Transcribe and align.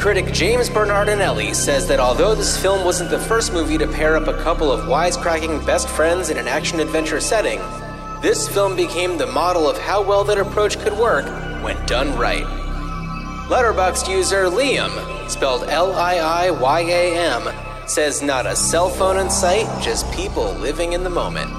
Critic 0.00 0.32
James 0.32 0.70
Berardinelli 0.70 1.54
says 1.54 1.86
that 1.88 2.00
although 2.00 2.34
this 2.34 2.60
film 2.60 2.86
wasn't 2.86 3.10
the 3.10 3.18
first 3.18 3.52
movie 3.52 3.76
to 3.76 3.86
pair 3.86 4.16
up 4.16 4.28
a 4.28 4.42
couple 4.42 4.72
of 4.72 4.86
wisecracking 4.86 5.64
best 5.66 5.90
friends 5.90 6.30
in 6.30 6.38
an 6.38 6.48
action 6.48 6.80
adventure 6.80 7.20
setting, 7.20 7.58
this 8.22 8.48
film 8.48 8.76
became 8.76 9.18
the 9.18 9.26
model 9.26 9.68
of 9.68 9.76
how 9.76 10.02
well 10.02 10.24
that 10.24 10.38
approach 10.38 10.78
could 10.78 10.94
work 10.94 11.26
when 11.62 11.76
done 11.84 12.18
right. 12.18 12.44
Letterboxd 13.48 14.08
user 14.10 14.44
Liam, 14.44 14.90
spelled 15.28 15.64
L 15.68 15.92
I 15.94 16.16
I 16.16 16.50
Y 16.50 16.80
A 16.80 17.14
M, 17.16 17.86
says 17.86 18.22
not 18.22 18.46
a 18.46 18.56
cell 18.56 18.88
phone 18.88 19.18
in 19.18 19.28
sight, 19.28 19.66
just 19.82 20.10
people 20.12 20.52
living 20.54 20.94
in 20.94 21.04
the 21.04 21.10
moment. 21.10 21.50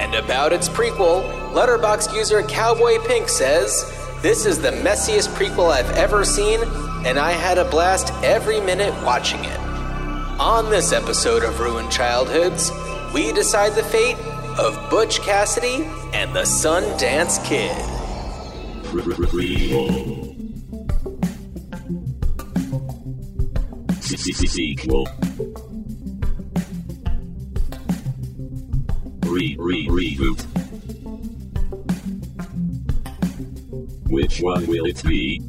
And 0.00 0.14
about 0.14 0.54
its 0.54 0.70
prequel, 0.70 1.24
Letterboxd 1.52 2.14
user 2.14 2.42
Cowboy 2.42 2.98
Pink 3.06 3.28
says, 3.28 4.03
This 4.24 4.46
is 4.46 4.58
the 4.58 4.70
messiest 4.70 5.28
prequel 5.34 5.70
I've 5.70 5.98
ever 5.98 6.24
seen, 6.24 6.58
and 7.04 7.18
I 7.18 7.32
had 7.32 7.58
a 7.58 7.64
blast 7.66 8.10
every 8.24 8.58
minute 8.58 8.94
watching 9.04 9.44
it. 9.44 9.60
On 10.40 10.70
this 10.70 10.94
episode 10.94 11.44
of 11.44 11.60
Ruined 11.60 11.92
Childhoods, 11.92 12.70
we 13.12 13.32
decide 13.32 13.74
the 13.74 13.82
fate 13.82 14.16
of 14.58 14.88
Butch 14.88 15.20
Cassidy 15.20 15.84
and 16.14 16.34
the 16.34 16.44
Sundance 16.44 17.36
Kid. 17.44 17.76
Re 29.26 29.54
re 29.58 29.86
reboot. 29.86 30.53
Which 34.08 34.40
one 34.40 34.66
will 34.66 34.86
it 34.86 35.02
be? 35.04 35.40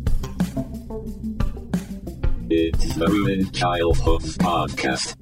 It's 2.50 2.96
the 2.96 3.08
Ruined 3.08 3.54
Childhoods 3.54 4.38
podcast. 4.38 5.16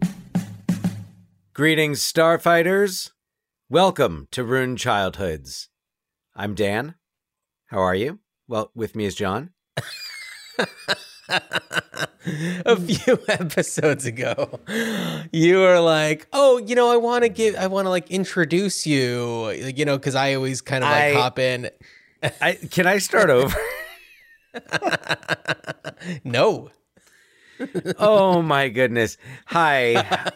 Greetings, 1.53 2.01
Starfighters. 2.01 3.11
Welcome 3.69 4.27
to 4.31 4.43
Ruined 4.43 4.77
Childhoods. 4.77 5.69
I'm 6.35 6.55
Dan. 6.55 6.95
How 7.67 7.79
are 7.79 7.95
you? 7.95 8.19
Well, 8.47 8.71
with 8.75 8.95
me 8.95 9.05
is 9.05 9.15
John. 9.15 9.51
a 12.65 12.79
few 12.79 13.19
episodes 13.27 14.05
ago 14.05 14.59
you 15.33 15.57
were 15.57 15.79
like 15.79 16.27
oh 16.31 16.57
you 16.59 16.73
know 16.75 16.89
i 16.91 16.95
want 16.95 17.23
to 17.23 17.29
give 17.29 17.53
i 17.55 17.67
want 17.67 17.85
to 17.85 17.89
like 17.89 18.09
introduce 18.11 18.85
you 18.87 19.49
you 19.49 19.83
know 19.83 19.97
because 19.97 20.15
i 20.15 20.33
always 20.35 20.61
kind 20.61 20.83
of 20.83 20.89
like 20.89 21.15
I- 21.15 21.19
hop 21.19 21.37
in 21.39 21.69
I, 22.41 22.53
can 22.53 22.87
I 22.87 22.97
start 22.99 23.29
over? 23.29 23.57
no 26.23 26.69
oh 27.97 28.41
my 28.41 28.69
goodness. 28.69 29.17
Hi. 29.47 30.31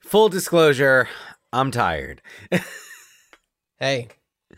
Full 0.00 0.28
disclosure, 0.28 1.08
I'm 1.52 1.70
tired. 1.70 2.22
hey 3.78 4.08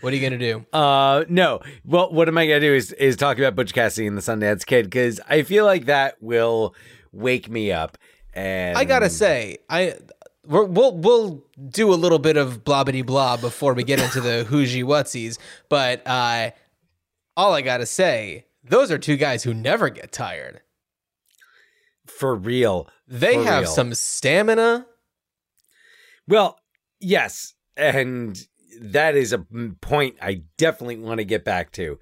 what 0.01 0.13
are 0.13 0.17
you 0.17 0.23
gonna 0.23 0.39
do 0.39 0.67
Uh 0.73 1.25
no. 1.29 1.61
Well, 1.85 2.13
what 2.13 2.27
am 2.27 2.37
I 2.37 2.47
gonna 2.47 2.61
do 2.61 2.75
is 2.75 2.93
is 2.93 3.17
talk 3.17 3.39
about 3.39 3.55
Butch 3.55 3.73
Cassidy 3.73 4.07
and 4.07 4.17
the 4.17 4.23
Sundance 4.23 4.67
Kid 4.67 4.87
because 4.87 5.21
I 5.29 5.43
feel 5.43 5.65
like 5.65 5.87
that 5.87 6.17
will 6.21 6.75
wake 7.13 7.49
me 7.49 7.71
up. 7.73 7.99
And 8.35 8.79
i 8.79 8.85
gotta 8.85 9.11
say 9.11 9.59
i 9.69 9.95
we're, 10.47 10.65
we'll 10.65 10.97
we'll 10.97 11.45
do 11.69 11.93
a 11.93 11.97
little 11.97 12.19
bit 12.19 12.37
of 12.37 12.65
blobbity 12.65 13.05
blah 13.05 13.37
before 13.37 13.75
we 13.75 13.85
get 13.85 14.01
into 14.01 14.21
the 14.21 14.45
whoosy 14.51 14.83
whatsies 14.83 15.39
but 15.69 16.03
uh 16.07 16.51
all 17.37 17.53
i 17.55 17.61
gotta 17.63 17.87
say 17.87 18.45
those 18.65 18.91
are 18.91 18.99
two 18.99 19.17
guys 19.17 19.43
who 19.45 19.55
never 19.55 19.89
get 19.89 20.13
tired 20.13 20.61
for 22.07 22.35
real, 22.35 22.89
they 23.07 23.35
For 23.35 23.45
have 23.45 23.63
real. 23.63 23.71
some 23.73 23.95
stamina 23.95 24.87
Well, 26.29 26.59
yes, 27.01 27.55
and 27.77 28.39
that 28.81 29.15
is 29.17 29.33
a 29.33 29.39
point 29.81 30.17
I 30.21 30.43
definitely 30.59 30.99
want 30.99 31.19
to 31.19 31.25
get 31.25 31.45
back 31.45 31.73
to. 31.73 31.99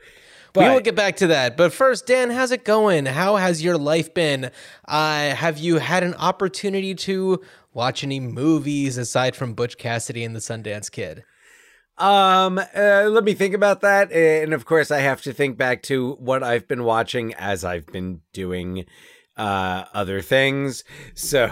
But 0.53 0.65
we 0.65 0.71
will 0.71 0.81
get 0.81 0.97
back 0.97 1.16
to 1.16 1.28
that. 1.28 1.56
But 1.56 1.72
first, 1.72 2.06
Dan, 2.06 2.31
how's 2.31 2.50
it 2.50 2.65
going? 2.65 3.06
How 3.06 3.37
has 3.37 3.62
your 3.62 3.78
life 3.78 4.12
been? 4.12 4.50
Uh, 4.87 5.31
have 5.31 5.59
you 5.59 5.78
had 5.78 6.03
an 6.03 6.15
opportunity 6.15 6.94
to 6.94 7.41
watch 7.72 8.03
any 8.03 8.19
movies 8.21 8.99
aside 8.99 9.37
from 9.37 9.55
Butch 9.55 9.78
Cassidy 9.78 10.25
and 10.25 10.34
the 10.34 10.41
Sundance 10.41 10.91
Kid? 10.91 11.25
Um, 11.99 12.59
uh, 12.59 13.09
let 13.11 13.25
me 13.25 13.34
think 13.34 13.55
about 13.55 13.83
that. 13.83 14.11
And 14.11 14.55
of 14.55 14.65
course, 14.65 14.91
I 14.91 15.00
have 15.00 15.22
to 15.22 15.33
think 15.33 15.56
back 15.56 15.83
to 15.83 16.12
what 16.15 16.43
I've 16.43 16.67
been 16.67 16.84
watching 16.84 17.34
as 17.34 17.65
I've 17.65 17.87
been 17.87 18.22
doing 18.32 18.87
uh, 19.37 19.84
other 19.93 20.22
things. 20.22 20.82
So 21.15 21.50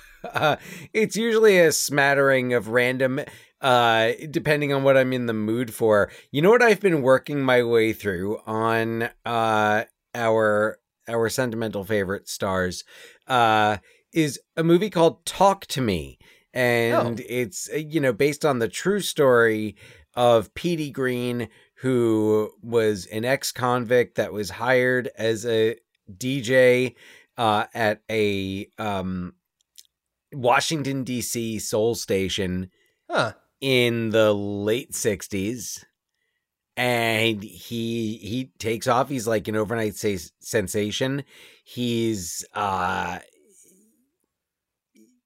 uh, 0.24 0.56
it's 0.92 1.16
usually 1.16 1.58
a 1.60 1.70
smattering 1.70 2.54
of 2.54 2.68
random, 2.68 3.20
uh, 3.60 4.12
depending 4.30 4.72
on 4.72 4.82
what 4.82 4.96
I'm 4.96 5.12
in 5.12 5.26
the 5.26 5.32
mood 5.34 5.72
for. 5.74 6.10
You 6.30 6.42
know 6.42 6.50
what 6.50 6.62
I've 6.62 6.80
been 6.80 7.02
working 7.02 7.40
my 7.42 7.62
way 7.62 7.92
through 7.92 8.38
on 8.46 9.10
uh, 9.24 9.84
our 10.14 10.78
our 11.08 11.28
sentimental 11.28 11.84
favorite 11.84 12.28
stars 12.28 12.84
uh, 13.26 13.78
is 14.12 14.38
a 14.56 14.62
movie 14.62 14.90
called 14.90 15.24
Talk 15.26 15.66
to 15.66 15.80
Me. 15.80 16.18
And 16.52 17.20
Oh. 17.20 17.24
it's, 17.28 17.68
uh, 17.72 17.76
you 17.76 18.00
know, 18.00 18.12
based 18.12 18.44
on 18.44 18.58
the 18.60 18.68
true 18.68 19.00
story 19.00 19.76
of 20.14 20.52
Petey 20.54 20.90
Greene, 20.90 21.48
who 21.76 22.50
was 22.62 23.06
an 23.06 23.24
ex 23.24 23.52
convict 23.52 24.16
that 24.16 24.32
was 24.32 24.50
hired 24.50 25.10
as 25.16 25.46
a 25.46 25.76
DJ 26.12 26.94
uh, 27.36 27.66
at 27.74 28.02
a 28.10 28.68
um, 28.78 29.34
Washington, 30.32 31.04
D.C. 31.04 31.58
soul 31.58 31.94
station 31.94 32.70
Huh. 33.08 33.32
In 33.60 34.10
the 34.10 34.32
late 34.32 34.92
60s 34.92 35.84
and 36.76 37.42
he 37.42 38.16
he 38.16 38.50
takes 38.58 38.86
off. 38.86 39.10
He's 39.10 39.26
like 39.26 39.48
an 39.48 39.56
overnight 39.56 39.96
sa- 39.96 40.30
sensation. 40.40 41.24
He's 41.64 42.44
uh 42.54 43.18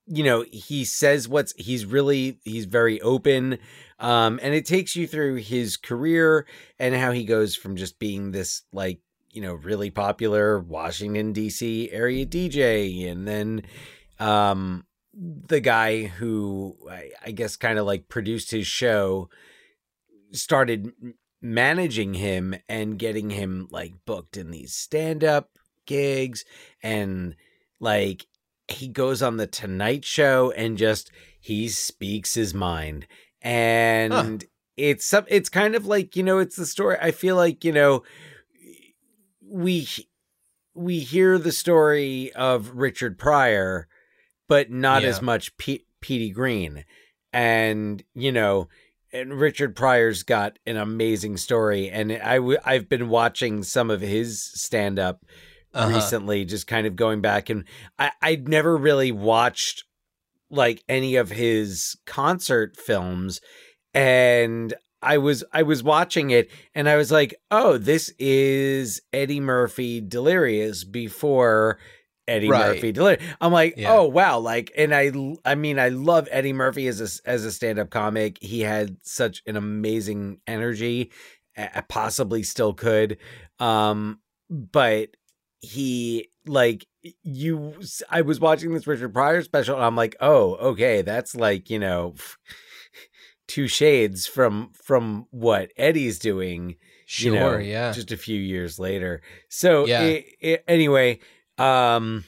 you 0.07 0.25
know 0.25 0.45
he 0.53 0.85
says 0.85 1.29
what's 1.29 1.55
he's 1.57 1.87
really 1.87 2.39
he's 2.45 2.67
very 2.67 3.01
open 3.01 3.59
um 4.01 4.39
and 4.43 4.53
it 4.55 4.67
takes 4.67 4.95
you 4.97 5.07
through 5.07 5.37
his 5.37 5.77
career 5.77 6.47
and 6.79 6.95
how 6.95 7.11
he 7.13 7.25
goes 7.25 7.57
from 7.57 7.77
just 7.77 7.99
being 7.99 8.33
this 8.33 8.63
like 8.73 9.01
you 9.31 9.41
know 9.41 9.55
really 9.55 9.91
popular 9.91 10.59
Washington 10.61 11.33
DC 11.33 11.89
area 11.93 12.27
DJ 12.27 13.11
and 13.11 13.27
then 13.27 13.63
um 14.19 14.85
the 15.17 15.61
guy 15.61 16.05
who 16.05 16.77
I, 16.91 17.11
I 17.25 17.31
guess 17.31 17.57
kind 17.57 17.79
of 17.79 17.87
like 17.87 18.09
produced 18.09 18.51
his 18.51 18.67
show 18.67 19.29
started 20.33 20.93
managing 21.41 22.15
him 22.15 22.55
and 22.69 22.99
getting 22.99 23.31
him 23.31 23.69
like 23.71 23.93
booked 24.07 24.37
in 24.37 24.51
these 24.51 24.75
stand 24.75 25.23
up 25.23 25.51
gigs 25.87 26.45
and 26.83 27.37
like 27.81 28.27
he 28.69 28.89
goes 28.89 29.23
on 29.23 29.37
the 29.37 29.47
Tonight 29.47 30.05
Show 30.05 30.51
and 30.53 30.79
just 30.79 31.11
he 31.39 31.69
speaks 31.69 32.35
his 32.35 32.55
mind. 32.55 33.07
And 33.43 34.45
it's 34.77 35.05
some 35.05 35.27
it's 35.29 35.49
kind 35.49 35.75
of 35.75 35.87
like 35.87 36.17
you 36.17 36.23
know 36.23 36.39
it's 36.39 36.57
the 36.57 36.67
story 36.67 36.97
I 37.01 37.11
feel 37.11 37.37
like 37.37 37.65
you 37.65 37.73
know 37.73 38.03
we 39.47 39.87
we 40.75 41.01
hear 41.01 41.39
the 41.39 41.53
story 41.53 42.33
of 42.33 42.71
Richard 42.75 43.19
Pryor 43.19 43.87
but 44.49 44.71
not 44.71 45.03
Yeah. 45.03 45.09
as 45.09 45.23
much 45.23 45.57
P- 45.57 45.87
Petey 46.01 46.31
Greene 46.31 46.85
and 47.33 48.03
you 48.15 48.31
know 48.33 48.69
and 49.13 49.35
Richard 49.39 49.77
Pryor's 49.77 50.23
got 50.23 50.59
an 50.67 50.77
amazing 50.77 51.37
story 51.37 51.89
and 51.91 52.13
I 52.13 52.37
w- 52.37 52.59
I've 52.65 52.89
been 52.89 53.09
watching 53.09 53.63
some 53.63 53.91
of 53.91 54.01
his 54.01 54.43
stand 54.61 54.99
up 54.99 55.25
Uh-huh. 55.73 55.95
recently 55.95 56.45
just 56.45 56.67
kind 56.67 56.87
of 56.87 56.95
going 56.97 57.21
back 57.21 57.49
and 57.51 57.65
I 57.99 58.13
I'd 58.23 58.49
never 58.49 58.77
really 58.77 59.13
watched 59.13 59.85
like 60.51 60.85
any 60.89 61.17
of 61.17 61.31
his 61.31 61.97
concert 62.07 62.77
films 62.77 63.41
and 63.93 64.75
I 65.03 65.19
was 65.19 65.45
I 65.53 65.63
was 65.65 65.83
watching 65.83 66.31
it 66.31 66.49
and 66.75 66.89
I 66.89 66.97
was 66.97 67.13
like, 67.13 67.35
"Oh, 67.51 67.77
this 67.77 68.11
is 68.19 69.03
Eddie 69.13 69.41
Murphy 69.41 70.01
Delirious 70.01 70.83
before 70.85 71.79
Eddie 72.29 72.49
Right. 72.49 72.75
Murphy 72.75 72.93
Delirious." 72.93 73.23
I'm 73.41 73.53
like, 73.53 73.75
Yeah. 73.77 73.93
"Oh, 73.95 74.05
wow." 74.09 74.39
Like 74.39 74.73
and 74.77 74.95
I 74.95 75.13
I 75.45 75.55
mean, 75.55 75.79
I 75.79 75.89
love 75.91 76.29
Eddie 76.31 76.53
Murphy 76.53 76.87
as 76.89 77.01
a 77.01 77.29
as 77.29 77.45
a 77.45 77.53
stand-up 77.53 77.91
comic. 77.91 78.39
He 78.41 78.61
had 78.61 78.97
such 79.03 79.43
an 79.47 79.57
amazing 79.57 80.41
energy. 80.47 81.11
uh, 81.57 81.83
Possibly 81.89 82.43
still 82.43 82.75
could. 82.75 83.19
Um 83.59 84.21
but 84.51 85.11
he 85.61 86.29
like 86.47 86.87
you 87.23 87.75
I 88.11 88.21
was 88.23 88.41
watching 88.41 88.75
this 88.75 88.87
Richard 88.87 89.15
Pryor 89.15 89.43
special 89.43 89.77
and 89.77 89.85
I'm 89.85 89.97
like, 89.97 90.17
"Oh, 90.21 90.55
okay, 90.57 91.03
that's 91.03 91.35
like, 91.35 91.71
you 91.71 91.79
know, 91.79 92.15
two 93.49 93.69
shades 93.69 94.27
from 94.27 94.71
from 94.73 95.27
what 95.31 95.71
Eddie's 95.77 96.19
doing 96.19 96.77
you 97.19 97.33
know, 97.35 97.51
Sure, 97.51 97.61
yeah. 97.61 97.93
just 97.93 98.13
a 98.13 98.17
few 98.17 98.41
years 98.41 98.79
later. 98.79 99.21
So 99.51 99.87
Yeah. 99.87 100.01
i- 100.03 100.25
i- 100.43 100.59
anyway, 100.67 101.19
um, 101.59 102.25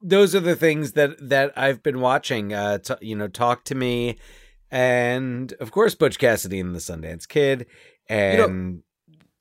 those 0.00 0.34
are 0.34 0.40
the 0.40 0.56
things 0.56 0.92
that 0.92 1.16
that 1.28 1.52
I've 1.56 1.82
been 1.82 2.00
watching. 2.00 2.52
Uh, 2.52 2.78
t- 2.78 2.94
you 3.00 3.16
know, 3.16 3.28
talk 3.28 3.64
to 3.64 3.74
me, 3.74 4.18
and 4.70 5.52
of 5.60 5.70
course, 5.70 5.94
Butch 5.94 6.18
Cassidy 6.18 6.60
and 6.60 6.74
the 6.74 6.80
Sundance 6.80 7.26
Kid, 7.28 7.66
and 8.08 8.82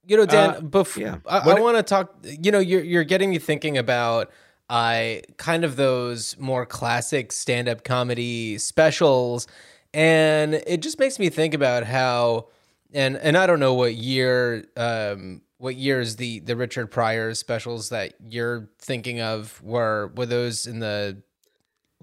You 0.05 0.17
know, 0.17 0.25
Dan, 0.25 0.49
Uh, 0.49 0.61
before 0.61 1.03
yeah. 1.03 1.17
I, 1.27 1.37
I 1.49 1.59
want 1.59 1.77
to 1.77 1.83
talk. 1.83 2.15
You 2.23 2.51
know, 2.51 2.59
you're 2.59 2.83
you're 2.83 3.03
getting 3.03 3.29
me 3.29 3.39
thinking 3.39 3.77
about 3.77 4.31
I 4.69 5.23
kind 5.37 5.63
of 5.63 5.75
those 5.75 6.37
more 6.39 6.65
classic 6.65 7.31
stand 7.31 7.67
up 7.67 7.83
comedy 7.83 8.57
specials, 8.57 9.47
and 9.93 10.55
it 10.55 10.81
just 10.81 10.99
makes 10.99 11.19
me 11.19 11.29
think 11.29 11.53
about 11.53 11.85
how 11.85 12.47
and 12.93 13.17
and 13.17 13.37
I 13.37 13.47
don't 13.47 13.59
know 13.59 13.73
what 13.73 13.95
year 13.95 14.65
um 14.77 15.41
what 15.61 15.75
years 15.75 16.15
the 16.15 16.39
the 16.39 16.55
Richard 16.55 16.87
Pryor 16.87 17.33
specials 17.35 17.89
that 17.89 18.13
you're 18.27 18.69
thinking 18.79 19.21
of 19.21 19.61
were 19.61 20.11
were 20.15 20.25
those 20.25 20.65
in 20.65 20.79
the 20.79 21.21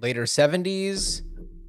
later 0.00 0.24
70s 0.24 1.22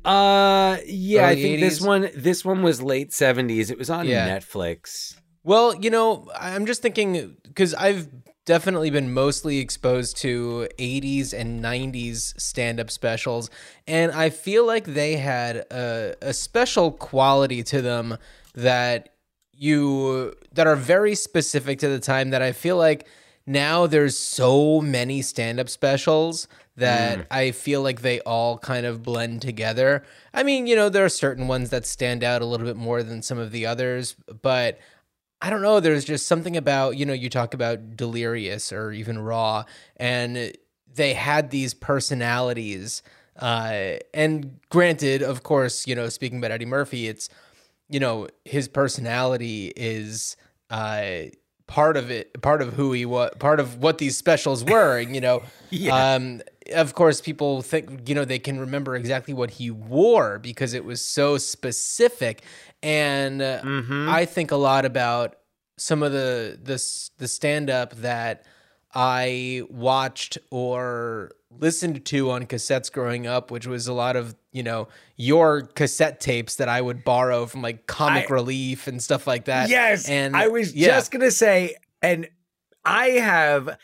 uh, 0.05 0.77
yeah, 0.85 1.27
I 1.27 1.35
think 1.35 1.59
this 1.59 1.81
one 1.81 2.09
this 2.15 2.45
one 2.45 2.63
was 2.63 2.81
late 2.81 3.11
seventies. 3.11 3.69
It 3.69 3.77
was 3.77 3.89
on 3.89 4.07
Yeah. 4.07 4.29
Netflix. 4.29 5.17
Well, 5.43 5.75
you 5.75 5.89
know, 5.89 6.29
I'm 6.39 6.65
just 6.65 6.81
thinking 6.81 7.35
because 7.43 7.73
I've 7.73 8.07
definitely 8.45 8.89
been 8.91 9.13
mostly 9.13 9.57
exposed 9.59 10.15
to 10.17 10.67
80s 10.79 11.33
and 11.33 11.61
90s 11.63 12.39
stand 12.39 12.79
up 12.79 12.89
specials, 12.89 13.49
and 13.87 14.11
I 14.13 14.29
feel 14.29 14.65
like 14.65 14.85
they 14.85 15.17
had 15.17 15.57
a, 15.69 16.15
a 16.21 16.33
special 16.33 16.91
quality 16.91 17.61
to 17.63 17.81
them 17.81 18.17
that 18.55 19.09
you 19.59 20.33
that 20.53 20.65
are 20.65 20.75
very 20.75 21.13
specific 21.13 21.79
to 21.79 21.89
the 21.89 21.99
time 21.99 22.29
that 22.29 22.41
I 22.41 22.53
feel 22.53 22.77
like 22.77 23.05
now 23.45 23.87
there's 23.87 24.17
so 24.17 24.79
many 24.79 25.21
stand 25.21 25.59
up 25.59 25.69
specials 25.69 26.47
that 26.77 27.27
I 27.29 27.51
feel 27.51 27.81
like 27.81 28.01
they 28.01 28.21
all 28.21 28.57
kind 28.57 28.85
of 28.85 29.03
blend 29.03 29.41
together. 29.41 30.03
I 30.33 30.43
mean, 30.43 30.65
you 30.65 30.77
know, 30.77 30.87
there 30.87 31.03
are 31.03 31.09
certain 31.09 31.47
ones 31.49 31.71
that 31.71 31.85
stand 31.85 32.23
out 32.23 32.41
a 32.41 32.45
little 32.45 32.65
bit 32.65 32.77
more 32.77 33.03
than 33.03 33.21
some 33.21 33.37
of 33.37 33.51
the 33.51 33.65
others, 33.65 34.15
but 34.41 34.79
I 35.41 35.49
don't 35.49 35.61
know. 35.61 35.81
There's 35.81 36.05
just 36.05 36.25
something 36.25 36.55
about, 36.55 36.95
you 36.95 37.05
know, 37.05 37.13
you 37.13 37.29
talk 37.29 37.53
about 37.53 37.97
Delirious 37.97 38.71
or 38.71 38.93
even 38.93 39.19
Raw, 39.19 39.65
and 39.97 40.53
they 40.93 41.13
had 41.13 41.49
these 41.49 41.73
personalities. 41.73 43.03
Uh, 43.35 43.97
and 44.13 44.59
granted, 44.69 45.21
of 45.21 45.43
course, 45.43 45.85
you 45.85 45.95
know, 45.95 46.07
speaking 46.07 46.37
about 46.37 46.51
Eddie 46.51 46.65
Murphy, 46.65 47.07
it's, 47.07 47.29
you 47.89 47.99
know, 47.99 48.27
his 48.45 48.67
personality 48.67 49.73
is 49.75 50.37
uh, 50.69 51.23
part 51.67 51.97
of 51.97 52.11
it, 52.11 52.41
part 52.41 52.61
of 52.61 52.73
who 52.73 52.91
he 52.93 53.05
was, 53.05 53.31
part 53.39 53.59
of 53.59 53.77
what 53.81 53.97
these 53.97 54.15
specials 54.17 54.63
were. 54.63 54.97
And, 54.97 55.15
you 55.15 55.21
know, 55.21 55.43
Yeah. 55.71 56.13
um, 56.15 56.41
of 56.73 56.93
course, 56.93 57.21
people 57.21 57.61
think, 57.61 58.07
you 58.07 58.15
know, 58.15 58.25
they 58.25 58.39
can 58.39 58.59
remember 58.59 58.95
exactly 58.95 59.33
what 59.33 59.51
he 59.51 59.71
wore 59.71 60.39
because 60.39 60.73
it 60.73 60.85
was 60.85 61.01
so 61.01 61.37
specific. 61.37 62.43
And 62.83 63.41
uh, 63.41 63.61
I 64.07 64.25
think 64.25 64.51
a 64.51 64.55
lot 64.55 64.85
about 64.85 65.35
some 65.77 66.03
of 66.03 66.11
the 66.11 66.59
the 66.61 66.83
the 67.17 67.27
stand 67.27 67.69
up 67.69 67.95
that 67.95 68.45
I 68.93 69.63
watched 69.69 70.37
or 70.51 71.31
listened 71.51 72.05
to 72.05 72.31
on 72.31 72.45
cassettes 72.45 72.91
growing 72.91 73.27
up, 73.27 73.49
which 73.51 73.65
was 73.67 73.87
a 73.87 73.93
lot 73.93 74.15
of 74.15 74.35
you 74.51 74.63
know 74.63 74.87
your 75.15 75.61
cassette 75.61 76.19
tapes 76.19 76.55
that 76.55 76.69
I 76.69 76.81
would 76.81 77.03
borrow 77.03 77.45
from 77.45 77.61
like 77.61 77.87
Comic 77.87 78.29
I- 78.29 78.33
Relief 78.33 78.87
and 78.87 79.01
stuff 79.01 79.27
like 79.27 79.45
that. 79.45 79.69
Yes, 79.69 80.07
and 80.09 80.35
I 80.35 80.47
was 80.47 80.73
yeah. 80.75 80.87
just 80.87 81.11
gonna 81.11 81.31
say, 81.31 81.75
and 82.01 82.27
I 82.85 83.07
have. 83.09 83.77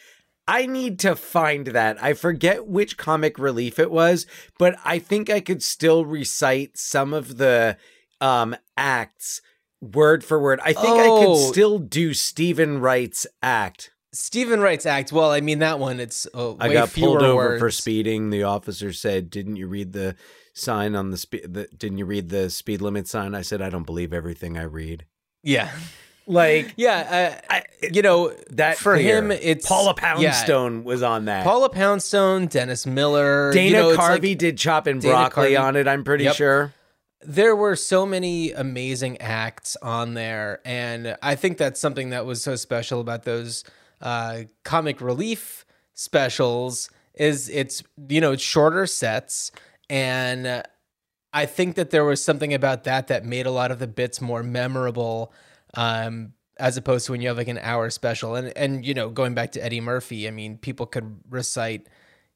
I 0.48 0.68
need 0.68 1.00
to 1.00 1.16
find 1.16 1.66
that. 1.68 1.98
I 2.04 2.14
forget 2.14 2.68
which 2.68 2.98
comic 2.98 3.40
relief 3.40 3.80
it 3.80 3.90
was, 3.90 4.28
but 4.60 4.76
I 4.86 5.00
think 5.00 5.28
I 5.28 5.40
could 5.40 5.64
still 5.64 6.06
recite 6.06 6.78
some 6.78 7.14
of 7.16 7.38
the 7.38 7.78
um 8.22 8.56
acts 8.78 9.42
word 9.82 10.24
for 10.24 10.40
word. 10.40 10.60
I 10.64 10.74
think 10.74 11.00
I 11.00 11.08
Oh. 11.08 11.26
could 11.36 11.48
still 11.52 11.80
do 11.80 12.14
Steven 12.14 12.80
Wright's 12.80 13.26
act. 13.42 13.90
Steven 14.14 14.60
Wright's 14.62 14.86
act. 14.86 15.12
Well, 15.12 15.32
I 15.32 15.42
mean 15.42 15.60
that 15.60 15.80
one. 15.80 16.00
It's 16.00 16.28
uh, 16.34 16.54
I 16.60 16.72
got 16.72 16.94
pulled 16.94 17.24
over 17.24 17.58
for 17.58 17.72
speeding. 17.72 18.30
The 18.30 18.44
officer 18.44 18.94
said, 18.94 19.32
"Didn't 19.32 19.56
you 19.56 19.68
read 19.68 19.94
the 19.94 20.16
sign 20.56 20.96
on 20.96 21.12
the 21.12 21.18
speed? 21.18 21.54
The, 21.54 21.68
didn't 21.78 22.00
you 22.00 22.06
read 22.06 22.30
the 22.30 22.50
speed 22.50 22.82
limit 22.82 23.08
sign?" 23.08 23.36
I 23.36 23.44
said, 23.44 23.62
"I 23.62 23.70
don't 23.70 23.86
believe 23.86 24.12
everything 24.14 24.58
I 24.58 24.64
read." 24.64 25.06
Yeah, 25.44 25.70
Like 26.28 26.74
yeah. 26.76 27.38
Uh, 27.50 27.54
I, 27.54 27.64
you 27.94 28.02
know 28.02 28.34
that 28.50 28.78
for 28.78 28.96
clear. 28.96 29.20
him, 29.20 29.30
it's 29.32 29.68
Paula 29.68 29.94
yeah. 29.96 30.16
Poundstone 30.16 30.84
was 30.84 31.04
on 31.04 31.26
that. 31.26 31.44
Paula 31.44 31.70
Poundstone, 31.70 32.48
Dennis 32.48 32.88
Miller, 32.88 33.52
Dana 33.54 33.68
you 33.68 33.74
know, 33.74 33.96
Carvey 33.96 34.30
like- 34.30 34.38
did 34.40 34.58
chop 34.58 34.88
and 34.88 35.00
Dana 35.00 35.14
broccoli 35.14 35.52
Carvey- 35.52 35.62
on 35.62 35.76
it. 35.76 35.88
I'm 35.88 36.04
pretty 36.04 36.24
Yep. 36.24 36.36
sure. 36.36 36.74
there 37.28 37.56
were 37.56 37.76
so 37.76 38.06
many 38.06 38.52
amazing 38.54 39.20
acts 39.20 39.76
on 39.82 40.14
there 40.14 40.60
and 40.64 41.18
i 41.24 41.34
think 41.34 41.58
that's 41.58 41.80
something 41.80 42.12
that 42.12 42.24
was 42.24 42.40
so 42.44 42.56
special 42.56 43.02
about 43.02 43.24
those 43.24 43.64
uh, 44.02 44.42
comic 44.64 45.02
relief 45.02 45.66
specials 45.96 46.90
is 47.16 47.50
it's 47.50 47.82
you 48.10 48.22
know 48.22 48.34
it's 48.34 48.44
shorter 48.44 48.86
sets 48.86 49.52
and 49.90 50.64
i 51.34 51.46
think 51.46 51.76
that 51.76 51.90
there 51.92 52.04
was 52.06 52.24
something 52.24 52.54
about 52.54 52.84
that 52.86 53.08
that 53.08 53.26
made 53.26 53.46
a 53.46 53.52
lot 53.52 53.72
of 53.72 53.80
the 53.80 53.88
bits 53.88 54.22
more 54.22 54.44
memorable 54.44 55.32
um, 55.76 56.34
as 56.58 56.78
opposed 56.78 57.06
to 57.06 57.12
when 57.12 57.22
you 57.22 57.28
have 57.28 57.38
like 57.38 57.48
an 57.48 57.58
hour 57.60 57.90
special 57.90 58.36
and 58.36 58.56
and 58.58 58.86
you 58.86 58.94
know 58.94 59.10
going 59.10 59.34
back 59.34 59.52
to 59.52 59.64
eddie 59.64 59.82
murphy 59.82 60.28
i 60.28 60.32
mean 60.32 60.58
people 60.58 60.86
could 60.86 61.18
recite 61.30 61.88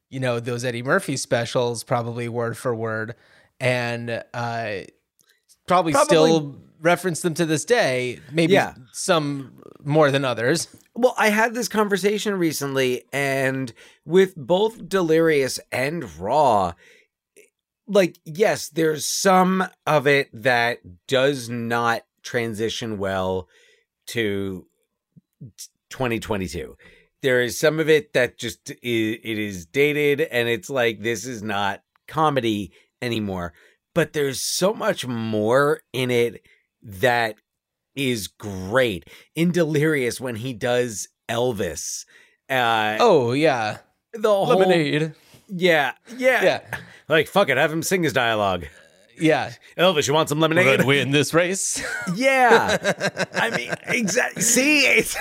you 0.10 0.20
know 0.20 0.40
those 0.40 0.64
eddie 0.66 0.84
murphy 0.84 1.16
specials 1.18 1.84
probably 1.84 2.28
word 2.28 2.58
for 2.58 2.74
word 2.76 3.16
and 3.62 4.10
uh, 4.34 4.78
probably, 5.68 5.92
Probably- 5.92 6.06
still 6.06 6.56
reference 6.82 7.20
them 7.22 7.34
to 7.34 7.46
this 7.46 7.66
day. 7.66 8.22
Maybe 8.32 8.54
Yeah. 8.54 8.74
some 8.94 9.62
more 9.84 10.12
than 10.12 10.24
others. 10.24 10.70
Well, 10.96 11.14
I 11.18 11.28
had 11.30 11.54
this 11.54 11.68
conversation 11.68 12.36
recently, 12.40 13.04
and 13.12 13.74
with 14.06 14.34
both 14.38 14.88
Delirious 14.88 15.60
and 15.74 16.10
Raw, 16.18 16.72
like, 17.90 18.20
yes, 18.24 18.70
there's 18.70 19.06
some 19.06 19.66
of 19.86 20.08
it 20.08 20.30
that 20.32 20.80
does 21.08 21.50
not 21.50 22.04
transition 22.22 22.98
well 22.98 23.48
to 24.08 24.68
2022. 25.90 26.78
There 27.22 27.42
is 27.42 27.60
some 27.60 27.80
of 27.80 27.90
it 27.90 28.14
that 28.14 28.38
just 28.38 28.72
i 28.72 28.76
it 28.82 29.38
is 29.38 29.66
dated, 29.66 30.22
and 30.22 30.48
it's 30.48 30.70
like 30.70 31.02
this 31.02 31.26
is 31.26 31.44
not 31.44 31.82
comedy 32.08 32.72
anymore. 33.02 33.54
But 33.94 34.14
there's 34.14 34.42
so 34.42 34.74
much 34.74 35.06
more 35.06 35.82
in 35.92 36.12
it 36.12 36.42
that 36.82 37.36
is 37.96 38.28
great. 38.28 39.10
In 39.36 39.52
Delirious, 39.52 40.22
when 40.22 40.36
he 40.36 40.54
does 40.54 41.10
Elvis, 41.28 42.06
uh, 42.50 42.98
Oh 43.00 43.34
yeah, 43.34 43.80
the 44.14 44.30
whole 44.30 44.48
lemonade. 44.48 45.14
Yeah, 45.50 45.94
yeah, 46.18 46.44
Yeah, 46.44 46.78
like 47.08 47.28
fuck 47.28 47.50
it, 47.50 47.58
have 47.58 47.72
him 47.72 47.84
sing 47.84 48.04
his 48.04 48.14
dialogue. 48.14 48.66
yeah. 49.20 49.52
Elvis, 49.78 50.08
you 50.08 50.14
want 50.14 50.30
some 50.30 50.40
We're 50.40 50.48
lemonade? 50.50 50.78
gonna 50.78 50.88
win 50.88 51.12
this 51.12 51.34
race. 51.34 51.84
Yeah, 52.16 52.78
I 53.34 53.50
mean, 53.52 53.72
exactly. 53.88 54.42
See, 54.42 54.82
it's 54.86 55.16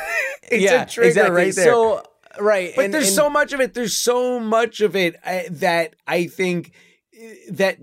it's 0.51 0.63
yeah, 0.65 0.83
a 0.83 0.87
trigger 0.87 1.09
exactly. 1.09 1.35
right 1.37 1.55
there. 1.55 1.65
So 1.73 2.03
right, 2.41 2.73
but 2.77 2.85
and- 2.87 2.95
there's 2.95 3.09
and- 3.09 3.17
so 3.17 3.29
much 3.31 3.53
of 3.53 3.61
it. 3.61 3.75
There's 3.75 3.97
so 3.97 4.39
much 4.41 4.81
of 4.81 4.95
it 4.97 5.17
uh, 5.25 5.41
that 5.51 5.97
I 6.07 6.27
think 6.27 6.73
uh, 7.17 7.27
that 7.53 7.79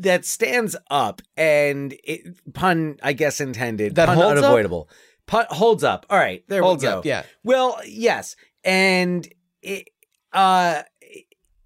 that 0.00 0.24
stands 0.24 0.76
up 0.90 1.22
and 1.36 1.92
it, 2.04 2.52
pun, 2.54 2.98
I 3.02 3.12
guess 3.12 3.40
intended, 3.40 3.96
That 3.96 4.06
pun 4.06 4.16
holds 4.16 4.38
up? 4.38 4.44
unavoidable. 4.44 4.88
Pun 5.26 5.46
holds 5.50 5.82
up. 5.82 6.06
All 6.08 6.18
right, 6.18 6.44
there 6.48 6.62
holds 6.62 6.84
we 6.84 6.88
go. 6.88 6.98
up. 7.00 7.04
Yeah, 7.04 7.24
Well, 7.42 7.80
yes, 7.84 8.36
and 8.64 9.28
it 9.60 9.88
uh 10.32 10.82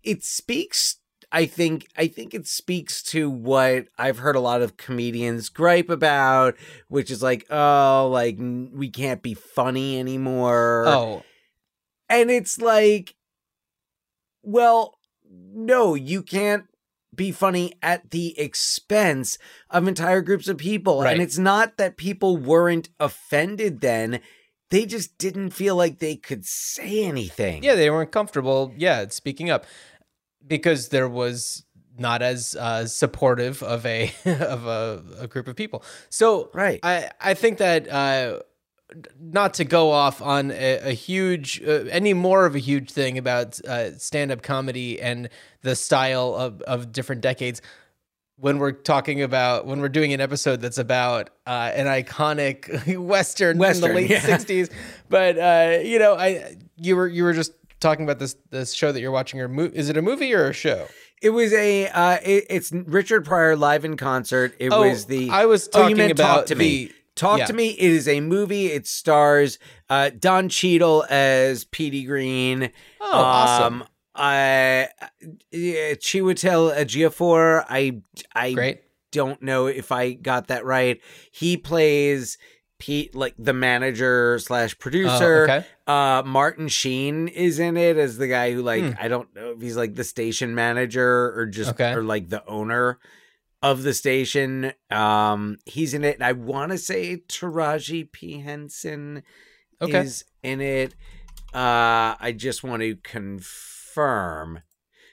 it 0.02 0.24
speaks 0.24 0.96
I 1.32 1.46
think 1.46 1.88
I 1.96 2.08
think 2.08 2.34
it 2.34 2.46
speaks 2.46 3.02
to 3.04 3.30
what 3.30 3.86
I've 3.96 4.18
heard 4.18 4.36
a 4.36 4.40
lot 4.40 4.60
of 4.60 4.76
comedians 4.76 5.48
gripe 5.48 5.88
about, 5.88 6.56
which 6.88 7.10
is 7.10 7.22
like, 7.22 7.46
oh, 7.50 8.10
like 8.12 8.36
we 8.38 8.90
can't 8.90 9.22
be 9.22 9.32
funny 9.32 9.98
anymore. 9.98 10.84
Oh, 10.86 11.22
And 12.10 12.30
it's 12.30 12.58
like 12.60 13.14
well, 14.42 14.98
no, 15.30 15.94
you 15.94 16.22
can't 16.22 16.64
be 17.14 17.30
funny 17.30 17.72
at 17.82 18.10
the 18.10 18.38
expense 18.38 19.38
of 19.70 19.86
entire 19.86 20.20
groups 20.20 20.48
of 20.48 20.58
people. 20.58 21.02
Right. 21.02 21.12
And 21.12 21.22
it's 21.22 21.38
not 21.38 21.76
that 21.76 21.96
people 21.96 22.36
weren't 22.36 22.88
offended 22.98 23.80
then. 23.80 24.20
They 24.70 24.86
just 24.86 25.18
didn't 25.18 25.50
feel 25.50 25.76
like 25.76 25.98
they 25.98 26.16
could 26.16 26.44
say 26.46 27.04
anything. 27.04 27.62
yeah. 27.62 27.74
They 27.74 27.90
weren't 27.90 28.10
comfortable. 28.10 28.72
Yeah, 28.76 29.06
speaking 29.08 29.50
up 29.50 29.66
because 30.46 30.88
there 30.88 31.08
was 31.08 31.64
not 31.98 32.22
as 32.22 32.56
uh, 32.56 32.86
supportive 32.86 33.62
of 33.62 33.84
a 33.86 34.12
of 34.24 34.66
a, 34.66 35.02
a 35.20 35.26
group 35.26 35.48
of 35.48 35.56
people. 35.56 35.82
So 36.08 36.50
Right. 36.54 36.80
I 36.82 37.10
I 37.20 37.34
think 37.34 37.58
that 37.58 37.88
uh, 37.88 38.40
not 39.20 39.54
to 39.54 39.64
go 39.64 39.90
off 39.90 40.20
on 40.20 40.50
a, 40.50 40.90
a 40.90 40.92
huge 40.92 41.62
uh, 41.62 41.84
any 41.90 42.14
more 42.14 42.46
of 42.46 42.54
a 42.54 42.58
huge 42.58 42.90
thing 42.90 43.18
about 43.18 43.60
uh, 43.64 43.96
stand 43.98 44.30
up 44.30 44.42
comedy 44.42 45.00
and 45.00 45.28
the 45.62 45.76
style 45.76 46.34
of 46.34 46.60
of 46.62 46.92
different 46.92 47.22
decades. 47.22 47.62
When 48.36 48.58
we're 48.58 48.72
talking 48.72 49.22
about 49.22 49.66
when 49.66 49.80
we're 49.80 49.88
doing 49.88 50.12
an 50.12 50.20
episode 50.20 50.60
that's 50.60 50.78
about 50.78 51.30
uh, 51.46 51.70
an 51.74 51.86
iconic 51.86 52.96
western, 52.98 53.58
Western, 53.58 53.90
in 53.90 53.94
the 53.94 54.00
late 54.00 54.10
yeah. 54.10 54.20
'60s, 54.20 54.68
but 55.08 55.38
uh, 55.38 55.78
you 55.82 56.00
know, 56.00 56.16
I 56.16 56.56
you 56.76 56.96
were 56.96 57.06
you 57.06 57.22
were 57.22 57.34
just 57.34 57.52
talking 57.82 58.04
about 58.04 58.18
this 58.18 58.34
this 58.50 58.72
show 58.72 58.92
that 58.92 59.00
you're 59.00 59.10
watching. 59.10 59.40
Or 59.40 59.48
mo- 59.48 59.70
is 59.72 59.90
it 59.90 59.96
a 59.98 60.02
movie 60.02 60.32
or 60.32 60.48
a 60.48 60.52
show? 60.54 60.86
It 61.20 61.30
was 61.30 61.52
a. 61.52 61.88
Uh, 61.88 62.18
it, 62.24 62.46
it's 62.48 62.72
Richard 62.72 63.24
Pryor 63.26 63.54
live 63.56 63.84
in 63.84 63.96
concert. 63.98 64.54
It 64.58 64.72
Oh, 64.72 64.88
was 64.88 65.04
the. 65.06 65.28
I 65.30 65.44
was 65.46 65.68
talking 65.68 65.84
oh, 65.84 65.88
you 65.90 65.96
meant 65.96 66.12
about 66.12 66.36
talk 66.38 66.46
to 66.46 66.54
me. 66.54 66.86
the- 66.86 66.94
Talk 67.14 67.40
yeah. 67.40 67.44
to 67.44 67.52
me. 67.52 67.68
It 67.68 67.90
is 67.92 68.08
a 68.08 68.20
movie. 68.20 68.68
It 68.68 68.86
stars 68.86 69.58
uh, 69.90 70.08
Don 70.18 70.48
Cheadle 70.48 71.04
as 71.10 71.64
Petey 71.66 72.04
Greene. 72.04 72.70
Oh, 73.02 73.10
awesome. 73.12 73.82
Um, 73.82 73.88
I 74.14 74.88
yeah, 75.50 75.92
Chiwetel 75.92 76.74
Ejiofor. 76.74 77.66
I 77.68 78.00
I 78.34 78.54
Great. 78.54 78.80
don't 79.10 79.42
know 79.42 79.66
if 79.66 79.92
I 79.92 80.14
got 80.14 80.48
that 80.48 80.64
right. 80.64 81.02
He 81.32 81.58
plays 81.58 82.38
Pete, 82.82 83.14
like 83.14 83.34
the 83.38 83.52
manager 83.52 84.40
slash 84.40 84.76
producer. 84.76 85.46
Oh, 85.48 85.52
okay. 85.54 85.64
Uh, 85.86 86.24
Martin 86.26 86.66
Sheen 86.66 87.28
is 87.28 87.60
in 87.60 87.76
it 87.76 87.96
as 87.96 88.18
the 88.18 88.26
guy 88.26 88.50
who, 88.52 88.60
like, 88.60 88.82
Hmm. 88.82 88.90
I 89.00 89.06
don't 89.06 89.32
know 89.36 89.52
if 89.52 89.62
he's 89.62 89.76
like 89.76 89.94
the 89.94 90.02
station 90.02 90.56
manager 90.56 91.32
or 91.38 91.46
just 91.46 91.70
Okay. 91.70 91.92
or 91.92 92.02
like 92.02 92.28
the 92.28 92.44
owner 92.48 92.98
of 93.62 93.84
the 93.84 93.94
station. 93.94 94.72
Um, 94.90 95.58
he's 95.64 95.94
in 95.94 96.02
it, 96.02 96.16
and 96.16 96.24
I 96.24 96.32
want 96.32 96.72
to 96.72 96.78
say 96.78 97.18
Taraji 97.28 98.10
P 98.10 98.40
Henson 98.40 99.22
Okay. 99.80 100.00
is 100.00 100.24
in 100.42 100.60
it. 100.60 100.92
Uh, 101.54 102.16
I 102.18 102.34
just 102.36 102.64
want 102.64 102.82
to 102.82 102.96
confirm. 102.96 104.60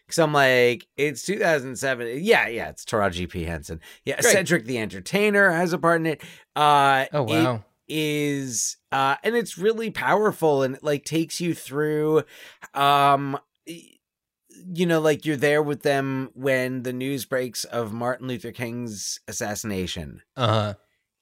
Cause 0.09 0.19
I'm 0.19 0.33
like, 0.33 0.87
it's 0.97 1.23
2007. 1.23 2.19
Yeah, 2.23 2.47
yeah, 2.47 2.69
it's 2.69 2.83
Taraji 2.83 3.29
P. 3.29 3.43
Henson. 3.45 3.79
Yeah, 4.05 4.19
Great. 4.21 4.31
Cedric 4.33 4.65
the 4.65 4.77
Entertainer 4.79 5.51
has 5.51 5.71
a 5.71 5.77
part 5.77 6.01
in 6.01 6.07
it. 6.07 6.21
Uh, 6.55 7.05
Oh 7.13 7.23
wow. 7.23 7.63
is 7.87 8.77
uh 8.91 9.15
and 9.23 9.35
it's 9.35 9.57
really 9.57 9.89
powerful 9.91 10.61
and 10.63 10.75
it 10.75 10.83
like 10.83 11.05
takes 11.05 11.39
you 11.41 11.53
through 11.55 12.23
um 12.75 13.37
you 13.65 14.85
know 14.85 14.99
like 14.99 15.25
you're 15.25 15.35
there 15.37 15.61
with 15.63 15.81
them 15.83 16.29
when 16.33 16.83
the 16.83 16.93
news 16.93 17.25
breaks 17.25 17.63
of 17.63 17.93
Martin 17.93 18.27
Luther 18.27 18.51
King's 18.51 19.19
assassination 19.27 20.21
Uh 20.35 20.47
huh. 20.47 20.73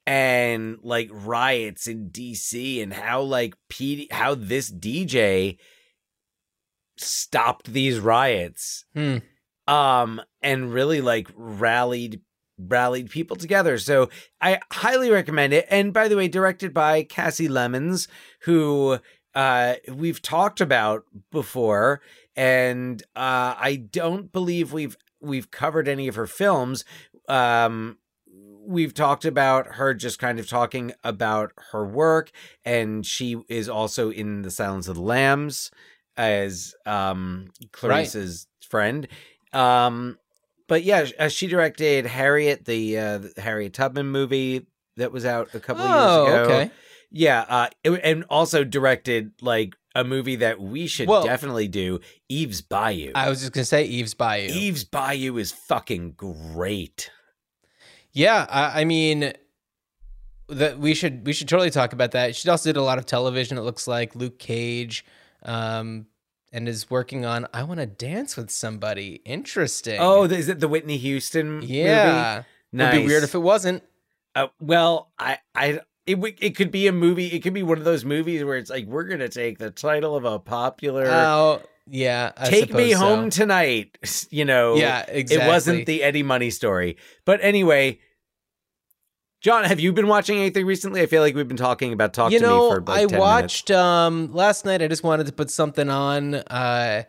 and 0.06 0.78
like 0.82 1.08
riots 1.12 1.86
in 1.86 2.10
DC 2.10 2.82
and 2.82 2.92
how 2.92 3.20
like 3.22 3.54
P 3.68 4.08
how 4.10 4.34
this 4.34 4.70
DJ 4.70 5.58
stopped 7.00 7.72
these 7.72 7.98
riots 7.98 8.84
Hmm. 8.94 9.18
um 9.66 10.20
and 10.42 10.72
really 10.72 11.00
like 11.00 11.28
rallied 11.36 12.20
rallied 12.60 13.08
people 13.10 13.36
together. 13.36 13.78
So 13.78 14.08
i 14.40 14.58
highly 14.72 15.10
recommend 15.10 15.52
it. 15.52 15.66
And 15.70 15.92
by 15.92 16.08
the 16.08 16.16
way 16.16 16.26
directed 16.28 16.74
by 16.74 17.04
kasi 17.04 17.48
lemmons 17.48 18.08
who 18.42 18.98
uh 19.34 19.74
we've 19.92 20.20
talked 20.22 20.60
about 20.60 21.04
before. 21.30 22.00
And 22.34 23.02
uh 23.14 23.54
i 23.58 23.76
don't 23.90 24.32
believe 24.32 24.72
we've 24.72 24.96
we've 25.20 25.50
covered 25.50 25.86
any 25.88 26.08
of 26.08 26.16
her 26.16 26.26
films. 26.26 26.84
Um 27.28 27.98
we've 28.66 28.92
talked 28.92 29.24
about 29.24 29.74
her 29.76 29.94
just 29.94 30.18
kind 30.18 30.38
of 30.38 30.46
talking 30.48 30.92
about 31.02 31.52
her 31.70 31.86
work. 31.86 32.30
And 32.64 33.06
she 33.06 33.36
is 33.48 33.68
also 33.68 34.10
in 34.10 34.42
the 34.42 34.50
silence 34.50 34.88
of 34.88 34.96
the 34.96 35.02
lambs 35.02 35.70
as 36.18 36.74
um 36.84 37.48
clarissa's 37.72 38.46
friend 38.68 39.08
um 39.54 40.18
but 40.66 40.82
yeah 40.84 41.06
uh, 41.18 41.28
she 41.28 41.46
directed 41.46 42.04
harriet 42.04 42.64
the 42.66 42.98
uh 42.98 43.18
the 43.18 43.32
harriet 43.40 43.72
tubman 43.72 44.06
movie 44.06 44.66
that 44.96 45.12
was 45.12 45.24
out 45.24 45.54
a 45.54 45.60
couple 45.60 45.84
Oh, 45.86 46.26
years 46.26 46.34
ago 46.46 46.54
okay. 46.54 46.70
yeah 47.10 47.44
uh 47.48 47.68
it- 47.84 48.00
and 48.04 48.24
also 48.28 48.64
directed 48.64 49.32
like 49.40 49.74
a 49.94 50.04
movie 50.04 50.36
that 50.36 50.60
we 50.60 50.86
should 50.86 51.08
Well- 51.08 51.24
definitely 51.24 51.68
do 51.68 52.00
eve's 52.28 52.60
bayou 52.60 53.12
I 53.14 53.30
was 53.30 53.40
just 53.40 53.52
gonna 53.52 53.64
say 53.64 53.84
Eve's 53.84 54.12
Bayou. 54.14 54.50
eve's 54.52 54.84
bayou 54.84 55.38
is 55.38 55.50
fucking 55.52 56.12
great 56.12 57.10
Yeah, 58.12 58.46
I, 58.50 58.80
I 58.80 58.84
mean, 58.84 59.32
that 60.48 60.78
we 60.78 60.94
should 60.94 61.26
we 61.26 61.32
should 61.32 61.48
totally 61.48 61.70
talk 61.70 61.92
about 61.92 62.12
that. 62.12 62.34
She 62.34 62.48
also 62.48 62.68
did 62.70 62.76
a 62.78 62.82
lot 62.82 62.98
of 62.98 63.06
television. 63.06 63.58
It 63.58 63.62
looks 63.62 63.86
like 63.86 64.14
Luke 64.16 64.38
Cage, 64.38 65.04
um, 65.42 66.06
and 66.52 66.68
is 66.68 66.88
working 66.90 67.24
on 67.24 67.46
"I 67.52 67.62
Want 67.62 67.80
to 67.80 67.86
Dance 67.86 68.36
with 68.36 68.50
Somebody." 68.50 69.20
Interesting. 69.24 69.98
oh 70.00 70.24
is 70.24 70.48
it 70.48 70.60
the 70.60 70.68
whitney 70.68 70.96
houston 70.96 71.50
movie? 71.52 71.66
yeah, 71.66 72.42
nice. 72.72 72.94
would 72.94 73.00
be 73.02 73.06
weird 73.06 73.24
if 73.24 73.34
it 73.34 73.38
wasn't. 73.40 73.82
Uh, 74.34 74.48
well, 74.60 75.10
I, 75.18 75.38
I, 75.54 75.80
it, 76.06 76.14
w- 76.16 76.34
it 76.40 76.50
could 76.56 76.70
be 76.70 76.86
a 76.86 76.92
movie. 76.92 77.26
It 77.26 77.40
could 77.40 77.54
be 77.54 77.62
one 77.62 77.78
of 77.78 77.84
those 77.84 78.04
movies 78.04 78.44
where 78.44 78.56
it's 78.56 78.70
like 78.70 78.86
we're 78.86 79.04
gonna 79.04 79.28
take 79.28 79.58
the 79.58 79.70
title 79.70 80.14
of 80.16 80.24
a 80.24 80.38
popular 80.38 81.06
Oh, 81.08 81.62
yeah. 81.88 82.32
I 82.36 82.48
"Take 82.48 82.72
Me 82.72 82.90
suppose 82.90 82.92
so. 82.92 82.98
Home 83.16 83.30
Tonight." 83.30 83.98
You 84.30 84.44
know, 84.44 84.76
Yeah, 84.76 85.04
exactly. 85.08 85.44
It 85.44 85.48
wasn't 85.48 85.86
the 85.86 86.02
Eddie 86.02 86.22
Money 86.22 86.50
story, 86.50 86.96
but 87.24 87.40
anyway. 87.42 87.98
John, 89.40 89.64
have 89.64 89.78
you 89.78 89.92
been 89.92 90.08
watching 90.08 90.38
anything 90.38 90.66
recently? 90.66 91.00
I 91.00 91.06
feel 91.06 91.22
like 91.22 91.36
we've 91.36 91.46
been 91.46 91.56
talking 91.56 91.92
about 91.92 92.12
talk 92.12 92.32
you 92.32 92.40
to 92.40 92.44
know, 92.44 92.70
me 92.70 92.76
for 92.76 92.80
like 92.82 93.02
I 93.02 93.06
10 93.06 93.20
watched 93.20 93.70
um 93.70 94.32
last 94.32 94.64
night. 94.64 94.82
I 94.82 94.88
just 94.88 95.04
wanted 95.04 95.26
to 95.26 95.32
put 95.32 95.50
something 95.50 95.88
on, 95.88 96.34
uh, 96.34 97.04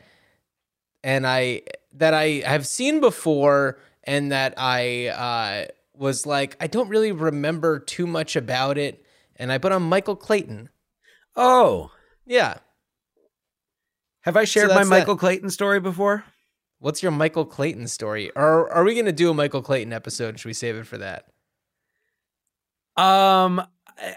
and 1.04 1.26
I 1.26 1.64
that 1.94 2.14
I 2.14 2.44
have 2.46 2.68
seen 2.68 3.00
before, 3.00 3.80
and 4.04 4.32
that 4.32 4.54
I 4.58 5.08
uh 5.08 5.72
was 5.96 6.28
like, 6.28 6.56
I 6.62 6.68
don't 6.68 6.88
really 6.88 7.12
remember 7.12 7.80
too 7.80 8.06
much 8.06 8.36
about 8.36 8.78
it, 8.78 9.04
and 9.36 9.52
I 9.52 9.58
put 9.58 9.72
on 9.72 9.82
Michael 9.82 10.16
Clayton. 10.16 10.70
Oh, 11.36 11.92
Yeah, 12.28 12.60
have 14.22 14.38
I 14.38 14.44
shared 14.44 14.70
my 14.70 14.76
that's 14.76 14.90
that. 14.90 15.00
Michael 15.00 15.18
Clayton 15.18 15.50
story 15.50 15.80
before? 15.80 16.26
what's 16.82 17.04
your 17.04 17.12
Michael 17.12 17.46
Clayton 17.46 17.88
story? 17.88 18.32
Or 18.36 18.72
are 18.72 18.84
we 18.84 18.96
gonna 18.96 19.12
do 19.12 19.32
a 19.32 19.34
Michael 19.34 19.62
Clayton 19.62 19.92
episode? 19.94 20.40
Should 20.40 20.48
we 20.48 20.54
save 20.54 20.76
it 20.76 20.86
for 20.88 20.98
that? 21.00 21.26
Um, 23.00 23.62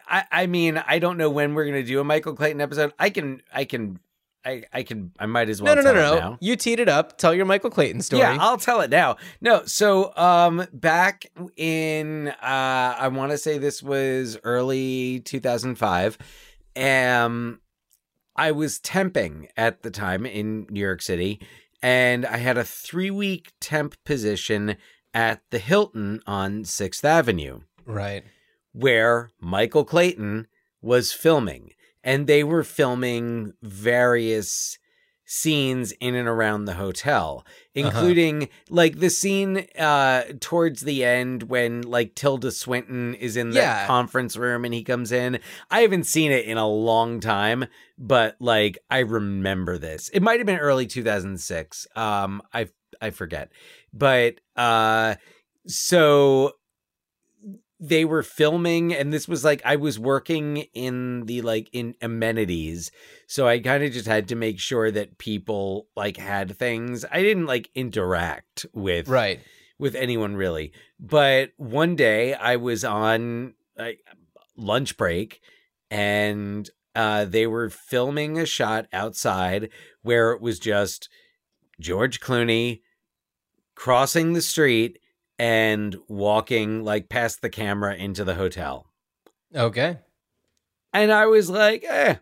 I, 0.08 0.24
I 0.30 0.46
mean, 0.46 0.82
I 0.86 0.98
don't 0.98 1.16
know 1.16 1.30
when 1.30 1.54
we're 1.54 1.64
gonna 1.64 1.82
do 1.82 2.00
a 2.00 2.04
Michael 2.04 2.34
Clayton 2.34 2.60
episode. 2.60 2.92
I 2.98 3.10
can, 3.10 3.42
I 3.52 3.64
can, 3.64 3.98
I, 4.44 4.64
I 4.72 4.82
can, 4.82 5.12
I 5.18 5.26
might 5.26 5.48
as 5.48 5.62
well. 5.62 5.74
No, 5.74 5.82
no, 5.82 5.92
no, 5.92 6.00
no. 6.00 6.18
now. 6.18 6.38
You 6.40 6.56
teed 6.56 6.80
it 6.80 6.88
up. 6.88 7.18
Tell 7.18 7.34
your 7.34 7.46
Michael 7.46 7.70
Clayton 7.70 8.02
story. 8.02 8.22
Yeah, 8.22 8.36
I'll 8.40 8.58
tell 8.58 8.80
it 8.80 8.90
now. 8.90 9.16
No, 9.40 9.64
so 9.66 10.16
um 10.16 10.66
back 10.72 11.26
in 11.56 12.28
uh 12.28 12.96
I 12.98 13.08
want 13.08 13.32
to 13.32 13.38
say 13.38 13.58
this 13.58 13.82
was 13.82 14.36
early 14.44 15.20
2005. 15.20 16.18
Um 16.76 17.60
I 18.34 18.50
was 18.50 18.78
temping 18.80 19.48
at 19.56 19.82
the 19.82 19.90
time 19.90 20.24
in 20.26 20.66
New 20.70 20.80
York 20.80 21.02
City 21.02 21.40
and 21.82 22.24
I 22.24 22.38
had 22.38 22.56
a 22.56 22.62
3-week 22.62 23.52
temp 23.60 23.94
position 24.04 24.76
at 25.12 25.42
the 25.50 25.58
Hilton 25.58 26.20
on 26.26 26.62
6th 26.62 27.04
Avenue 27.04 27.60
right. 27.84 28.24
Where 28.72 29.30
Michael 29.40 29.84
Clayton 29.84 30.46
was 30.80 31.12
filming. 31.12 31.72
And 32.04 32.26
they 32.26 32.42
were 32.42 32.64
filming 32.64 33.52
various 33.62 34.78
scenes 35.24 35.92
in 35.92 36.14
and 36.14 36.28
around 36.28 36.64
the 36.64 36.74
hotel, 36.74 37.46
including 37.74 38.48
like 38.68 38.98
the 38.98 39.08
scene 39.08 39.66
uh 39.78 40.24
towards 40.40 40.82
the 40.82 41.04
end 41.04 41.44
when 41.44 41.80
like 41.82 42.14
Tilda 42.14 42.50
Swinton 42.50 43.14
is 43.14 43.36
in 43.36 43.50
the 43.50 43.56
Yeah. 43.60 43.86
conference 43.86 44.36
room 44.36 44.64
and 44.64 44.74
he 44.74 44.82
comes 44.82 45.10
in. 45.12 45.38
I 45.70 45.80
haven't 45.80 46.04
seen 46.04 46.32
it 46.32 46.44
in 46.44 46.58
a 46.58 46.68
long 46.68 47.20
time, 47.20 47.66
but 47.96 48.36
like 48.40 48.76
I 48.90 48.98
remember 48.98 49.78
this. 49.78 50.08
It 50.10 50.22
might 50.22 50.38
have 50.40 50.46
been 50.46 50.58
early 50.58 50.86
2006. 50.86 51.86
Um 51.96 52.42
I 52.52 52.68
I 53.00 53.10
forget. 53.10 53.52
But 53.94 54.40
uh 54.56 55.14
so 55.66 56.52
they 57.84 58.04
were 58.04 58.22
filming 58.22 58.94
and 58.94 59.12
this 59.12 59.26
was 59.26 59.42
like 59.44 59.60
I 59.64 59.74
was 59.74 59.98
working 59.98 60.58
in 60.72 61.26
the 61.26 61.42
like 61.42 61.68
in 61.72 61.96
amenities 62.00 62.92
so 63.26 63.48
I 63.48 63.58
kind 63.58 63.82
of 63.82 63.90
just 63.90 64.06
had 64.06 64.28
to 64.28 64.36
make 64.36 64.60
sure 64.60 64.92
that 64.92 65.18
people 65.18 65.88
like 65.96 66.16
had 66.16 66.56
things 66.56 67.04
I 67.10 67.22
didn't 67.22 67.46
like 67.46 67.70
interact 67.74 68.66
with 68.72 69.08
Right. 69.08 69.40
with 69.80 69.96
anyone 69.96 70.36
really 70.36 70.72
but 71.00 71.50
one 71.56 71.96
day 71.96 72.34
I 72.34 72.54
was 72.54 72.84
on 72.84 73.54
like 73.76 73.98
lunch 74.56 74.96
break 74.96 75.40
and 75.90 76.70
uh 76.94 77.24
they 77.24 77.48
were 77.48 77.68
filming 77.68 78.38
a 78.38 78.46
shot 78.46 78.86
outside 78.92 79.70
where 80.02 80.30
it 80.30 80.40
was 80.40 80.60
just 80.60 81.08
George 81.80 82.20
Clooney 82.20 82.82
crossing 83.74 84.34
the 84.34 84.42
street 84.42 84.98
and 85.42 85.96
walking 86.06 86.84
like 86.84 87.08
past 87.08 87.42
the 87.42 87.50
camera 87.50 87.96
into 87.96 88.22
the 88.22 88.36
hotel. 88.36 88.86
Okay. 89.52 89.98
And 90.92 91.10
I 91.10 91.26
was 91.26 91.50
like, 91.50 91.82
eh, 91.82 92.14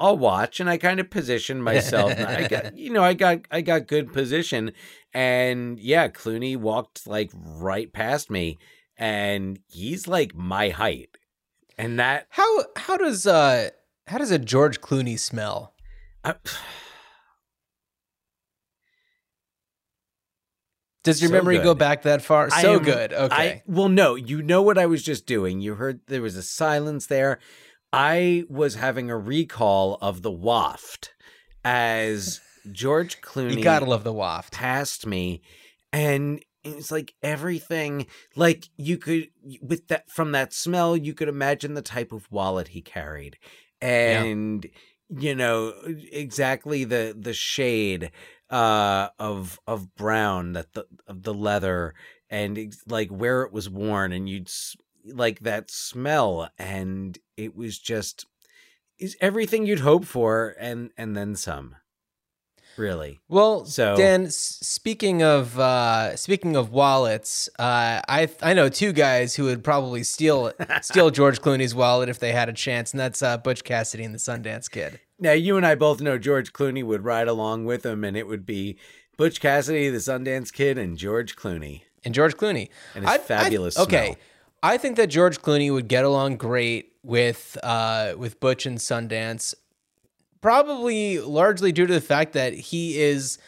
I'll 0.00 0.16
watch. 0.16 0.60
And 0.60 0.70
I 0.70 0.78
kind 0.78 0.98
of 0.98 1.10
positioned 1.10 1.62
myself. 1.62 2.12
I 2.18 2.48
got, 2.48 2.74
you 2.74 2.88
know, 2.88 3.02
I 3.02 3.12
got, 3.12 3.40
I 3.50 3.60
got 3.60 3.86
good 3.86 4.14
position. 4.14 4.72
And 5.12 5.78
yeah, 5.78 6.08
Clooney 6.08 6.56
walked 6.56 7.06
like 7.06 7.30
right 7.34 7.92
past 7.92 8.30
me, 8.30 8.58
and 8.96 9.58
he's 9.66 10.08
like 10.08 10.34
my 10.34 10.70
height. 10.70 11.10
And 11.76 12.00
that, 12.00 12.28
How 12.30 12.64
how 12.76 12.96
does 12.96 13.26
uh 13.26 13.70
how 14.06 14.16
does 14.16 14.30
a 14.30 14.38
George 14.38 14.80
Clooney 14.80 15.18
smell? 15.18 15.74
I, 16.24 16.36
Does 21.04 21.20
your 21.22 21.28
So 21.28 21.34
memory 21.34 21.58
go 21.58 21.74
back 21.74 22.02
that 22.02 22.22
far? 22.22 22.48
I 22.52 22.62
So 22.62 22.74
am- 22.74 22.82
good. 22.82 23.12
Okay. 23.12 23.34
I, 23.34 23.62
well, 23.66 23.88
no, 23.88 24.14
you 24.16 24.42
know 24.42 24.62
what 24.62 24.76
I 24.78 24.86
was 24.86 25.02
just 25.02 25.26
doing. 25.26 25.60
You 25.60 25.76
heard 25.76 26.00
there 26.08 26.22
was 26.22 26.34
a 26.36 26.42
silence 26.42 27.06
there. 27.06 27.38
I 27.92 28.44
was 28.48 28.74
having 28.74 29.08
a 29.10 29.16
recall 29.16 29.98
of 30.00 30.22
the 30.22 30.30
waft 30.32 31.12
as 31.64 32.40
George 32.72 33.20
Clooney 33.22 33.58
you 33.58 33.62
gotta 33.62 33.84
love 33.86 34.02
the 34.04 34.12
waft. 34.12 34.52
Passed 34.54 35.06
me, 35.06 35.42
and 35.92 36.42
it's 36.64 36.90
like 36.90 37.14
everything. 37.22 38.06
Like 38.34 38.68
you 38.76 38.98
could 38.98 39.28
with 39.62 39.86
that 39.88 40.10
from 40.10 40.32
that 40.32 40.52
smell, 40.52 40.96
you 40.96 41.14
could 41.14 41.28
imagine 41.28 41.74
the 41.74 41.82
type 41.82 42.10
of 42.12 42.26
wallet 42.32 42.68
he 42.68 42.80
carried, 42.80 43.36
and 43.80 44.66
you 45.08 45.34
know 45.34 45.74
exactly 46.12 46.84
the 46.84 47.14
the 47.18 47.34
shade 47.34 48.10
uh 48.50 49.08
of 49.18 49.58
of 49.66 49.94
brown 49.94 50.52
that 50.52 50.72
the 50.72 50.86
of 51.06 51.22
the 51.22 51.34
leather 51.34 51.94
and 52.30 52.74
like 52.86 53.10
where 53.10 53.42
it 53.42 53.52
was 53.52 53.68
worn 53.68 54.12
and 54.12 54.28
you'd 54.28 54.50
like 55.06 55.40
that 55.40 55.70
smell 55.70 56.48
and 56.58 57.18
it 57.36 57.54
was 57.54 57.78
just 57.78 58.26
is 58.98 59.16
everything 59.20 59.66
you'd 59.66 59.80
hope 59.80 60.04
for 60.04 60.54
and 60.58 60.90
and 60.96 61.16
then 61.16 61.34
some 61.36 61.76
really 62.76 63.20
Well, 63.28 63.64
So- 63.64 63.96
Dan, 63.96 64.30
speaking 64.30 65.22
of 65.22 65.58
uh, 65.58 66.16
speaking 66.16 66.56
of 66.56 66.70
wallets, 66.70 67.48
uh, 67.58 68.00
I 68.08 68.28
I 68.42 68.54
know 68.54 68.68
two 68.68 68.92
guys 68.92 69.34
who 69.34 69.44
would 69.44 69.62
probably 69.64 70.02
steal 70.02 70.52
steal 70.82 71.10
George 71.10 71.40
Clooney's 71.40 71.74
wallet 71.74 72.08
if 72.08 72.18
they 72.18 72.32
had 72.32 72.48
a 72.48 72.52
chance, 72.52 72.92
and 72.92 73.00
that's 73.00 73.22
uh, 73.22 73.38
Butch 73.38 73.64
Cassidy 73.64 74.04
and 74.04 74.14
the 74.14 74.18
Sundance 74.18 74.70
Kid. 74.70 75.00
now 75.18 75.32
you 75.32 75.56
and 75.56 75.64
i 75.64 75.74
both 75.76 76.00
know 76.00 76.18
george 76.18 76.52
clooney 76.52 76.82
would 76.84 77.04
ride 77.04 77.28
along 77.28 77.64
with 77.64 77.86
him 77.86 78.02
and 78.02 78.16
it 78.16 78.26
would 78.26 78.44
be 78.44 78.76
butch 79.16 79.40
cassidy 79.40 79.88
the 79.88 79.98
sundance 79.98 80.52
kid 80.52 80.76
and 80.76 80.98
george 80.98 81.36
clooney 81.36 81.82
and 82.04 82.12
George 82.14 82.36
Clooney 82.36 82.68
And 82.96 83.08
his 83.08 83.16
fabulous 83.22 83.78
okay, 83.78 84.06
smell. 84.08 84.16
I 84.62 84.76
think 84.76 84.96
that 84.96 85.06
George 85.06 85.40
Clooney 85.40 85.72
would 85.72 85.88
get 85.88 86.04
along 86.04 86.36
great 86.36 86.92
with 87.02 87.56
uh, 87.62 88.12
with 88.18 88.40
Butch 88.40 88.66
and 88.66 88.76
Sundance, 88.78 89.54
probably 90.44 91.18
largely 91.20 91.72
due 91.72 91.86
to 91.86 91.94
the 91.94 92.02
fact 92.02 92.34
that 92.34 92.52
he 92.52 93.00
is, 93.00 93.38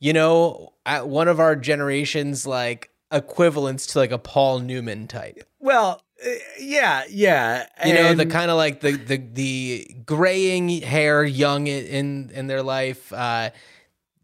you 0.00 0.12
know, 0.12 0.72
at 0.84 1.06
one 1.08 1.28
of 1.28 1.38
our 1.38 1.54
generation's 1.54 2.44
like 2.44 2.90
equivalents 3.12 3.86
to 3.86 4.00
like 4.00 4.10
a 4.10 4.18
Paul 4.18 4.58
Newman 4.58 5.06
type. 5.06 5.44
well 5.60 6.02
uh, 6.26 6.30
yeah 6.58 7.04
yeah 7.08 7.66
You 7.86 7.94
know, 7.94 8.14
the 8.14 8.26
kind 8.26 8.50
of 8.50 8.56
like 8.56 8.80
the 8.80 8.96
the 8.96 9.16
the 9.16 9.96
graying 10.04 10.68
hair, 10.68 11.22
young 11.22 11.68
in 11.68 11.86
in, 11.86 12.30
in 12.34 12.46
their 12.48 12.64
life. 12.64 13.12
Uh, 13.12 13.50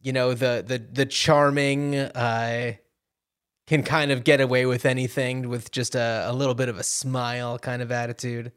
you 0.02 0.12
know, 0.12 0.34
the 0.34 0.64
the 0.66 0.78
the 0.78 1.06
charming. 1.06 1.94
Uh, 1.94 2.72
can 3.68 3.82
kind 3.82 4.12
of 4.12 4.22
get 4.22 4.40
away 4.40 4.64
with 4.64 4.86
anything 4.86 5.48
with 5.48 5.72
just 5.72 5.96
a, 5.96 6.24
a 6.28 6.32
little 6.32 6.54
bit 6.54 6.68
of 6.68 6.78
a 6.78 6.84
smile 6.84 7.58
kind 7.58 7.82
of 7.82 7.90
attitude. 7.90 8.52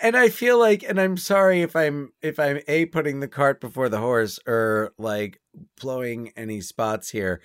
And 0.00 0.16
I 0.16 0.28
feel 0.28 0.58
like, 0.58 0.82
and 0.82 1.00
I'm 1.00 1.16
sorry 1.16 1.62
if 1.62 1.76
I'm 1.76 2.12
if 2.22 2.38
I'm 2.38 2.60
a 2.68 2.86
putting 2.86 3.20
the 3.20 3.28
cart 3.28 3.60
before 3.60 3.88
the 3.88 3.98
horse 3.98 4.38
or 4.46 4.92
like 4.98 5.40
blowing 5.80 6.32
any 6.36 6.60
spots 6.60 7.10
here, 7.10 7.40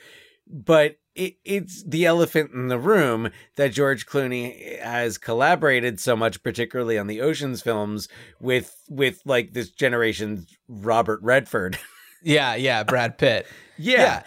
but 0.47 0.97
it, 1.15 1.37
it's 1.43 1.83
the 1.83 2.05
elephant 2.05 2.51
in 2.53 2.67
the 2.67 2.79
room 2.79 3.31
that 3.55 3.73
George 3.73 4.05
Clooney 4.05 4.79
has 4.79 5.17
collaborated 5.17 5.99
so 5.99 6.15
much, 6.15 6.43
particularly 6.43 6.97
on 6.97 7.07
the 7.07 7.21
Ocean's 7.21 7.61
films, 7.61 8.07
with 8.39 8.75
with 8.89 9.21
like 9.25 9.53
this 9.53 9.69
generation's 9.69 10.55
Robert 10.67 11.19
Redford. 11.21 11.77
Yeah, 12.23 12.55
yeah, 12.55 12.81
Brad 12.83 13.19
Pitt. 13.19 13.45
yeah, 13.77 14.23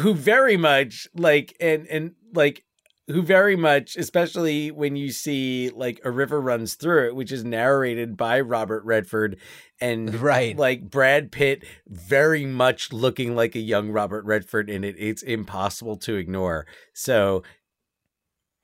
who 0.00 0.12
very 0.12 0.56
much 0.56 1.06
like 1.14 1.56
and 1.60 1.86
and 1.86 2.14
like 2.34 2.64
who 3.10 3.22
very 3.22 3.56
much 3.56 3.96
especially 3.96 4.70
when 4.70 4.96
you 4.96 5.10
see 5.10 5.70
like 5.70 6.00
a 6.04 6.10
river 6.10 6.40
runs 6.40 6.74
through 6.74 7.08
it 7.08 7.14
which 7.16 7.32
is 7.32 7.44
narrated 7.44 8.16
by 8.16 8.40
Robert 8.40 8.84
Redford 8.84 9.36
and 9.80 10.14
Right. 10.20 10.56
like 10.56 10.90
Brad 10.90 11.32
Pitt 11.32 11.64
very 11.86 12.46
much 12.46 12.92
looking 12.92 13.34
like 13.34 13.54
a 13.54 13.60
young 13.60 13.90
Robert 13.90 14.24
Redford 14.24 14.70
in 14.70 14.84
it 14.84 14.96
it's 14.98 15.22
impossible 15.22 15.96
to 15.98 16.16
ignore 16.16 16.66
so 16.92 17.42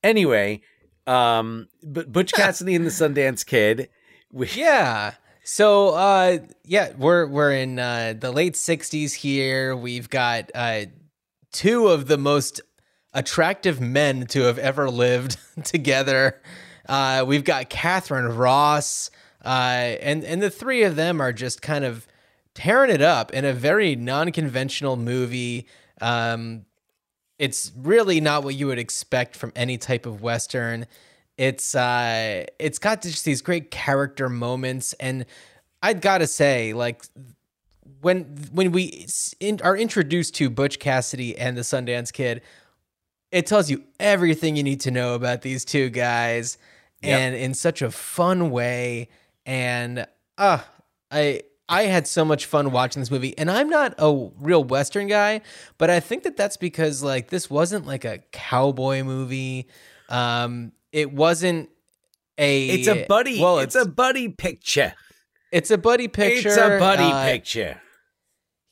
anyway 0.02 0.60
um 1.06 1.68
but 1.82 2.12
Butch 2.12 2.32
Cassidy 2.32 2.74
and 2.74 2.84
the 2.86 2.90
Sundance 2.90 3.44
Kid 3.44 3.88
we, 4.32 4.48
Yeah. 4.48 5.14
So 5.44 5.90
uh 5.90 6.38
yeah, 6.64 6.92
we're 6.98 7.26
we're 7.26 7.52
in 7.52 7.78
uh 7.78 8.14
the 8.18 8.32
late 8.32 8.54
60s 8.54 9.12
here. 9.14 9.76
We've 9.76 10.10
got 10.10 10.50
uh 10.54 10.86
two 11.52 11.86
of 11.86 12.08
the 12.08 12.18
most 12.18 12.60
attractive 13.16 13.80
men 13.80 14.26
to 14.26 14.42
have 14.42 14.58
ever 14.58 14.88
lived 14.88 15.38
together. 15.64 16.40
Uh 16.88 17.24
we've 17.26 17.44
got 17.44 17.68
Katharine 17.68 18.36
Ross 18.36 19.10
uh 19.44 19.48
and 19.48 20.22
and 20.22 20.40
the 20.40 20.50
three 20.50 20.84
of 20.84 20.94
them 20.94 21.20
are 21.20 21.32
just 21.32 21.62
kind 21.62 21.84
of 21.84 22.06
tearing 22.54 22.90
it 22.90 23.02
up 23.02 23.32
in 23.32 23.44
a 23.44 23.52
very 23.52 23.96
non-conventional 23.96 24.96
movie. 24.96 25.66
Um 26.00 26.66
it's 27.38 27.72
really 27.76 28.20
not 28.20 28.44
what 28.44 28.54
you 28.54 28.66
would 28.66 28.78
expect 28.78 29.34
from 29.34 29.52
any 29.56 29.78
type 29.78 30.06
of 30.06 30.22
western 30.22 30.86
it's 31.38 31.74
uh 31.74 32.44
it's 32.58 32.78
got 32.78 33.02
just 33.02 33.24
these 33.24 33.42
great 33.42 33.70
character 33.70 34.28
moments 34.28 34.94
and 34.94 35.26
i'd 35.82 36.00
gotta 36.00 36.26
say 36.26 36.72
like 36.72 37.04
when 38.00 38.24
when 38.52 38.72
we 38.72 39.06
in, 39.40 39.60
are 39.62 39.76
introduced 39.76 40.34
to 40.34 40.48
butch 40.48 40.78
cassidy 40.78 41.36
and 41.36 41.56
the 41.56 41.62
sundance 41.62 42.12
kid 42.12 42.40
it 43.32 43.46
tells 43.46 43.70
you 43.70 43.82
everything 44.00 44.56
you 44.56 44.62
need 44.62 44.80
to 44.82 44.90
know 44.90 45.14
about 45.14 45.42
these 45.42 45.64
two 45.64 45.90
guys 45.90 46.58
Yep. 47.02 47.20
and 47.20 47.34
in 47.36 47.54
such 47.54 47.82
a 47.82 47.90
fun 47.90 48.50
way. 48.50 49.08
And 49.44 50.06
uh 50.38 50.58
i 51.10 51.42
i 51.68 51.82
had 51.82 52.06
so 52.06 52.24
much 52.24 52.46
fun 52.46 52.72
watching 52.72 53.00
this 53.00 53.10
movie. 53.10 53.36
And 53.38 53.50
i'm 53.50 53.68
not 53.68 53.94
a 53.98 54.30
real 54.40 54.64
western 54.64 55.06
guy 55.06 55.42
but 55.78 55.88
i 55.90 56.00
think 56.00 56.22
that 56.24 56.36
that's 56.36 56.56
because 56.56 57.02
like 57.02 57.28
this 57.30 57.48
wasn't 57.50 57.86
like 57.86 58.04
a 58.04 58.18
cowboy 58.32 59.02
movie. 59.02 59.68
Um 60.08 60.72
it 60.92 61.12
wasn't 61.12 61.68
a 62.38 62.68
it's 62.68 62.88
a 62.88 63.04
buddy 63.06 63.40
well 63.40 63.58
it's, 63.60 63.74
a 63.74 63.84
buddy 63.86 64.28
picture. 64.28 64.94
It's 65.52 65.70
a 65.70 65.78
buddy 65.78 66.08
picture 66.08 66.48
it's 66.48 66.56
a 66.58 66.78
buddy 66.78 67.04
uh, 67.04 67.24
picture 67.24 67.80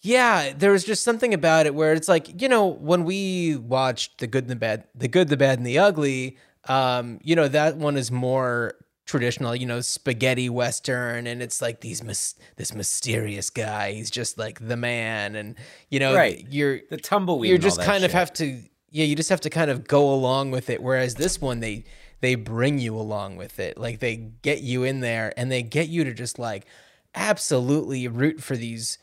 yeah, 0.05 0.53
there 0.53 0.71
was 0.73 0.85
just 0.85 1.03
something 1.03 1.33
about 1.33 1.65
it 1.67 1.75
where 1.75 1.95
it's 1.95 2.09
like, 2.09 2.41
you 2.43 2.49
know, 2.49 2.67
when 2.67 3.05
we 3.05 3.57
watched 3.57 4.19
The 4.19 4.27
Good 4.27 4.45
and 4.45 4.51
the 4.51 4.57
Bad, 4.57 4.85
The 4.95 5.09
Good, 5.09 5.29
the 5.29 5.37
Bad 5.37 5.59
and 5.59 5.67
the 5.67 5.79
Ugly, 5.79 6.37
um, 6.69 7.19
you 7.23 7.35
know, 7.35 7.49
that 7.49 7.77
one 7.79 7.97
is 7.97 8.11
more 8.13 8.75
traditional, 9.07 9.57
you 9.57 9.65
know, 9.67 9.81
spaghetti 9.81 10.49
western 10.51 11.27
and 11.27 11.43
it's 11.43 11.63
like 11.63 11.81
these 11.81 12.03
mys- 12.03 12.35
this 12.57 12.75
mysterious 12.75 13.49
guy, 13.51 13.93
he's 13.93 14.11
just 14.11 14.37
like 14.39 14.67
the 14.67 14.77
man 14.77 15.37
and 15.37 15.55
you 15.91 15.99
know, 15.99 16.15
Right. 16.15 16.47
you're 16.51 16.81
the 16.91 16.97
tumbleweed 16.99 17.51
you 17.51 17.59
just 17.59 17.81
kind 17.83 18.05
of 18.05 18.13
have 18.13 18.33
to 18.35 18.63
yeah, 18.91 19.05
you 19.05 19.17
just 19.17 19.29
have 19.31 19.41
to 19.41 19.51
kind 19.51 19.71
of 19.71 19.89
go 19.89 20.13
along 20.13 20.53
with 20.53 20.71
it 20.71 20.83
whereas 20.83 21.15
this 21.17 21.41
one 21.41 21.61
they 21.61 21.85
they 22.21 22.35
bring 22.35 22.79
you 22.79 22.97
along 22.97 23.37
with 23.37 23.59
it. 23.59 23.77
Like 23.77 24.01
they 24.01 24.17
get 24.17 24.63
you 24.63 24.85
in 24.85 25.01
there 25.01 25.33
and 25.37 25.51
they 25.51 25.63
get 25.63 25.89
you 25.89 26.05
to 26.05 26.15
just 26.15 26.39
like 26.39 26.67
absolutely 27.15 28.09
root 28.09 28.43
for 28.43 28.57
these 28.57 28.99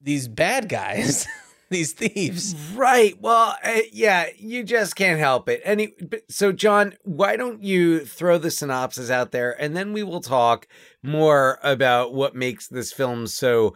these 0.00 0.28
bad 0.28 0.68
guys, 0.68 1.26
these 1.70 1.92
thieves. 1.92 2.54
Right. 2.74 3.20
Well, 3.20 3.56
uh, 3.62 3.80
yeah, 3.92 4.26
you 4.36 4.62
just 4.62 4.96
can't 4.96 5.18
help 5.18 5.48
it. 5.48 5.60
Any 5.64 5.92
so 6.28 6.52
John, 6.52 6.94
why 7.04 7.36
don't 7.36 7.62
you 7.62 8.04
throw 8.04 8.38
the 8.38 8.50
synopsis 8.50 9.10
out 9.10 9.32
there 9.32 9.60
and 9.60 9.76
then 9.76 9.92
we 9.92 10.02
will 10.02 10.20
talk 10.20 10.66
more 11.02 11.58
about 11.62 12.14
what 12.14 12.34
makes 12.34 12.68
this 12.68 12.92
film 12.92 13.26
so 13.26 13.74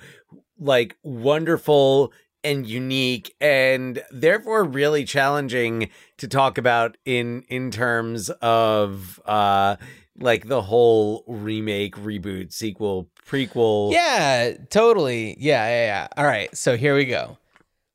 like 0.59 0.97
wonderful 1.03 2.13
and 2.43 2.67
unique 2.67 3.35
and 3.41 4.03
therefore 4.11 4.65
really 4.65 5.05
challenging 5.05 5.89
to 6.19 6.29
talk 6.29 6.59
about 6.59 6.97
in 7.05 7.43
in 7.49 7.71
terms 7.71 8.29
of 8.43 9.19
uh 9.25 9.77
like 10.19 10.49
the 10.49 10.63
whole 10.63 11.25
remake, 11.27 11.97
reboot, 11.97 12.53
sequel, 12.53 13.11
prequel. 13.27 13.93
Yeah, 13.93 14.55
totally. 14.71 15.37
Yeah, 15.39 15.67
yeah, 15.67 15.85
yeah. 15.87 16.09
All 16.17 16.25
right, 16.25 16.55
so 16.57 16.77
here 16.77 16.95
we 16.95 17.05
go. 17.05 17.39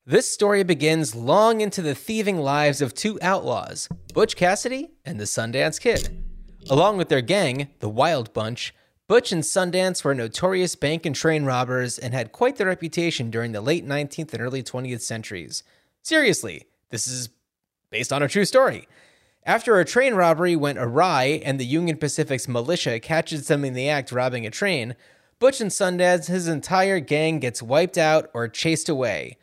This 0.05 0.31
story 0.31 0.63
begins 0.63 1.15
long 1.15 1.61
into 1.61 1.81
the 1.81 1.93
thieving 1.93 2.39
lives 2.39 2.81
of 2.81 2.95
two 2.95 3.19
outlaws, 3.21 3.87
Butch 4.13 4.35
Cassidy 4.35 4.89
and 5.05 5.19
the 5.19 5.25
Sundance 5.25 5.79
Kid. 5.79 6.23
Along 6.69 6.97
with 6.97 7.09
their 7.09 7.21
gang, 7.21 7.69
the 7.79 7.89
Wild 7.89 8.33
Bunch, 8.33 8.73
Butch 9.07 9.31
and 9.31 9.43
Sundance 9.43 10.03
were 10.03 10.13
notorious 10.13 10.75
bank 10.75 11.05
and 11.05 11.15
train 11.15 11.43
robbers 11.45 11.97
and 11.97 12.13
had 12.13 12.31
quite 12.31 12.57
the 12.57 12.65
reputation 12.65 13.31
during 13.31 13.51
the 13.51 13.61
late 13.61 13.87
19th 13.87 14.33
and 14.33 14.41
early 14.41 14.61
20th 14.61 15.01
centuries. 15.01 15.63
Seriously, 16.01 16.65
this 16.89 17.07
is 17.07 17.29
based 17.89 18.13
on 18.13 18.21
a 18.23 18.27
true 18.27 18.45
story. 18.45 18.87
After 19.49 19.79
a 19.79 19.83
train 19.83 20.13
robbery 20.13 20.55
went 20.55 20.77
awry 20.77 21.41
and 21.43 21.59
the 21.59 21.65
Union 21.65 21.97
Pacific's 21.97 22.47
militia 22.47 22.99
catches 22.99 23.47
them 23.47 23.65
in 23.65 23.73
the 23.73 23.89
act 23.89 24.11
robbing 24.11 24.45
a 24.45 24.51
train, 24.51 24.95
Butch 25.39 25.59
and 25.59 25.71
Sundance, 25.71 26.27
his 26.27 26.47
entire 26.47 26.99
gang 26.99 27.39
gets 27.39 27.59
wiped 27.59 27.97
out 27.97 28.29
or 28.35 28.47
chased 28.47 28.89
away. 28.89 29.39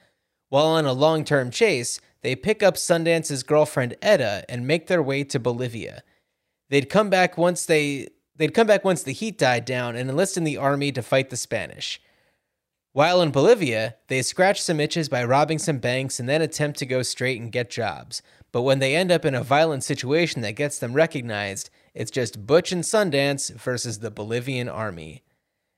While 0.49 0.66
on 0.66 0.87
a 0.87 0.92
long 0.92 1.25
term 1.25 1.51
chase, 1.51 1.99
they 2.23 2.37
pick 2.37 2.62
up 2.62 2.77
Sundance's 2.77 3.42
girlfriend 3.42 3.97
Etta 4.01 4.45
and 4.49 4.64
make 4.64 4.87
their 4.87 5.03
way 5.03 5.25
to 5.25 5.40
Bolivia. 5.40 6.05
They'd 6.71 6.88
come 6.88 7.11
back 7.11 7.37
once 7.37 7.66
they 7.66 8.07
they'd 8.37 8.55
come 8.55 8.69
back 8.69 8.85
once 8.85 9.03
the 9.03 9.11
heat 9.11 9.37
died 9.37 9.64
down 9.64 9.97
and 9.97 10.09
enlist 10.09 10.37
in 10.37 10.45
the 10.45 10.57
army 10.57 10.92
to 10.92 11.03
fight 11.03 11.31
the 11.31 11.37
Spanish. 11.37 12.01
While 12.96 13.20
in 13.20 13.30
Bolivia, 13.30 13.96
they 14.06 14.22
scratch 14.22 14.62
some 14.62 14.80
itches 14.80 15.11
by 15.11 15.22
robbing 15.22 15.59
some 15.59 15.76
banks 15.76 16.18
and 16.18 16.26
then 16.26 16.40
attempt 16.40 16.78
to 16.78 16.87
go 16.87 17.02
straight 17.02 17.38
and 17.38 17.52
get 17.52 17.68
jobs. 17.68 18.22
But 18.52 18.62
when 18.62 18.78
they 18.78 18.96
end 18.96 19.12
up 19.12 19.26
in 19.26 19.35
a 19.35 19.44
violent 19.44 19.85
situation 19.85 20.40
that 20.40 20.52
gets 20.52 20.78
them 20.78 20.94
recognized, 20.94 21.68
it's 21.92 22.11
just 22.11 22.46
Butch 22.46 22.72
and 22.72 22.82
Sundance 22.82 23.52
versus 23.52 23.98
the 23.98 24.11
Bolivian 24.11 24.70
army. 24.70 25.24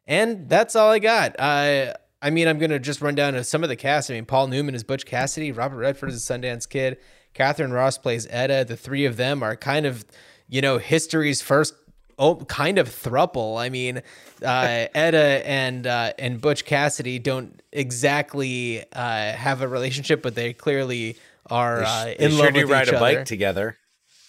And 0.06 0.48
that's 0.48 0.76
all 0.76 0.92
I 0.92 1.00
got. 1.00 1.34
Uh, 1.40 1.94
I 2.22 2.30
mean, 2.30 2.46
I'm 2.46 2.60
going 2.60 2.70
to 2.70 2.78
just 2.78 3.00
run 3.00 3.16
down 3.16 3.42
some 3.42 3.64
of 3.64 3.68
the 3.68 3.74
cast. 3.74 4.12
I 4.12 4.14
mean, 4.14 4.24
Paul 4.24 4.46
Newman 4.46 4.76
is 4.76 4.84
Butch 4.84 5.04
Cassidy, 5.04 5.50
Robert 5.50 5.78
Redford 5.78 6.10
is 6.10 6.30
a 6.30 6.32
Sundance 6.32 6.68
Kid, 6.68 6.98
Katharine 7.34 7.72
Ross 7.72 7.98
plays 7.98 8.28
Etta. 8.30 8.64
The 8.64 8.76
three 8.76 9.04
of 9.06 9.16
them 9.16 9.42
are 9.42 9.56
kind 9.56 9.86
of, 9.86 10.04
you 10.46 10.60
know, 10.60 10.78
history's 10.78 11.42
first 11.42 11.74
oh, 12.18 12.36
kind 12.36 12.78
of 12.78 12.88
thruple. 12.88 13.60
I 13.60 13.68
mean, 13.68 13.98
uh, 14.42 14.86
Etta 14.94 15.42
and 15.46 15.86
uh, 15.86 16.12
and 16.18 16.40
Butch 16.40 16.64
Cassidy 16.64 17.18
don't 17.18 17.62
exactly 17.72 18.84
uh, 18.92 19.32
have 19.32 19.62
a 19.62 19.68
relationship, 19.68 20.22
but 20.22 20.34
they 20.34 20.52
clearly 20.52 21.16
are 21.46 21.82
uh, 21.82 22.04
They 22.04 22.16
in 22.18 22.30
sure 22.32 22.44
love 22.44 22.54
do 22.54 22.60
with 22.62 22.70
ride 22.70 22.88
each 22.88 22.94
a 22.94 23.00
bike 23.00 23.24
together. 23.24 23.76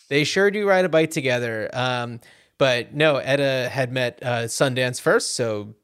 They 0.09 0.23
sure 0.23 0.49
do 0.51 0.67
ride 0.67 0.85
a 0.85 0.89
bike 0.89 1.11
together. 1.11 1.69
Um, 1.73 2.19
but 2.57 2.93
no, 2.93 3.17
Etta 3.17 3.69
had 3.71 3.91
met 3.91 4.19
uh, 4.21 4.43
Sundance 4.43 4.99
first, 4.99 5.35
so 5.35 5.75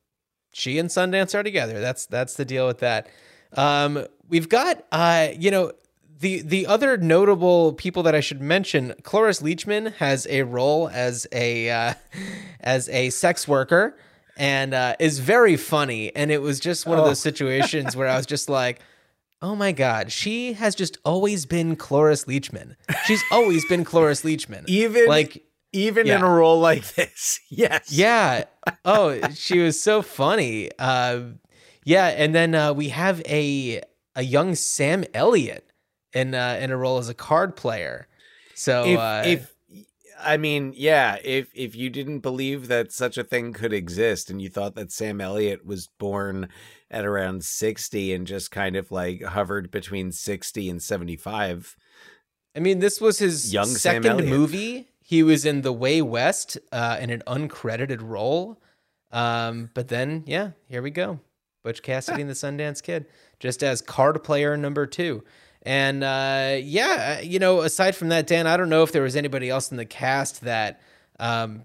she 0.51 0.77
and 0.77 0.89
Sundance 0.89 1.33
are 1.33 1.43
together. 1.43 1.79
That's 1.79 2.05
that's 2.05 2.35
the 2.35 2.45
deal 2.45 2.67
with 2.67 2.79
that. 2.79 3.07
Um, 3.53 4.05
we've 4.27 4.49
got 4.49 4.85
uh, 4.91 5.29
you 5.37 5.51
know 5.51 5.71
the 6.25 6.41
the 6.41 6.65
other 6.65 6.97
notable 6.97 7.73
people 7.73 8.01
that 8.01 8.15
I 8.15 8.19
should 8.19 8.41
mention. 8.41 8.95
Cloris 9.03 9.43
Leachman 9.43 9.93
has 9.97 10.25
a 10.27 10.41
role 10.41 10.89
as 10.89 11.27
a 11.31 11.69
uh, 11.69 11.93
as 12.59 12.89
a 12.89 13.11
sex 13.11 13.47
worker 13.47 13.95
and 14.35 14.73
uh, 14.73 14.95
is 14.99 15.19
very 15.19 15.55
funny. 15.55 16.13
And 16.15 16.31
it 16.31 16.41
was 16.41 16.59
just 16.59 16.87
one 16.87 16.97
of 16.97 17.05
those 17.05 17.19
situations 17.19 17.95
where 17.95 18.07
I 18.07 18.17
was 18.17 18.25
just 18.25 18.49
like. 18.49 18.79
Oh 19.41 19.53
my 19.53 19.73
God, 19.73 20.11
she 20.11 20.53
has 20.53 20.73
just 20.73 20.97
always 21.05 21.45
been 21.45 21.75
Cloris 21.75 22.25
Leachman. 22.25 22.77
She's 23.03 23.21
always 23.31 23.63
been 23.65 23.83
Cloris 23.83 24.23
Leachman. 24.23 24.63
Even 24.67 25.07
like, 25.07 25.43
even 25.71 26.07
yeah. 26.07 26.15
in 26.15 26.23
a 26.23 26.29
role 26.29 26.59
like 26.59 26.95
this. 26.95 27.41
Yes. 27.49 27.91
yeah. 27.91 28.45
Oh, 28.85 29.19
she 29.33 29.59
was 29.59 29.79
so 29.79 30.01
funny. 30.01 30.71
Uh, 30.79 31.33
yeah, 31.83 32.07
and 32.07 32.33
then 32.33 32.55
uh, 32.55 32.73
we 32.73 32.89
have 32.89 33.21
a 33.27 33.81
a 34.15 34.23
young 34.23 34.55
Sam 34.55 35.03
Elliott 35.13 35.69
in 36.15 36.33
uh, 36.33 36.57
in 36.59 36.71
a 36.71 36.77
role 36.77 36.97
as 36.97 37.09
a 37.09 37.13
card 37.13 37.55
player. 37.55 38.07
So 38.55 38.85
If, 38.85 38.97
uh, 38.97 39.21
if 39.25 39.55
I 40.19 40.37
mean, 40.37 40.73
yeah, 40.75 41.17
if 41.23 41.49
if 41.53 41.75
you 41.75 41.91
didn't 41.91 42.19
believe 42.19 42.67
that 42.69 42.91
such 42.91 43.17
a 43.17 43.23
thing 43.23 43.53
could 43.53 43.73
exist 43.73 44.31
and 44.31 44.41
you 44.41 44.49
thought 44.49 44.73
that 44.75 44.91
Sam 44.91 45.21
Elliott 45.21 45.65
was 45.65 45.87
born 45.99 46.49
at 46.89 47.05
around 47.05 47.43
60 47.43 48.13
and 48.13 48.25
just 48.25 48.51
kind 48.51 48.75
of 48.75 48.91
like 48.91 49.21
hovered 49.21 49.69
between 49.69 50.11
60 50.11 50.69
and 50.69 50.81
75, 50.81 51.75
I 52.55 52.59
mean, 52.59 52.79
this 52.79 53.01
was 53.01 53.19
his 53.19 53.53
Young 53.53 53.67
second 53.67 54.29
movie. 54.29 54.87
He 55.01 55.21
was 55.21 55.45
in 55.45 55.61
The 55.61 55.73
Way 55.73 56.01
West 56.01 56.57
uh, 56.71 56.97
in 56.99 57.09
an 57.09 57.21
uncredited 57.27 58.01
role. 58.01 58.61
Um, 59.11 59.69
but 59.73 59.89
then, 59.89 60.23
yeah, 60.25 60.51
here 60.67 60.81
we 60.81 60.89
go. 60.89 61.19
Butch 61.63 61.81
Cassidy 61.81 62.21
and 62.21 62.29
the 62.29 62.35
Sundance 62.35 62.81
Kid, 62.81 63.07
just 63.39 63.63
as 63.63 63.81
card 63.81 64.23
player 64.23 64.55
number 64.55 64.85
two. 64.85 65.23
And 65.65 66.03
uh, 66.03 66.57
yeah, 66.61 67.19
you 67.21 67.39
know, 67.39 67.61
aside 67.61 67.95
from 67.95 68.09
that, 68.09 68.27
Dan, 68.27 68.45
I 68.47 68.55
don't 68.55 68.69
know 68.69 68.83
if 68.83 68.91
there 68.91 69.01
was 69.01 69.15
anybody 69.15 69.49
else 69.49 69.71
in 69.71 69.77
the 69.77 69.85
cast 69.85 70.41
that 70.41 70.79
um, 71.19 71.63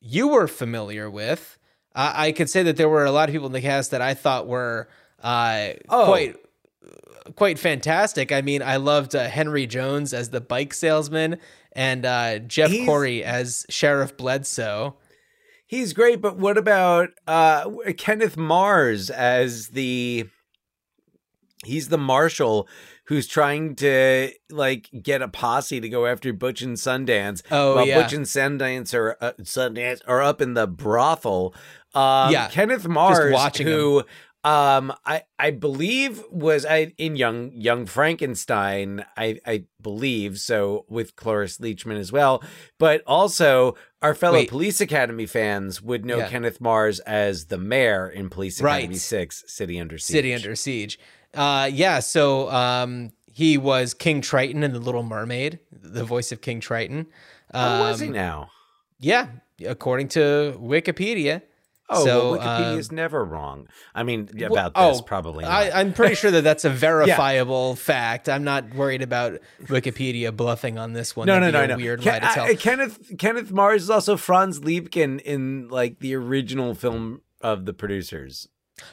you 0.00 0.28
were 0.28 0.46
familiar 0.46 1.08
with. 1.10 1.58
I, 1.94 2.26
I 2.28 2.32
could 2.32 2.50
say 2.50 2.62
that 2.64 2.76
there 2.76 2.88
were 2.90 3.06
a 3.06 3.10
lot 3.10 3.28
of 3.28 3.32
people 3.32 3.46
in 3.46 3.52
the 3.54 3.62
cast 3.62 3.90
that 3.92 4.02
I 4.02 4.12
thought 4.14 4.46
were 4.46 4.88
uh, 5.22 5.70
Oh. 5.88 6.04
quite 6.06 6.36
quite 7.36 7.58
fantastic. 7.58 8.32
I 8.32 8.40
mean, 8.42 8.62
I 8.62 8.76
loved 8.76 9.14
uh, 9.14 9.28
Henry 9.28 9.66
Jones 9.66 10.12
as 10.14 10.30
the 10.30 10.40
bike 10.40 10.72
salesman 10.74 11.38
and 11.72 12.04
uh, 12.06 12.38
Jeff 12.40 12.70
He's- 12.70 12.86
Corey 12.86 13.24
as 13.24 13.64
Sheriff 13.70 14.16
Bledsoe. 14.16 14.96
He's 15.66 15.92
great, 15.92 16.20
but 16.22 16.36
what 16.38 16.56
about 16.58 17.10
uh 17.26 17.70
Kenneth 17.98 18.36
Mars 18.38 19.10
as 19.10 19.68
the 19.68 20.26
he's 21.64 21.88
the 21.88 21.98
marshal 21.98 22.66
who's 23.08 23.26
trying 23.26 23.74
to 23.74 24.30
like 24.50 24.88
get 25.02 25.20
a 25.22 25.28
posse 25.28 25.80
to 25.80 25.88
go 25.88 26.06
after 26.06 26.32
Butch 26.32 26.62
and 26.62 26.76
Sundance. 26.76 27.42
Oh, 27.50 27.76
while 27.76 27.86
yeah. 27.86 28.02
Butch 28.02 28.12
and 28.12 28.26
Sundance 28.26 28.94
are 28.94 29.16
uh, 29.20 29.32
Sundance 29.42 30.00
are 30.06 30.22
up 30.22 30.40
in 30.40 30.54
the 30.54 30.66
brothel. 30.66 31.54
Um, 31.94 32.30
Yeah, 32.32 32.48
Kenneth 32.48 32.86
Mars, 32.86 33.56
who 33.58 34.04
um 34.44 34.92
I 35.04 35.22
I 35.38 35.50
believe 35.50 36.22
was 36.30 36.64
I 36.64 36.92
in 36.98 37.16
Young 37.16 37.50
Young 37.54 37.86
Frankenstein. 37.86 39.04
I 39.16 39.40
I 39.46 39.64
believe 39.82 40.38
so 40.38 40.84
with 40.88 41.16
Cloris 41.16 41.58
Leachman 41.58 41.98
as 41.98 42.12
well, 42.12 42.42
but 42.78 43.02
also 43.06 43.74
our 44.02 44.14
fellow 44.14 44.34
Wait. 44.34 44.48
Police 44.50 44.80
Academy 44.80 45.26
fans 45.26 45.82
would 45.82 46.04
know 46.04 46.18
Yeah. 46.18 46.28
Kenneth 46.28 46.60
Mars 46.60 47.00
as 47.00 47.46
the 47.46 47.58
mayor 47.58 48.08
in 48.08 48.28
Police 48.30 48.60
Academy 48.60 48.88
Right. 48.88 48.96
Six, 48.96 49.44
City 49.48 49.80
Under 49.80 49.98
Siege. 49.98 50.14
City 50.14 50.34
Under 50.34 50.54
Siege. 50.54 50.98
Uh, 51.34 51.68
yeah, 51.72 52.00
so 52.00 52.50
um, 52.50 53.12
he 53.30 53.58
was 53.58 53.94
King 53.94 54.20
Triton 54.20 54.62
in 54.62 54.72
The 54.72 54.78
Little 54.80 55.02
Mermaid, 55.02 55.60
the 55.70 56.04
voice 56.04 56.32
of 56.32 56.40
King 56.40 56.60
Triton. 56.60 57.06
How 57.52 57.80
was 57.80 58.00
he 58.00 58.06
Um, 58.08 58.12
now? 58.12 58.50
Yeah, 58.98 59.28
according 59.64 60.08
to 60.08 60.58
Wikipedia. 60.60 61.42
Oh, 61.90 62.04
so, 62.04 62.30
well, 62.32 62.40
Wikipedia's 62.40 62.90
uh, 62.90 62.94
never 62.94 63.24
wrong. 63.24 63.66
I 63.94 64.02
mean, 64.02 64.28
Well, 64.38 64.52
about 64.52 64.72
oh, 64.74 64.90
this, 64.92 65.00
probably 65.00 65.44
not. 65.44 65.50
I, 65.52 65.70
I'm 65.80 65.94
pretty 65.94 66.16
sure 66.16 66.30
that 66.30 66.44
that's 66.44 66.66
a 66.66 66.70
verifiable 66.86 67.76
fact. 67.76 68.28
I'm 68.28 68.44
not 68.44 68.74
worried 68.74 69.00
about 69.00 69.38
Wikipedia 69.64 70.36
bluffing 70.36 70.76
on 70.76 70.92
this 70.92 71.16
one. 71.16 71.26
no, 71.28 71.38
no, 71.38 71.50
That'd 71.50 71.70
no, 71.70 71.74
a 71.74 71.78
no. 71.78 71.82
Weird 71.82 72.02
Ken- 72.02 72.20
lie 72.20 72.28
to 72.28 72.34
tell. 72.34 72.44
I- 72.44 72.54
Kenneth 72.56 73.12
Kenneth 73.18 73.50
Mars 73.52 73.84
is 73.84 73.90
also 73.90 74.18
Franz 74.18 74.60
Liebkind 74.60 75.22
in 75.22 75.68
like 75.68 76.00
the 76.00 76.14
original 76.14 76.74
film 76.74 77.22
of 77.40 77.64
the 77.64 77.72
producers. 77.72 78.48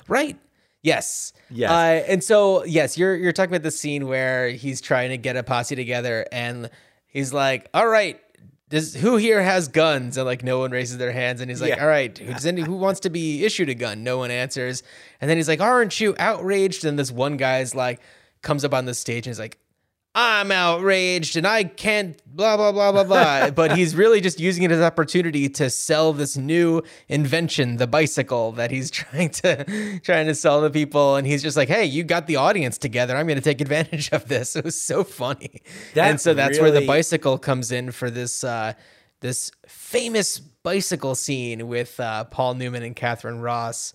Right. 0.08 0.38
Yes. 0.86 1.34
Yes. 1.50 1.71
Uh, 1.71 2.12
and 2.12 2.24
so 2.24 2.63
yes, 2.63 2.95
you're 2.95 3.15
you're 3.15 3.32
talking 3.32 3.52
about 3.52 3.63
the 3.63 3.71
scene 3.71 4.08
where 4.08 4.50
he's 4.50 4.82
trying 4.82 5.10
to 5.10 5.17
get 5.17 5.36
a 5.36 5.41
posse 5.41 5.76
together, 5.76 6.28
and 6.32 6.69
he's 7.08 7.34
like, 7.34 7.67
"All 7.74 7.88
right, 7.88 8.19
does 8.69 8.93
who 8.93 9.17
here 9.17 9.41
has 9.41 9.67
guns?" 9.67 10.15
And 10.15 10.28
like 10.28 10.43
no 10.43 10.60
one 10.60 10.69
raises 10.69 11.00
their 11.00 11.12
hands, 11.12 11.41
and 11.41 11.50
he's 11.50 11.60
like, 11.60 11.76
Yeah. 11.76 11.82
"All 11.82 11.88
right, 11.88 12.15
who 12.15 12.32
does 12.32 12.45
any 12.45 12.62
who 12.62 12.78
wants 12.78 13.00
to 13.02 13.10
be 13.10 13.43
issued 13.43 13.67
a 13.69 13.74
gun?" 13.74 14.04
No 14.04 14.19
one 14.19 14.30
answers, 14.30 14.84
and 15.19 15.28
then 15.28 15.38
he's 15.38 15.48
like, 15.48 15.60
"Aren't 15.60 16.00
you 16.00 16.15
outraged?" 16.19 16.86
And 16.86 17.00
this 17.00 17.12
one 17.12 17.38
guy's 17.38 17.74
like, 17.74 18.00
comes 18.43 18.63
up 18.63 18.74
on 18.74 18.86
the 18.86 18.93
stage 18.93 19.26
and 19.26 19.32
he's 19.32 19.39
like. 19.39 19.58
I'm 20.17 20.49
outraged 20.49 21.36
and 21.36 21.45
I 21.45 21.65
can't 21.65 22.17
blah 22.25 22.56
blah 22.56 22.71
blah 22.71 22.93
blah 22.93 23.04
blah. 23.04 23.49
but 23.56 23.78
he's 23.78 23.95
really 23.95 24.21
just 24.21 24.39
using 24.39 24.63
it 24.63 24.71
as 24.71 24.78
an 24.78 24.86
opportunity 24.86 25.49
to 25.49 25.69
sell 25.69 26.13
this 26.13 26.38
new 26.38 26.82
invention, 27.10 27.75
the 27.75 27.86
bicycle 27.86 28.54
that 28.54 28.71
he's 28.71 28.89
trying 28.91 29.30
to 29.32 29.99
trying 29.99 30.28
to 30.28 30.36
sell 30.36 30.62
to 30.62 30.69
people. 30.69 31.17
And 31.17 31.28
he's 31.28 31.43
just 31.43 31.58
like, 31.58 31.67
"Hey, 31.67 31.84
you 31.84 32.04
got 32.04 32.28
the 32.28 32.38
audience 32.38 32.78
together. 32.78 33.17
I'm 33.17 33.28
going 33.28 33.38
to 33.38 33.43
take 33.43 33.60
advantage 33.60 34.10
of 34.12 34.28
this." 34.28 34.56
It 34.56 34.63
was 34.63 34.82
so 34.82 35.04
funny. 35.04 35.62
That 35.95 36.12
and 36.12 36.21
so 36.21 36.34
that's 36.34 36.60
where 36.60 36.71
the 36.71 36.88
bicycle 36.88 37.38
comes 37.38 37.73
in 37.73 37.91
for 37.91 38.10
this 38.10 38.43
uh, 38.43 38.73
this 39.19 39.51
famous 39.67 40.39
bicycle 40.39 41.13
scene 41.13 41.67
with 41.67 41.99
uh, 41.99 42.23
Paul 42.23 42.54
Newman 42.54 42.84
and 42.84 42.95
Katharine 42.95 43.41
Ross, 43.41 43.93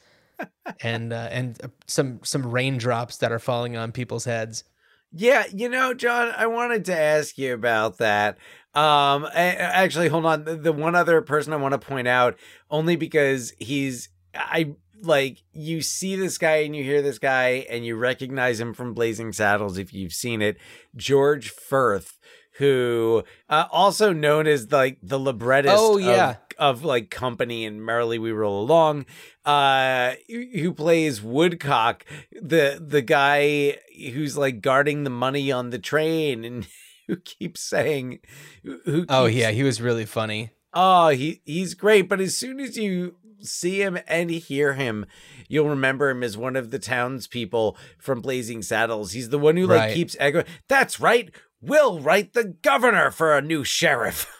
and 0.82 1.14
uh, 1.14 1.28
and 1.30 1.58
uh, 1.64 1.68
some 1.86 2.20
some 2.24 2.46
raindrops 2.46 3.16
that 3.18 3.32
are 3.32 3.38
falling 3.38 3.76
on 3.76 3.90
people's 3.90 4.26
heads. 4.26 4.64
Yeah, 5.12 5.44
you 5.52 5.68
know, 5.68 5.92
John, 5.92 6.32
I 6.36 6.46
wanted 6.46 6.84
to 6.86 6.96
ask 6.96 7.36
you 7.36 7.52
about 7.52 7.98
that. 7.98 8.38
Um, 8.74 9.26
actually, 9.34 10.08
hold 10.08 10.24
on. 10.24 10.44
The, 10.44 10.72
one 10.72 10.94
other 10.94 11.20
person 11.20 11.52
I 11.52 11.56
want 11.56 11.72
to 11.72 11.78
point 11.78 12.06
out, 12.06 12.38
only 12.70 12.94
because 12.94 13.52
he's, 13.58 14.08
I 14.34 14.74
like 15.02 15.42
you 15.52 15.80
see 15.80 16.14
this 16.14 16.38
guy 16.38 16.56
and 16.56 16.76
you 16.76 16.84
hear 16.84 17.02
this 17.02 17.18
guy 17.18 17.66
and 17.70 17.84
you 17.84 17.96
recognize 17.96 18.60
him 18.60 18.74
from 18.74 18.94
Blazing 18.94 19.32
Saddles 19.32 19.78
if 19.78 19.92
you've 19.92 20.12
seen 20.12 20.42
it. 20.42 20.58
George 20.94 21.50
Furth, 21.50 22.18
who 22.60 23.24
uh, 23.48 23.64
also 23.72 24.12
known 24.12 24.46
as 24.46 24.70
like 24.70 24.98
the 25.02 25.18
librettist 25.18 25.74
Oh, 25.76 25.96
yeah. 25.96 26.36
of, 26.58 26.76
of 26.78 26.84
like 26.84 27.10
Company 27.10 27.64
and 27.64 27.82
Merrily 27.84 28.18
We 28.18 28.30
Roll 28.32 28.62
Along, 28.62 29.06
uh, 29.44 30.12
who 30.28 30.72
plays 30.72 31.20
Woodcock, 31.22 32.04
the 32.30 32.78
the 32.80 33.02
guy 33.02 33.78
who's 34.12 34.36
like 34.36 34.60
guarding 34.60 35.02
the 35.04 35.10
money 35.10 35.50
on 35.50 35.70
the 35.70 35.78
train 35.78 36.44
and 36.44 36.66
who 37.08 37.16
keeps 37.16 37.60
saying, 37.62 38.20
who 38.62 39.06
Oh 39.08 39.26
yeah, 39.26 39.50
he 39.50 39.62
was 39.64 39.80
really 39.80 40.06
funny. 40.06 40.50
Oh, 40.72 41.08
he 41.08 41.40
he's 41.44 41.74
great, 41.74 42.08
but 42.08 42.20
as 42.20 42.36
soon 42.36 42.60
as 42.60 42.76
you 42.76 43.16
see 43.42 43.80
him 43.82 43.98
and 44.06 44.30
hear 44.30 44.74
him, 44.74 45.06
you'll 45.48 45.70
remember 45.70 46.10
him 46.10 46.22
as 46.22 46.36
one 46.36 46.56
of 46.56 46.70
the 46.70 46.78
townspeople 46.78 47.74
from 47.98 48.20
Blazing 48.20 48.60
Saddles. 48.60 49.12
He's 49.12 49.30
the 49.30 49.38
one 49.38 49.56
who 49.56 49.66
like 49.66 49.80
Right. 49.80 49.94
keeps 49.94 50.14
echoing. 50.20 50.44
That's 50.68 51.00
right. 51.00 51.30
We'll 51.62 52.00
write 52.00 52.32
the 52.32 52.44
governor 52.44 53.10
for 53.10 53.36
a 53.36 53.42
new 53.42 53.64
sheriff. 53.64 54.26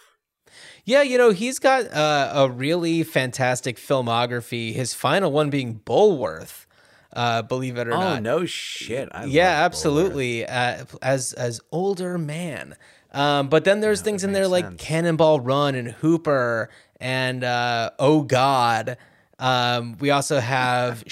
Yeah, 0.87 1.03
you 1.03 1.19
know, 1.19 1.31
he's 1.31 1.59
got 1.59 1.85
uh, 1.93 2.33
a 2.35 2.51
really 2.51 3.03
fantastic 3.05 3.77
filmography. 3.77 4.73
His 4.73 4.95
final 4.95 5.31
one 5.31 5.51
being 5.51 5.79
Bulworth, 5.85 6.65
uh, 7.13 7.43
believe 7.43 7.77
it 7.77 7.87
or 7.87 7.93
Oh 7.93 8.01
not. 8.01 8.23
no 8.23 8.45
shit! 8.47 9.09
I 9.13 9.27
yeah, 9.27 9.63
absolutely. 9.65 10.47
Uh, 10.47 10.87
as 11.03 11.33
as 11.35 11.61
older 11.71 12.17
man, 12.19 12.75
um, 13.13 13.49
but 13.51 13.65
then 13.65 13.81
there's 13.81 14.01
things 14.01 14.25
in 14.25 14.33
there 14.33 14.49
makes 14.49 14.51
like. 14.53 14.79
Cannonball 14.79 15.41
Run 15.41 15.75
and 15.75 15.89
Hooper 15.93 16.71
and 16.99 17.45
uh, 17.45 17.91
Oh 17.99 18.23
God. 18.23 18.97
Um, 19.39 19.97
we 20.01 20.11
also 20.11 20.41
have 20.41 21.05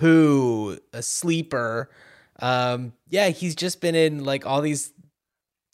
Shampoo, 0.00 0.78
a 0.92 1.02
Sleeper. 1.02 1.90
Um, 2.38 2.92
yeah, 3.08 3.30
he's 3.30 3.56
just 3.56 3.80
been 3.80 3.94
in 3.94 4.24
like 4.24 4.46
all 4.46 4.60
these 4.60 4.92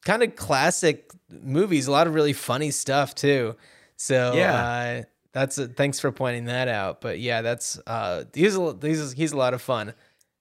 kind 0.05 0.23
of 0.23 0.37
classic 0.37 1.11
movies. 1.31 1.87
A 1.87 1.93
lot 1.93 2.07
of 2.07 2.15
really 2.15 2.33
funny 2.33 2.71
stuff 2.71 3.15
too. 3.15 3.57
So 3.97 4.35
Yeah. 4.35 4.55
uh, 5.01 5.03
that's 5.33 5.59
thanks 5.77 5.99
for 6.01 6.13
pointing 6.13 6.45
that 6.47 6.69
out. 6.69 7.01
But 7.01 7.19
yeah, 7.21 7.41
that's 7.43 7.79
uh, 7.87 8.25
he's 8.35 8.57
a, 8.57 8.77
he's 8.83 9.13
he's 9.13 9.33
a 9.33 9.37
lot 9.37 9.55
of 9.55 9.63
fun. 9.63 9.95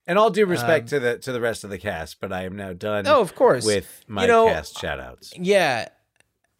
And 0.07 0.17
all 0.17 0.29
due 0.31 0.45
respect 0.45 0.89
to 0.89 0.99
the 0.99 1.17
to 1.19 1.31
the 1.31 1.39
rest 1.39 1.63
of 1.63 1.69
the 1.69 1.77
cast, 1.77 2.19
but 2.19 2.33
I 2.33 2.43
am 2.43 2.55
now 2.57 2.73
done. 2.73 3.07
Um, 3.07 3.13
Oh, 3.15 3.21
of 3.21 3.35
course. 3.35 3.65
with 3.65 4.03
my 4.07 4.23
You 4.23 4.27
know, 4.27 4.47
cast 4.47 4.79
shout 4.79 4.99
outs. 4.99 5.31
Yeah. 5.37 5.87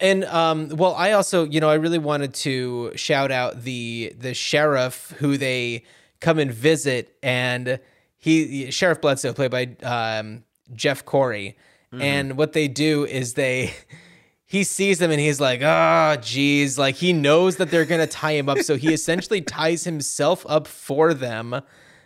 And 0.00 0.24
um 0.24 0.68
well 0.70 0.94
I 0.94 1.12
also, 1.12 1.44
you 1.44 1.60
know, 1.60 1.68
I 1.68 1.74
really 1.74 1.98
wanted 1.98 2.34
to 2.34 2.92
shout 2.96 3.30
out 3.30 3.62
the 3.64 4.14
the 4.18 4.32
sheriff 4.32 5.12
who 5.18 5.36
they 5.36 5.84
come 6.20 6.38
and 6.38 6.52
visit 6.52 7.16
and 7.22 7.78
he 8.16 8.70
Sheriff 8.70 9.00
Bledsoe 9.00 9.32
played 9.34 9.50
by 9.50 9.76
um 9.82 10.44
Jeff 10.74 11.04
Corey. 11.04 11.56
Mm-hmm. 11.92 12.02
And 12.02 12.36
what 12.38 12.52
they 12.54 12.68
do 12.68 13.04
is 13.04 13.34
they 13.34 13.74
he 14.46 14.64
sees 14.64 14.98
them 14.98 15.10
and 15.10 15.20
he's 15.20 15.40
like, 15.40 15.60
"Oh, 15.62 16.16
geez." 16.20 16.78
Like 16.78 16.94
he 16.96 17.12
knows 17.12 17.56
that 17.56 17.70
they're 17.70 17.84
to 18.00 18.06
tie 18.06 18.32
him 18.32 18.48
up, 18.48 18.58
so 18.60 18.76
he 18.76 18.92
essentially 18.94 19.40
ties 19.42 19.84
himself 19.84 20.46
up 20.48 20.66
for 20.66 21.12
them. 21.14 21.60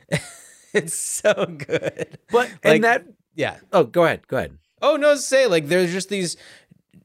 it's 0.75 0.99
so 0.99 1.47
good. 1.47 2.19
But 2.31 2.51
Like- 2.51 2.59
and 2.65 2.85
that 2.85 3.07
Yeah. 3.35 3.59
oh, 3.73 3.85
go 3.85 4.05
ahead, 4.05 4.27
go 4.29 4.37
ahead. 4.39 4.59
Oh 4.83 4.97
no, 4.97 5.15
say 5.17 5.47
like 5.47 5.69
there's 5.69 5.93
just 5.93 6.09
these 6.09 6.37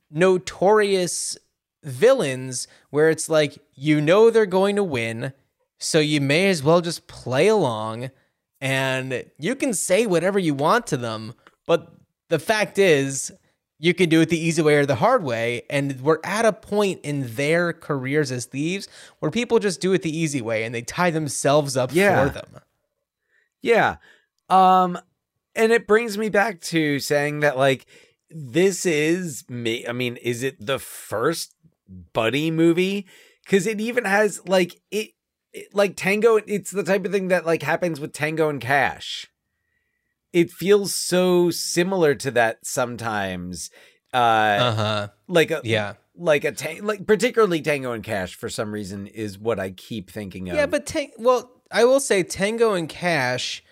notorious 0.10 1.38
villains 1.84 2.68
where 2.90 3.10
it's 3.10 3.30
like 3.30 3.58
you 3.74 4.02
know 4.02 4.30
they're 4.30 4.46
going 4.46 4.76
to 4.76 4.84
win, 4.84 5.34
so 5.80 6.00
you 6.00 6.22
may 6.22 6.50
as 6.50 6.64
well 6.64 6.82
just 6.82 7.08
play 7.08 7.48
along 7.48 8.12
and 8.60 9.26
you 9.40 9.56
can 9.56 9.74
say 9.74 10.06
whatever 10.06 10.38
you 10.38 10.54
want 10.54 10.86
to 10.88 10.98
them, 10.98 11.34
but 11.66 11.92
the 12.32 12.40
fact 12.40 12.80
is 12.80 13.32
you 13.78 13.94
can 13.94 14.10
do 14.10 14.22
it 14.22 14.30
the 14.30 14.40
easy 14.40 14.62
way 14.62 14.76
or 14.76 14.86
the 14.86 14.96
hard 14.96 15.24
way 15.24 15.64
and 15.70 16.00
we're 16.02 16.20
at 16.24 16.46
a 16.46 16.54
point 16.54 17.00
in 17.04 17.36
their 17.36 17.74
careers 17.74 18.32
as 18.32 18.46
thieves 18.46 18.88
where 19.20 19.32
people 19.32 19.60
just 19.60 19.82
do 19.82 19.92
it 19.94 20.02
the 20.02 20.16
easy 20.16 20.42
way 20.42 20.64
and 20.64 20.74
they 20.74 20.82
tie 20.82 21.10
themselves 21.12 21.76
up 21.76 21.90
Yeah. 21.94 22.28
for 22.28 22.34
them. 22.34 22.62
Yeah. 23.62 23.96
Um 24.50 24.98
and 25.56 25.72
it 25.72 25.88
brings 25.88 26.18
me 26.18 26.30
back 26.30 26.62
to 26.62 27.00
saying 27.00 27.40
that 27.42 27.58
like 27.58 27.86
this 28.30 28.86
is 28.86 29.44
me 29.50 29.86
I 29.88 29.92
mean 29.94 30.16
is 30.18 30.44
it 30.44 30.64
the 30.66 30.80
first 30.80 31.56
buddy 32.14 32.52
movie 32.52 33.08
cuz 33.48 33.66
it 33.68 33.82
even 33.82 34.06
has 34.06 34.48
like 34.48 34.80
it, 34.92 35.10
it 35.54 35.74
like 35.74 35.96
Tango 35.96 36.36
it's 36.38 36.72
the 36.72 36.84
type 36.84 37.04
of 37.04 37.12
thing 37.12 37.30
that 37.30 37.46
like 37.46 37.64
happens 37.64 38.00
with 38.00 38.14
Tango 38.14 38.48
and 38.48 38.62
Cash. 38.62 39.28
It 40.34 40.52
feels 40.52 40.94
so 40.96 41.50
similar 41.52 42.16
to 42.16 42.32
that 42.32 42.66
sometimes 42.66 43.70
uh 44.14 44.18
Uh-huh. 44.18 45.08
like 45.28 45.52
a 45.52 45.62
Yeah. 45.64 45.94
like 46.16 46.44
a 46.44 46.52
ta- 46.52 46.82
like 46.82 47.06
particularly 47.08 47.62
Tango 47.62 47.92
and 47.94 48.04
Cash 48.04 48.36
for 48.36 48.50
some 48.50 48.72
reason 48.74 49.08
is 49.08 49.38
what 49.40 49.60
I 49.60 49.72
keep 49.72 50.10
thinking 50.10 50.50
of. 50.50 50.56
Yeah, 50.56 50.66
but 50.68 50.86
Tang- 50.86 51.12
well, 51.18 51.62
I 51.72 51.86
will 51.86 52.00
say 52.02 52.24
Tango 52.24 52.74
and 52.74 52.88
Cash 52.90 53.64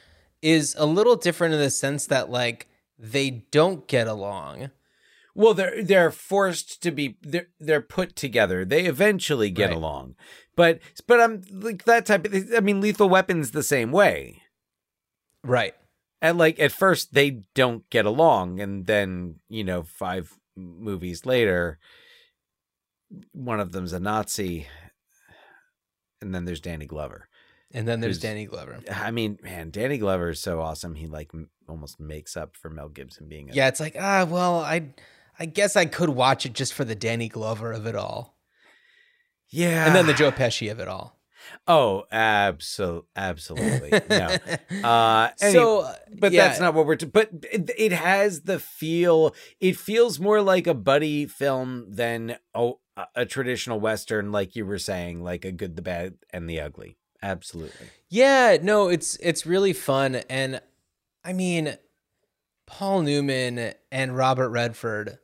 is 0.41 0.75
a 0.77 0.85
little 0.85 1.15
different 1.17 1.53
in 1.53 1.59
the 1.59 1.69
sense 1.69 2.05
that 2.07 2.29
like 2.29 2.67
they 2.97 3.45
don't 3.51 3.87
get 3.87 4.07
along. 4.07 4.71
Well, 5.35 5.53
they're 5.53 5.83
they're 5.83 6.11
forced 6.11 6.81
to 6.83 6.91
be 6.91 7.17
they're 7.21 7.47
they're 7.59 7.81
put 7.81 8.15
together. 8.15 8.65
They 8.65 8.85
eventually 8.85 9.49
get 9.49 9.69
Right. 9.69 9.77
along, 9.77 10.15
but 10.55 10.79
but 11.07 11.19
I'm 11.21 11.43
like 11.51 11.83
that 11.85 12.05
type 12.05 12.25
of. 12.25 12.33
I 12.55 12.59
mean, 12.61 12.81
Lethal 12.81 13.07
Weapon's 13.09 13.51
the 13.51 13.63
same 13.63 13.91
way. 13.91 14.41
Right. 15.43 15.75
And 16.21 16.37
like 16.37 16.59
at 16.59 16.71
first 16.71 17.13
they 17.13 17.41
don't 17.55 17.89
get 17.89 18.05
along, 18.05 18.59
and 18.59 18.85
then 18.85 19.35
you 19.47 19.63
know 19.63 19.83
five 19.83 20.33
movies 20.55 21.25
later, 21.25 21.79
one 23.31 23.59
of 23.59 23.71
them's 23.71 23.93
a 23.93 23.99
Nazi, 23.99 24.67
and 26.21 26.35
then 26.35 26.45
there's 26.45 26.61
Danny 26.61 26.85
Glover. 26.85 27.27
And 27.71 27.87
then 27.87 27.99
there's 27.99 28.19
Danny 28.19 28.45
Glover. 28.45 28.79
I 28.91 29.11
mean, 29.11 29.37
man, 29.43 29.69
Danny 29.69 29.99
Glover 29.99 30.29
is 30.31 30.41
so 30.41 30.59
awesome. 30.59 30.95
He 30.95 31.05
like 31.05 31.29
m- 31.33 31.51
almost 31.67 31.99
makes 31.99 32.35
up 32.35 32.55
for 32.57 32.69
Mel 32.69 32.89
Gibson 32.89 33.29
being 33.29 33.51
a 33.51 33.53
Yeah, 33.53 33.67
it's 33.67 33.79
like, 33.79 33.95
ah, 33.99 34.25
well, 34.27 34.59
I 34.59 34.89
I 35.37 35.45
guess 35.45 35.75
I 35.75 35.85
could 35.85 36.09
watch 36.09 36.45
it 36.47 36.53
just 36.53 36.73
for 36.73 36.83
the 36.83 36.95
Danny 36.95 37.29
Glover 37.29 37.71
of 37.71 37.85
it 37.85 37.95
all. 37.95 38.35
yeah, 39.49 39.85
And 39.85 39.95
then 39.95 40.07
the 40.07 40.13
Joe 40.13 40.31
Pesci 40.31 40.71
of 40.71 40.79
it 40.79 40.87
all. 40.87 41.18
Oh, 41.67 42.05
absolutely, 42.11 43.07
absolutely. 43.15 44.01
No. 44.09 44.37
Uh, 44.83 45.29
any- 45.41 45.53
so, 45.53 45.81
uh, 45.81 45.95
but 46.19 46.31
yeah, 46.31 46.47
that's 46.47 46.59
not 46.59 46.73
what 46.73 46.85
we're. 46.85 46.95
T- 46.95 47.05
but 47.05 47.29
it, 47.51 47.69
it 47.77 47.91
has 47.91 48.41
the 48.41 48.59
feel. 48.59 49.35
It 49.59 49.75
feels 49.77 50.19
more 50.19 50.41
like 50.41 50.67
a 50.67 50.73
buddy 50.73 51.25
film 51.25 51.85
than 51.89 52.37
oh, 52.55 52.79
a, 52.95 53.05
a 53.15 53.25
traditional 53.25 53.79
western, 53.79 54.31
like 54.31 54.55
you 54.55 54.65
were 54.65 54.79
saying, 54.79 55.23
like 55.23 55.43
a 55.43 55.51
good, 55.51 55.75
the 55.75 55.81
bad, 55.81 56.15
and 56.31 56.49
the 56.49 56.59
ugly. 56.61 56.97
Absolutely. 57.21 57.87
Yeah, 58.09 58.57
no, 58.61 58.87
it's 58.87 59.17
it's 59.17 59.45
really 59.45 59.73
fun 59.73 60.15
and 60.29 60.61
I 61.23 61.33
mean 61.33 61.77
Paul 62.65 63.01
Newman 63.01 63.73
and 63.91 64.15
Robert 64.15 64.49
Redford 64.49 65.19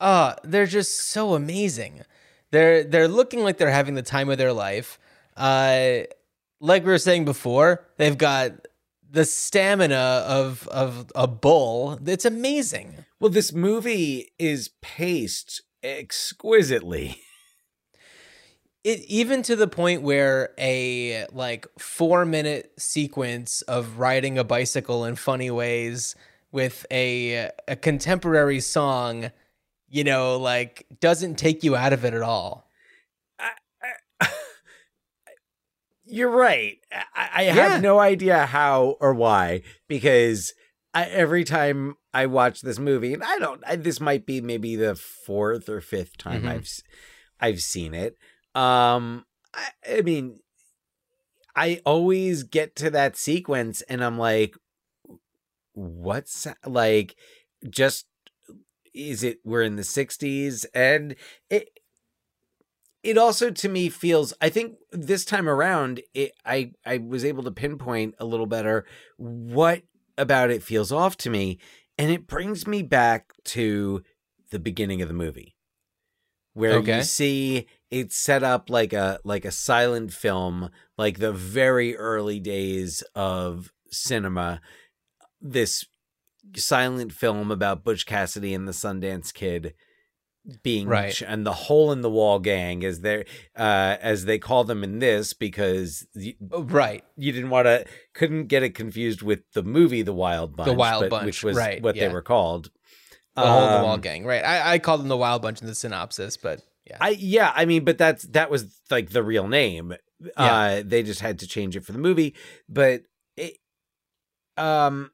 uh 0.00 0.34
they're 0.42 0.66
just 0.66 0.98
so 0.98 1.34
amazing. 1.34 2.02
They're 2.52 2.84
they're 2.84 3.08
looking 3.08 3.42
like 3.42 3.58
they're 3.58 3.70
having 3.70 3.96
the 3.96 4.02
time 4.02 4.28
of 4.28 4.38
their 4.38 4.52
life. 4.52 4.98
Uh 5.36 6.02
like 6.60 6.84
we 6.84 6.92
were 6.92 6.98
saying 6.98 7.24
before, 7.24 7.84
they've 7.96 8.16
got 8.16 8.68
the 9.10 9.24
stamina 9.24 10.24
of 10.26 10.68
of 10.68 11.10
a 11.14 11.26
bull. 11.26 11.98
It's 12.06 12.24
amazing. 12.24 13.04
Well, 13.18 13.30
this 13.30 13.52
movie 13.52 14.32
is 14.38 14.70
paced 14.80 15.62
exquisitely. 15.82 17.20
it 18.84 19.00
even 19.06 19.42
to 19.42 19.56
the 19.56 19.68
point 19.68 20.02
where 20.02 20.50
a 20.58 21.26
like 21.32 21.66
four 21.78 22.24
minute 22.24 22.72
sequence 22.78 23.62
of 23.62 23.98
riding 23.98 24.38
a 24.38 24.44
bicycle 24.44 25.04
in 25.04 25.16
funny 25.16 25.50
ways 25.50 26.14
with 26.50 26.84
a 26.90 27.50
a 27.68 27.76
contemporary 27.76 28.60
song 28.60 29.30
you 29.92 30.02
know 30.02 30.36
like 30.38 30.84
doesn't 31.00 31.36
take 31.36 31.62
you 31.62 31.76
out 31.76 31.92
of 31.92 32.04
it 32.04 32.14
at 32.14 32.22
all 32.22 32.66
You're 36.04 36.30
right. 36.30 36.78
I, 37.14 37.28
I 37.34 37.42
Yeah. 37.44 37.52
have 37.54 37.82
no 37.82 37.98
idea 38.00 38.46
how 38.46 38.96
or 39.00 39.14
why 39.14 39.62
because 39.88 40.52
I, 40.92 41.04
every 41.04 41.44
time 41.44 41.94
I 42.12 42.26
watch 42.26 42.60
this 42.60 42.78
movie, 42.78 43.14
and 43.14 43.22
I 43.22 43.38
don't, 43.38 43.62
I, 43.66 43.76
this 43.76 44.00
might 44.00 44.26
be 44.26 44.40
maybe 44.40 44.76
the 44.76 44.94
fourth 44.94 45.68
or 45.68 45.80
fifth 45.80 46.18
time 46.18 46.42
Mhm. 46.42 46.48
I've 46.48 46.68
I've 47.40 47.60
seen 47.60 47.94
it. 47.94 48.18
Um, 48.54 49.24
I, 49.54 49.68
I 49.98 50.00
mean, 50.02 50.40
I 51.56 51.80
always 51.86 52.42
get 52.42 52.76
to 52.76 52.90
that 52.90 53.16
sequence, 53.16 53.80
and 53.82 54.04
I'm 54.04 54.18
like, 54.18 54.54
what's 55.72 56.46
like? 56.66 57.14
Just 57.70 58.06
is 58.94 59.22
it? 59.22 59.40
We're 59.44 59.62
in 59.62 59.76
the 59.76 59.82
'60s, 59.82 60.66
and 60.74 61.14
it 61.50 61.78
it 63.02 63.18
also 63.18 63.50
to 63.50 63.68
me 63.68 63.88
feels 63.88 64.32
i 64.40 64.48
think 64.48 64.76
this 64.92 65.24
time 65.24 65.48
around 65.48 66.00
it 66.14 66.32
i 66.46 66.70
i 66.86 66.98
was 66.98 67.24
able 67.24 67.42
to 67.42 67.50
pinpoint 67.50 68.14
a 68.18 68.24
little 68.24 68.46
better 68.46 68.84
what 69.16 69.82
about 70.16 70.50
it 70.50 70.62
feels 70.62 70.92
off 70.92 71.16
to 71.16 71.28
me 71.30 71.58
and 71.98 72.10
it 72.10 72.26
brings 72.26 72.66
me 72.66 72.82
back 72.82 73.32
to 73.44 74.02
the 74.50 74.58
beginning 74.58 75.02
of 75.02 75.08
the 75.08 75.14
movie 75.14 75.56
where 76.54 76.74
Okay. 76.78 76.98
you 76.98 77.02
see 77.02 77.66
it's 77.90 78.16
set 78.16 78.42
up 78.42 78.70
like 78.70 78.92
a 78.92 79.18
like 79.24 79.44
a 79.44 79.50
silent 79.50 80.12
film 80.12 80.70
like 80.96 81.18
the 81.18 81.32
very 81.32 81.96
early 81.96 82.38
days 82.38 83.02
of 83.14 83.72
cinema 83.90 84.60
this 85.40 85.84
silent 86.56 87.12
film 87.12 87.50
about 87.50 87.84
Butch 87.84 88.06
Cassidy 88.06 88.54
and 88.54 88.66
the 88.68 88.72
Sundance 88.72 89.32
Kid 89.32 89.74
being 90.64 90.88
Right. 90.88 91.14
ch- 91.14 91.22
and 91.22 91.46
the 91.46 91.52
hole 91.52 91.92
in 91.92 92.00
the 92.00 92.10
wall 92.10 92.40
gang 92.40 92.84
as 92.84 93.00
they 93.02 93.20
uh 93.56 93.96
as 94.00 94.24
they 94.24 94.40
call 94.40 94.64
them 94.64 94.82
in 94.82 94.98
this 94.98 95.32
because 95.34 96.04
you, 96.14 96.34
Oh, 96.50 96.64
right. 96.64 97.04
you 97.16 97.30
didn't 97.30 97.50
want 97.50 97.66
to 97.66 97.84
couldn't 98.12 98.46
get 98.48 98.64
it 98.64 98.74
confused 98.74 99.22
with 99.22 99.40
the 99.54 99.62
movie 99.62 100.02
The 100.02 100.12
Wild 100.12 100.56
Bunch 100.56 100.66
the 100.66 100.74
Wild 100.74 101.02
but- 101.02 101.10
Bunch, 101.10 101.26
which 101.26 101.44
was 101.44 101.56
right, 101.56 101.80
what 101.80 101.94
yeah. 101.94 102.08
they 102.08 102.12
were 102.12 102.22
called 102.22 102.70
The 103.36 103.42
hole 103.42 103.66
in 103.68 103.72
the 103.78 103.84
wall 103.84 103.94
Um, 103.94 104.00
gang. 104.00 104.24
Right. 104.24 104.44
I, 104.44 104.72
I 104.74 104.78
called 104.80 105.00
them 105.00 105.08
the 105.08 105.16
Wild 105.16 105.42
Bunch 105.42 105.60
in 105.60 105.68
the 105.68 105.76
synopsis, 105.76 106.36
but 106.36 106.60
yeah. 106.90 106.96
I 107.00 107.10
yeah, 107.10 107.52
I 107.54 107.64
mean, 107.64 107.84
but 107.84 107.96
that's 107.96 108.24
that 108.24 108.50
was 108.50 108.80
like 108.90 109.10
the 109.10 109.22
real 109.22 109.46
name. 109.46 109.94
Uh 110.36 110.82
they 110.84 111.04
just 111.04 111.20
had 111.20 111.38
to 111.38 111.46
change 111.46 111.76
it 111.76 111.84
for 111.84 111.92
the 111.92 111.98
movie, 112.00 112.34
but 112.68 113.02
it 113.36 113.58
um 114.56 115.11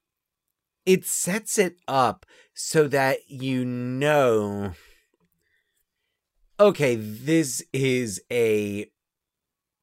it 0.89 1.05
sets 1.05 1.59
it 1.59 1.77
up 1.87 2.25
so 2.55 2.89
that 2.89 3.19
you 3.29 3.63
know 3.63 4.73
okay, 6.59 6.97
this 6.97 7.63
is 7.73 8.23
a 8.33 8.91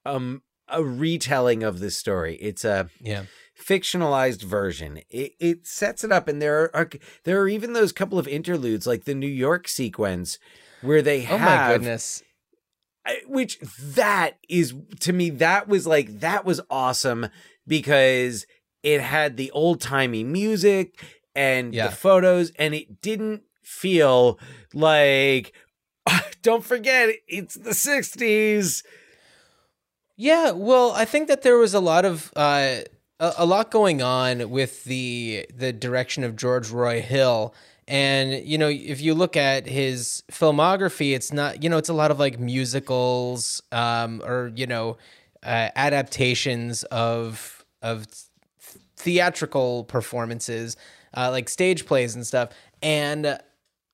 um 0.06 0.42
a 0.68 0.84
retelling 0.84 1.62
of 1.62 1.80
the 1.80 1.92
story. 1.92 2.36
It's 2.38 2.66
a 2.66 2.90
yeah. 3.00 3.26
fictionalized 3.58 4.42
version. 4.42 5.00
It, 5.12 5.34
it 5.40 5.68
sets 5.68 6.04
it 6.04 6.12
up, 6.12 6.28
and 6.28 6.42
there 6.42 6.76
are 6.76 6.90
there 7.24 7.40
are 7.40 7.48
even 7.48 7.74
those 7.74 7.92
couple 7.92 8.18
of 8.18 8.28
interludes, 8.28 8.88
like 8.88 9.04
the 9.04 9.14
New 9.14 9.28
York 9.28 9.68
sequence, 9.68 10.40
where 10.82 11.04
they 11.04 11.22
have. 11.22 11.40
Oh 11.40 11.44
my 11.44 11.74
goodness. 11.74 12.24
Which 13.28 13.60
that 13.60 14.40
is 14.50 14.74
to 15.02 15.14
me 15.14 15.30
that 15.30 15.68
was 15.68 15.86
like 15.86 16.22
that 16.22 16.44
was 16.44 16.60
awesome 16.72 17.28
because 17.68 18.48
it 18.86 19.02
had 19.02 19.36
the 19.36 19.50
old 19.52 19.82
timey 19.82 20.24
music 20.24 21.04
and 21.36 21.74
Yeah. 21.74 21.88
the 21.88 21.96
photos, 21.96 22.52
and 22.58 22.74
it 22.74 23.02
didn't 23.02 23.42
feel 23.64 24.40
like. 24.74 25.54
Don't 26.44 26.64
forget, 26.64 27.16
it's 27.28 27.56
the 27.56 27.72
'60s. 27.72 28.84
Yeah, 30.18 30.52
well, 30.52 30.92
I 30.92 31.06
think 31.06 31.28
that 31.28 31.42
there 31.42 31.58
was 31.58 31.74
a 31.74 31.80
lot 31.80 32.06
of 32.06 32.32
uh, 32.36 32.78
a, 33.20 33.34
a 33.40 33.46
lot 33.46 33.72
going 33.72 34.02
on 34.02 34.50
with 34.50 34.84
the 34.86 35.46
the 35.54 35.74
direction 35.74 36.24
of 36.24 36.36
George 36.36 36.70
Roy 36.70 37.02
Hill, 37.02 37.54
and 37.88 38.46
you 38.46 38.58
know, 38.58 38.70
if 38.70 39.02
you 39.02 39.14
look 39.14 39.36
at 39.36 39.66
his 39.68 40.24
filmography, 40.32 41.14
it's 41.16 41.34
not 41.34 41.62
you 41.64 41.70
know, 41.70 41.78
it's 41.78 41.90
a 41.90 41.94
lot 41.94 42.12
of 42.12 42.20
like 42.20 42.40
musicals, 42.40 43.62
um, 43.74 44.22
or 44.24 44.52
you 44.56 44.68
know, 44.68 44.98
uh, 45.44 45.70
adaptations 45.76 46.84
of 46.86 47.66
of 47.82 48.06
theatrical 49.06 49.84
performances, 49.84 50.76
uh, 51.16 51.30
like 51.30 51.48
stage 51.48 51.86
plays 51.86 52.16
and 52.16 52.26
stuff, 52.26 52.50
and 52.82 53.40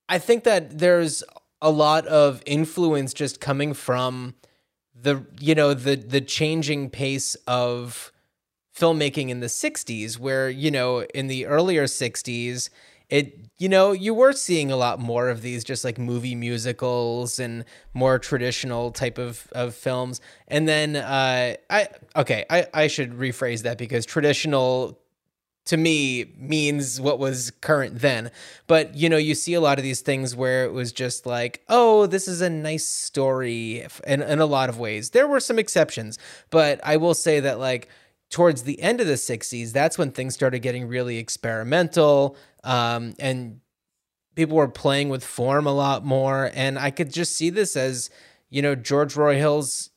I 0.08 0.18
think 0.18 0.46
that 0.46 0.80
there's 0.80 1.24
a 1.62 1.70
lot 1.70 2.08
of 2.08 2.42
influence 2.46 3.14
just 3.14 3.40
coming 3.42 3.74
from 3.74 4.36
the 4.96 5.26
you 5.40 5.54
know 5.54 5.74
the 5.74 5.96
the 5.96 6.22
changing 6.22 6.90
pace 6.90 7.36
of 7.46 8.12
filmmaking 8.76 9.30
in 9.30 9.42
the 9.42 9.48
60s 9.48 10.18
where 10.18 10.50
you 10.50 10.72
know 10.72 11.02
in 11.14 11.28
the 11.28 11.46
earlier 11.46 11.84
60s 11.84 12.70
it 13.12 13.38
you 13.60 13.70
know 13.70 13.92
you 13.92 14.16
were 14.16 14.34
seeing 14.34 14.72
a 14.72 14.76
lot 14.76 15.00
more 15.00 15.30
of 15.30 15.44
these 15.44 15.64
just 15.64 15.86
like 15.86 16.00
movie 16.00 16.34
musicals 16.34 17.38
and 17.38 17.64
more 17.94 18.18
traditional 18.18 18.90
type 18.90 19.20
of 19.20 19.48
of 19.52 19.76
films 19.76 20.20
and 20.48 20.68
then 20.68 20.96
uh 20.96 21.56
i 21.70 21.88
okay 22.16 22.46
i 22.50 22.66
i 22.74 22.88
should 22.88 23.12
rephrase 23.12 23.62
that 23.62 23.78
because 23.78 24.06
traditional 24.06 24.98
to 25.66 25.78
me 25.78 26.34
means 26.38 27.00
what 27.00 27.20
was 27.20 27.52
current 27.62 28.00
then. 28.00 28.32
But 28.68 28.96
you 28.96 29.10
know, 29.10 29.18
you 29.18 29.36
see 29.36 29.54
a 29.54 29.62
lot 29.62 29.78
of 29.78 29.84
these 29.84 30.02
things 30.02 30.36
where 30.36 30.66
it 30.66 30.74
was 30.74 30.92
just 30.92 31.26
like, 31.26 31.62
oh, 31.70 32.08
this 32.08 32.28
is 32.28 32.42
a 32.42 32.50
nice 32.50 32.86
story 32.86 33.86
in, 34.08 34.22
in 34.22 34.40
a 34.40 34.46
lot 34.46 34.70
of 34.70 34.80
ways. 34.80 35.12
There 35.12 35.28
were 35.28 35.40
some 35.40 35.60
exceptions, 35.60 36.18
but 36.50 36.80
I 36.84 36.98
will 36.98 37.14
say 37.14 37.40
that 37.42 37.60
like 37.60 37.90
towards 38.32 38.64
the 38.64 38.82
end 38.82 39.02
of 39.02 39.08
the 39.08 39.14
60s, 39.14 39.72
that's 39.72 39.98
when 39.98 40.12
things 40.12 40.34
started 40.34 40.60
getting 40.60 40.88
really 40.88 41.18
experimental. 41.18 42.38
Um, 42.64 43.14
and 43.20 43.60
people 44.36 44.56
were 44.58 44.68
playing 44.68 45.10
with 45.10 45.24
form 45.24 45.66
a 45.68 45.74
lot 45.74 46.06
more. 46.06 46.52
And 46.54 46.78
I 46.80 46.92
could 46.92 47.12
just 47.12 47.36
see 47.36 47.50
this 47.50 47.76
as, 47.76 48.10
you 48.50 48.62
know, 48.62 48.76
George 48.76 49.16
Roy 49.16 49.38
Hill's 49.38 49.90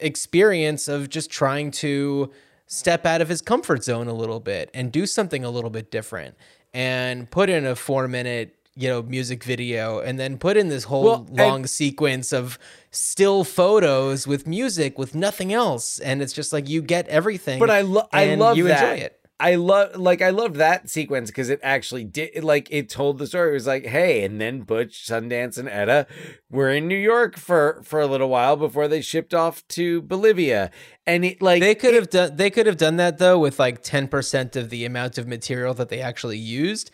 experience 0.00 0.88
of 0.88 1.08
just 1.08 1.30
trying 1.30 1.70
to 1.70 2.30
step 2.66 3.06
out 3.06 3.20
of 3.20 3.28
his 3.28 3.40
comfort 3.42 3.82
zone 3.84 4.08
a 4.08 4.12
little 4.12 4.40
bit 4.40 4.70
and 4.74 4.92
do 4.92 5.06
something 5.06 5.44
a 5.44 5.50
little 5.50 5.70
bit 5.70 5.90
different 5.90 6.34
and 6.74 7.30
put 7.30 7.48
in 7.48 7.64
a 7.64 7.74
four 7.76 8.06
minute 8.08 8.54
you 8.74 8.88
know 8.88 9.00
music 9.02 9.42
video 9.42 10.00
and 10.00 10.18
then 10.18 10.36
put 10.36 10.56
in 10.56 10.68
this 10.68 10.84
whole 10.84 11.04
Well, 11.04 11.26
and- 11.28 11.36
long 11.38 11.66
sequence 11.66 12.32
of 12.32 12.58
still 12.90 13.42
photos 13.44 14.26
with 14.26 14.46
music 14.46 14.98
with 14.98 15.14
nothing 15.14 15.52
else 15.52 15.98
and 15.98 16.20
it's 16.20 16.32
just 16.32 16.52
like 16.52 16.68
you 16.68 16.82
get 16.82 17.06
everything 17.08 17.58
But 17.58 17.70
I 17.70 17.80
love 17.82 18.08
I 18.12 18.34
love 18.34 18.56
you 18.58 18.64
that. 18.64 18.82
enjoy 18.82 19.02
it 19.04 19.20
I 19.38 19.56
love 19.56 19.96
like 19.96 20.22
I 20.22 20.30
love 20.30 20.54
that 20.54 20.88
sequence 20.88 21.30
because 21.30 21.50
it 21.50 21.60
actually 21.62 22.04
did 22.04 22.42
like 22.42 22.68
it 22.70 22.88
told 22.88 23.18
the 23.18 23.26
story. 23.26 23.50
It 23.50 23.52
was 23.54 23.66
like, 23.66 23.84
hey, 23.84 24.24
and 24.24 24.40
then 24.40 24.62
Butch, 24.62 25.06
Sundance, 25.06 25.58
and 25.58 25.68
Etta 25.68 26.06
were 26.50 26.70
in 26.70 26.88
New 26.88 26.96
York 26.96 27.36
for 27.36 27.82
for 27.84 28.00
a 28.00 28.06
little 28.06 28.30
while 28.30 28.56
before 28.56 28.88
they 28.88 29.02
shipped 29.02 29.34
off 29.34 29.66
to 29.68 30.00
Bolivia, 30.02 30.70
and 31.06 31.22
it 31.22 31.42
like 31.42 31.60
they 31.60 31.74
could 31.74 31.92
it- 31.92 31.96
have 32.00 32.10
done 32.10 32.36
they 32.36 32.48
could 32.48 32.66
have 32.66 32.78
done 32.78 32.96
that 32.96 33.18
though 33.18 33.38
with 33.38 33.58
like 33.58 33.82
10% 33.82 34.56
of 34.56 34.70
the 34.70 34.86
amount 34.86 35.18
of 35.18 35.26
material 35.28 35.74
that 35.74 35.90
they 35.90 36.00
actually 36.00 36.38
used 36.38 36.90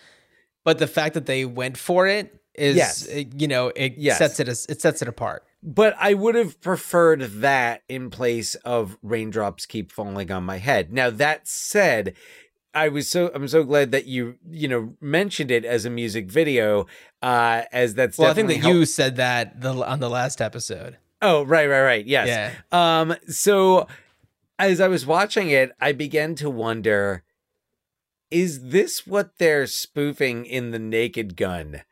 but 0.65 0.79
the 0.79 0.87
fact 0.89 1.15
that 1.15 1.27
they 1.27 1.45
went 1.45 1.77
for 1.77 2.07
it 2.09 2.41
is 2.55 2.77
Yes. 2.77 3.09
uh, 3.09 3.23
you 3.37 3.47
know 3.47 3.69
it 3.77 3.95
Yes. 3.99 4.19
sets 4.19 4.41
it 4.41 4.49
as, 4.49 4.67
it 4.67 4.81
sets 4.83 5.01
it 5.01 5.07
apart 5.09 5.45
But 5.63 5.95
I 6.01 6.15
would 6.15 6.35
have 6.35 6.61
preferred 6.61 7.21
that 7.21 7.83
in 7.89 8.11
place 8.11 8.55
of 8.57 8.99
raindrops 9.03 9.65
keep 9.67 9.93
falling 9.93 10.31
on 10.33 10.45
my 10.45 10.59
head. 10.59 10.93
Now 10.93 11.09
that 11.11 11.47
said, 11.47 12.15
I 12.75 12.89
was 12.89 13.09
so 13.09 13.31
I'm 13.35 13.47
so 13.47 13.63
glad 13.63 13.93
that 13.93 14.07
you 14.07 14.37
you 14.51 14.67
know 14.67 14.95
mentioned 15.01 15.51
it 15.51 15.65
as 15.65 15.85
a 15.85 15.91
music 15.91 16.29
video, 16.31 16.87
uh, 17.23 17.63
as 17.71 17.95
that's 17.95 18.19
well 18.19 18.31
i 18.31 18.35
think 18.35 18.49
that 18.49 18.65
you 18.65 18.85
said 18.87 19.17
that 19.17 19.61
the, 19.61 19.73
on 19.73 20.01
the 20.01 20.11
last 20.11 20.41
episode 20.41 20.97
Oh 21.21 21.45
right 21.45 21.69
right 21.69 21.83
right 21.83 22.07
yes 22.07 22.27
Yeah. 22.27 22.53
um 22.99 23.15
so 23.29 23.87
as 24.59 24.81
I 24.81 24.89
was 24.89 25.05
watching 25.05 25.51
it, 25.51 25.73
I 25.81 25.93
began 25.93 26.35
to 26.37 26.49
wonder. 26.49 27.25
Is 28.31 28.69
this 28.71 29.07
what 29.07 29.39
they're 29.39 29.67
spoofing 29.67 30.47
in 30.47 30.71
the 30.71 30.79
Naked 30.79 31.37
Gun? 31.37 31.83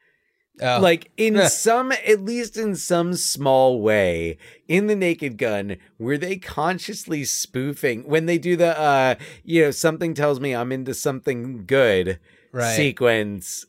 Oh, 0.62 0.80
like 0.80 1.10
in 1.16 1.48
some 1.48 1.92
at 1.92 2.20
least 2.22 2.56
in 2.56 2.76
some 2.76 3.14
small 3.14 3.80
way 3.80 4.38
in 4.68 4.86
the 4.86 4.96
naked 4.96 5.38
gun 5.38 5.76
were 5.98 6.18
they 6.18 6.36
consciously 6.36 7.24
spoofing 7.24 8.02
when 8.08 8.26
they 8.26 8.38
do 8.38 8.56
the 8.56 8.78
uh 8.78 9.14
you 9.44 9.62
know 9.62 9.70
something 9.70 10.14
tells 10.14 10.40
me 10.40 10.54
i'm 10.54 10.72
into 10.72 10.94
something 10.94 11.64
good 11.66 12.18
right. 12.52 12.76
sequence 12.76 13.64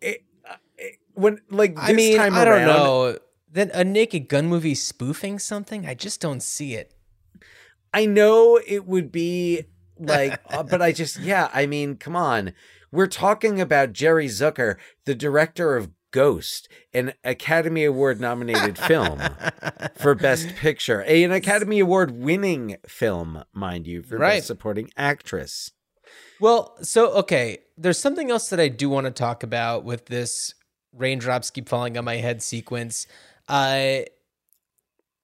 it, 0.00 0.24
uh, 0.48 0.56
it- 0.78 0.98
when 1.14 1.40
like 1.50 1.74
this 1.74 1.84
i 1.84 1.92
mean 1.92 2.16
time 2.16 2.34
i 2.34 2.44
don't 2.44 2.54
around, 2.54 2.66
know. 2.66 3.18
Then 3.48 3.70
a 3.72 3.84
naked 3.84 4.28
gun 4.28 4.48
movie 4.48 4.74
spoofing 4.74 5.38
something? 5.38 5.86
I 5.86 5.94
just 5.94 6.20
don't 6.20 6.42
see 6.42 6.74
it. 6.74 6.92
I 7.94 8.04
know 8.04 8.60
it 8.66 8.84
would 8.84 9.10
be 9.10 9.64
like 9.98 10.38
uh, 10.50 10.62
but 10.62 10.82
i 10.82 10.92
just 10.92 11.18
yeah 11.18 11.48
i 11.54 11.64
mean 11.64 11.96
come 11.96 12.14
on 12.14 12.52
we're 12.92 13.06
talking 13.06 13.60
about 13.60 13.92
jerry 13.92 14.26
zucker 14.26 14.76
the 15.04 15.14
director 15.14 15.76
of 15.76 15.90
ghost 16.12 16.68
an 16.94 17.12
academy 17.24 17.84
award 17.84 18.20
nominated 18.20 18.78
film 18.78 19.20
for 19.96 20.14
Best 20.14 20.48
Picture, 20.56 21.02
a- 21.06 21.24
an 21.24 21.32
Academy 21.32 21.80
Award 21.80 22.10
winning 22.12 22.76
film, 22.86 23.42
mind 23.52 23.86
you, 23.86 24.02
for 24.02 24.16
Right. 24.18 24.36
Best 24.36 24.46
Supporting 24.46 24.90
Actress. 24.96 25.70
Well, 26.40 26.76
so 26.82 27.10
okay, 27.14 27.58
there's 27.76 27.98
something 27.98 28.30
else 28.30 28.48
that 28.50 28.60
I 28.60 28.68
do 28.68 28.88
want 28.88 29.06
to 29.06 29.10
talk 29.10 29.42
about 29.42 29.84
with 29.84 30.06
this 30.06 30.54
raindrops 30.94 31.50
keep 31.50 31.68
falling 31.68 31.98
on 31.98 32.04
my 32.04 32.16
head 32.16 32.42
sequence. 32.42 33.06
Uh 33.48 34.00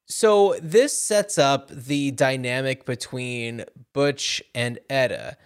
so 0.07 0.57
this 0.61 0.99
sets 0.99 1.39
up 1.39 1.69
the 1.71 2.11
dynamic 2.11 2.85
between 2.85 3.65
Butch 3.95 4.43
and 4.55 4.79
Etta. 4.91 5.37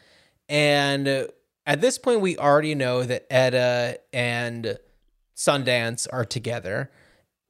And 0.48 1.06
uh, 1.06 1.24
at 1.66 1.80
this 1.80 1.98
point 1.98 2.20
we 2.20 2.38
already 2.38 2.74
know 2.74 3.02
that 3.02 3.26
Etta 3.30 3.98
and 4.12 4.78
Sundance 5.36 6.06
are 6.12 6.24
together. 6.24 6.90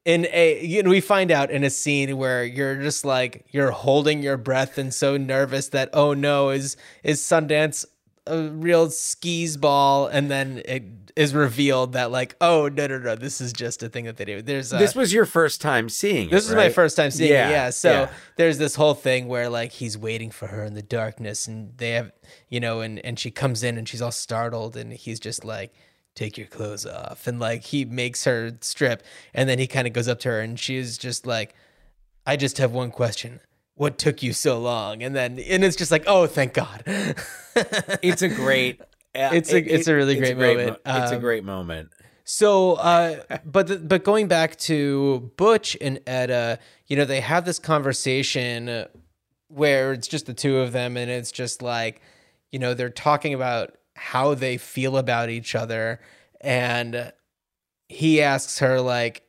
in 0.04 0.26
a 0.32 0.64
you 0.64 0.82
know 0.82 0.90
we 0.90 1.00
find 1.00 1.30
out 1.30 1.50
in 1.50 1.64
a 1.64 1.70
scene 1.70 2.16
where 2.16 2.44
you're 2.44 2.80
just 2.80 3.04
like 3.04 3.44
you're 3.50 3.72
holding 3.72 4.22
your 4.22 4.36
breath 4.36 4.78
and 4.78 4.94
so 4.94 5.16
nervous 5.16 5.68
that 5.70 5.90
oh 5.92 6.14
no 6.14 6.50
is 6.50 6.76
is 7.02 7.20
Sundance 7.20 7.84
a 8.26 8.48
real 8.48 8.90
skis 8.90 9.56
ball 9.56 10.06
and 10.06 10.30
then 10.30 10.60
it 10.64 10.84
is 11.14 11.32
revealed 11.34 11.92
that 11.94 12.10
like 12.10 12.36
oh 12.40 12.68
no 12.68 12.86
no 12.86 12.98
no 12.98 13.14
this 13.16 13.40
is 13.40 13.52
just 13.52 13.82
a 13.82 13.88
thing 13.88 14.04
that 14.04 14.16
they 14.16 14.24
do 14.24 14.42
there's 14.42 14.72
a, 14.72 14.76
this 14.76 14.94
was 14.94 15.12
your 15.12 15.24
first 15.24 15.60
time 15.60 15.88
seeing 15.88 16.28
this 16.28 16.46
it, 16.46 16.50
is 16.50 16.54
my 16.54 16.62
right? 16.64 16.74
first 16.74 16.96
time 16.96 17.10
seeing 17.10 17.30
Yeah, 17.30 17.48
it 17.48 17.52
yeah 17.52 17.70
so 17.70 17.90
yeah. 17.90 18.10
there's 18.36 18.58
this 18.58 18.74
whole 18.74 18.94
thing 18.94 19.28
where 19.28 19.48
like 19.48 19.72
he's 19.72 19.96
waiting 19.96 20.30
for 20.30 20.48
her 20.48 20.64
in 20.64 20.74
the 20.74 20.82
darkness 20.82 21.46
and 21.46 21.76
they 21.78 21.92
have 21.92 22.12
you 22.48 22.60
know 22.60 22.80
and 22.80 22.98
and 23.04 23.18
she 23.18 23.30
comes 23.30 23.62
in 23.62 23.78
and 23.78 23.88
she's 23.88 24.02
all 24.02 24.12
startled 24.12 24.76
and 24.76 24.92
he's 24.92 25.20
just 25.20 25.44
like 25.44 25.72
take 26.14 26.36
your 26.36 26.46
clothes 26.48 26.84
off 26.86 27.26
and 27.26 27.38
like 27.38 27.62
he 27.62 27.84
makes 27.84 28.24
her 28.24 28.56
strip 28.60 29.02
and 29.34 29.48
then 29.48 29.58
he 29.58 29.66
kind 29.66 29.86
of 29.86 29.92
goes 29.92 30.08
up 30.08 30.18
to 30.20 30.28
her 30.28 30.40
and 30.40 30.58
she's 30.58 30.98
just 30.98 31.26
like 31.26 31.54
i 32.26 32.36
just 32.36 32.58
have 32.58 32.72
one 32.72 32.90
question 32.90 33.38
what 33.76 33.96
took 33.98 34.22
you 34.22 34.32
so 34.32 34.58
long 34.58 35.02
and 35.02 35.14
then 35.14 35.38
and 35.38 35.62
it's 35.64 35.76
just 35.76 35.90
like 35.92 36.04
oh 36.06 36.26
thank 36.26 36.52
god 36.52 36.82
It's 38.02 38.20
a 38.22 38.28
great. 38.28 38.80
uh, 39.14 39.30
It's 39.32 39.50
a- 39.52 39.74
it's 39.74 39.88
a 39.88 39.94
really 39.94 40.16
great 40.16 40.36
great 40.36 40.56
moment. 40.58 40.80
mo- 40.84 40.94
it's 41.02 41.12
a 41.12 41.14
Um, 41.16 41.20
great 41.22 41.42
moment. 41.44 41.88
So, 42.24 42.72
uh, 42.74 43.22
but 43.46 43.66
the, 43.68 43.76
but 43.78 44.02
going 44.04 44.26
back 44.28 44.56
to 44.70 45.30
Butch 45.38 45.74
and 45.80 46.00
Etta, 46.06 46.58
you 46.88 46.96
know, 46.96 47.04
they 47.06 47.20
have 47.20 47.44
this 47.46 47.58
conversation 47.58 48.84
where 49.48 49.92
it's 49.92 50.08
just 50.08 50.26
the 50.26 50.34
two 50.34 50.58
of 50.58 50.72
them, 50.72 50.96
and 50.98 51.08
it's 51.10 51.30
just 51.32 51.62
like, 51.62 52.02
you 52.52 52.58
know, 52.58 52.74
they're 52.74 52.90
talking 52.90 53.32
about 53.32 53.76
how 53.94 54.34
they 54.34 54.56
feel 54.58 54.96
about 54.98 55.30
each 55.30 55.54
other, 55.54 56.00
and 56.42 57.12
he 57.88 58.20
asks 58.20 58.58
her 58.58 58.80
like, 58.80 59.22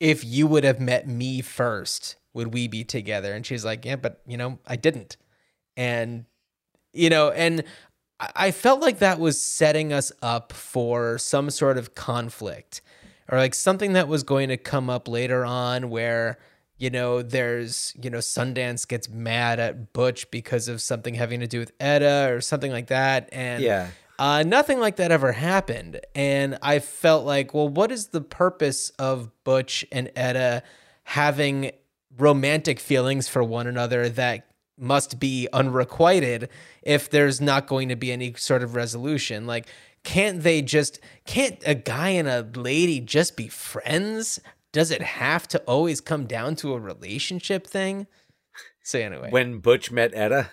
if 0.00 0.24
you 0.24 0.46
would 0.46 0.64
have 0.64 0.80
met 0.80 1.06
me 1.06 1.40
first, 1.42 2.16
would 2.34 2.52
we 2.52 2.68
be 2.68 2.84
together? 2.84 3.32
And 3.32 3.44
she's 3.44 3.64
like, 3.64 3.84
yeah, 3.84 3.96
but 3.96 4.20
you 4.26 4.36
know, 4.36 4.58
I 4.66 4.76
didn't, 4.76 5.16
and 5.76 6.24
you 6.92 7.10
know, 7.10 7.30
and 7.30 7.64
I 8.20 8.50
felt 8.50 8.80
like 8.80 8.98
that 8.98 9.20
was 9.20 9.40
setting 9.40 9.92
us 9.92 10.10
up 10.22 10.52
for 10.52 11.18
some 11.18 11.50
sort 11.50 11.78
of 11.78 11.94
conflict 11.94 12.80
or 13.30 13.38
like 13.38 13.54
something 13.54 13.92
that 13.92 14.08
was 14.08 14.22
going 14.24 14.48
to 14.48 14.56
come 14.56 14.90
up 14.90 15.06
later 15.06 15.44
on 15.44 15.88
where 15.90 16.38
you 16.78 16.90
know 16.90 17.22
there's 17.22 17.92
you 18.02 18.10
know 18.10 18.18
Sundance 18.18 18.88
gets 18.88 19.08
mad 19.08 19.60
at 19.60 19.92
Butch 19.92 20.30
because 20.32 20.66
of 20.66 20.80
something 20.80 21.14
having 21.14 21.40
to 21.40 21.46
do 21.46 21.60
with 21.60 21.70
Etta 21.78 22.28
or 22.32 22.40
something 22.40 22.72
like 22.72 22.88
that 22.88 23.28
and 23.30 23.62
Yeah. 23.62 23.88
uh, 24.18 24.42
nothing 24.44 24.80
like 24.80 24.96
that 24.96 25.12
ever 25.12 25.30
happened 25.32 26.00
and 26.16 26.58
I 26.62 26.80
felt 26.80 27.24
like 27.24 27.54
well 27.54 27.68
what 27.68 27.92
is 27.92 28.08
the 28.08 28.20
purpose 28.20 28.90
of 28.98 29.30
Butch 29.44 29.84
and 29.92 30.10
Etta 30.16 30.62
having 31.04 31.70
romantic 32.18 32.80
feelings 32.80 33.28
for 33.28 33.42
one 33.42 33.66
another 33.66 34.08
that 34.08 34.46
must 34.76 35.18
be 35.18 35.48
unrequited 35.52 36.48
if 36.82 37.10
there's 37.10 37.40
not 37.40 37.66
going 37.66 37.88
to 37.88 37.96
be 37.96 38.12
any 38.12 38.32
sort 38.34 38.62
of 38.62 38.74
resolution. 38.74 39.46
Like 39.46 39.66
can't 40.04 40.42
they 40.42 40.62
just 40.62 41.00
can't 41.26 41.58
a 41.66 41.74
guy 41.74 42.10
and 42.10 42.28
a 42.28 42.48
lady 42.54 43.00
just 43.00 43.36
be 43.36 43.48
friends? 43.48 44.40
Does 44.72 44.90
it 44.90 45.02
have 45.02 45.48
to 45.48 45.58
always 45.60 46.00
come 46.00 46.26
down 46.26 46.56
to 46.56 46.74
a 46.74 46.80
relationship 46.80 47.66
thing? 47.66 48.06
So 48.82 48.98
anyway. 48.98 49.30
When 49.30 49.58
Butch 49.58 49.90
met 49.90 50.14
Etta, 50.14 50.50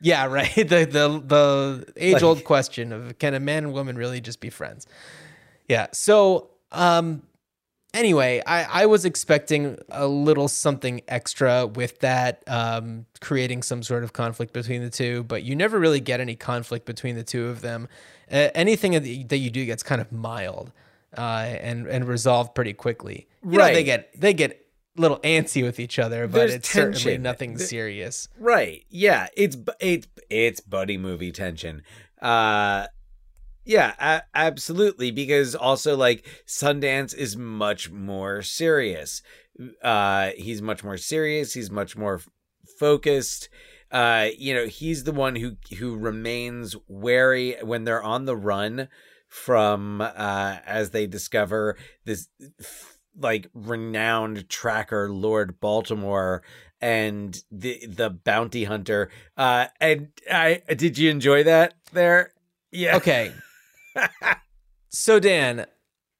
yeah 0.00 0.26
right. 0.26 0.52
The 0.54 0.84
the 0.84 1.22
the 1.24 1.92
age 1.96 2.22
old 2.22 2.44
question 2.44 2.92
of 2.92 3.18
can 3.18 3.34
a 3.34 3.40
man 3.40 3.64
and 3.64 3.72
woman 3.72 3.96
really 3.96 4.20
just 4.20 4.40
be 4.40 4.50
friends? 4.50 4.86
Yeah 5.68 5.86
so 5.92 6.50
um 6.72 7.22
anyway 7.94 8.42
i 8.46 8.82
i 8.82 8.86
was 8.86 9.04
expecting 9.06 9.78
a 9.88 10.06
little 10.06 10.48
something 10.48 11.00
extra 11.08 11.66
with 11.66 12.00
that 12.00 12.42
um 12.46 13.06
creating 13.20 13.62
some 13.62 13.82
sort 13.82 14.04
of 14.04 14.12
conflict 14.12 14.52
between 14.52 14.82
the 14.82 14.90
two 14.90 15.22
but 15.24 15.42
you 15.44 15.54
never 15.56 15.78
really 15.78 16.00
get 16.00 16.20
any 16.20 16.34
conflict 16.36 16.84
between 16.84 17.14
the 17.16 17.24
two 17.24 17.46
of 17.46 17.60
them. 17.62 17.88
Uh, 18.30 18.48
anything 18.54 18.92
that 18.92 19.06
you- 19.06 19.50
do 19.50 19.64
gets 19.66 19.82
kind 19.82 20.00
of 20.00 20.10
mild 20.10 20.72
uh 21.16 21.20
and 21.60 21.86
and 21.86 22.08
resolved 22.08 22.54
pretty 22.54 22.72
quickly. 22.72 23.26
You 23.44 23.58
know, 23.58 23.66
they 23.66 23.84
get 23.84 24.18
they 24.20 24.32
get 24.34 24.52
a 24.96 25.00
little 25.00 25.18
antsy 25.18 25.62
with 25.62 25.78
each 25.78 25.98
other 25.98 26.26
but 26.26 26.38
There's 26.38 26.54
it's 26.54 26.68
certainly 26.70 27.18
nothing 27.18 27.54
The- 27.54 27.64
serious. 27.66 28.28
right? 28.38 28.82
Yeah, 28.90 29.28
it's 29.36 29.56
it's 29.80 30.06
it's 30.30 30.60
buddy 30.60 30.96
movie 30.98 31.32
tension. 31.32 31.82
Uh, 32.20 32.86
yeah, 33.64 33.94
a- 33.98 34.22
absolutely. 34.34 35.10
Because 35.10 35.54
also 35.54 35.96
like 35.96 36.26
Sundance 36.46 37.14
is 37.14 37.36
much 37.36 37.90
more 37.90 38.42
serious. 38.42 39.22
Uh, 39.82 40.30
he's 40.36 40.60
much 40.62 40.82
more 40.82 40.96
serious. 40.96 41.54
He's 41.54 41.70
much 41.70 41.96
more 41.96 42.16
f- 42.16 42.28
focused. 42.78 43.48
Uh, 43.90 44.28
you 44.36 44.52
know, 44.54 44.66
he's 44.66 45.04
the 45.04 45.12
one 45.12 45.36
who 45.36 45.56
who 45.78 45.96
remains 45.96 46.74
wary 46.88 47.56
when 47.62 47.84
they're 47.84 48.02
on 48.02 48.24
the 48.24 48.36
run 48.36 48.88
from 49.28 50.00
uh 50.00 50.56
as 50.64 50.90
they 50.90 51.06
discover 51.08 51.76
this 52.04 52.28
like 53.18 53.48
renowned 53.54 54.48
tracker 54.48 55.10
Lord 55.10 55.58
Baltimore 55.60 56.42
and 56.80 57.36
the 57.50 57.84
the 57.86 58.10
bounty 58.10 58.64
hunter. 58.64 59.10
Uh 59.36 59.66
and 59.80 60.08
I 60.30 60.62
did 60.76 60.98
you 60.98 61.10
enjoy 61.10 61.44
that 61.44 61.74
there? 61.92 62.32
Yeah. 62.70 62.96
Okay. 62.96 63.32
so 64.88 65.18
Dan, 65.18 65.66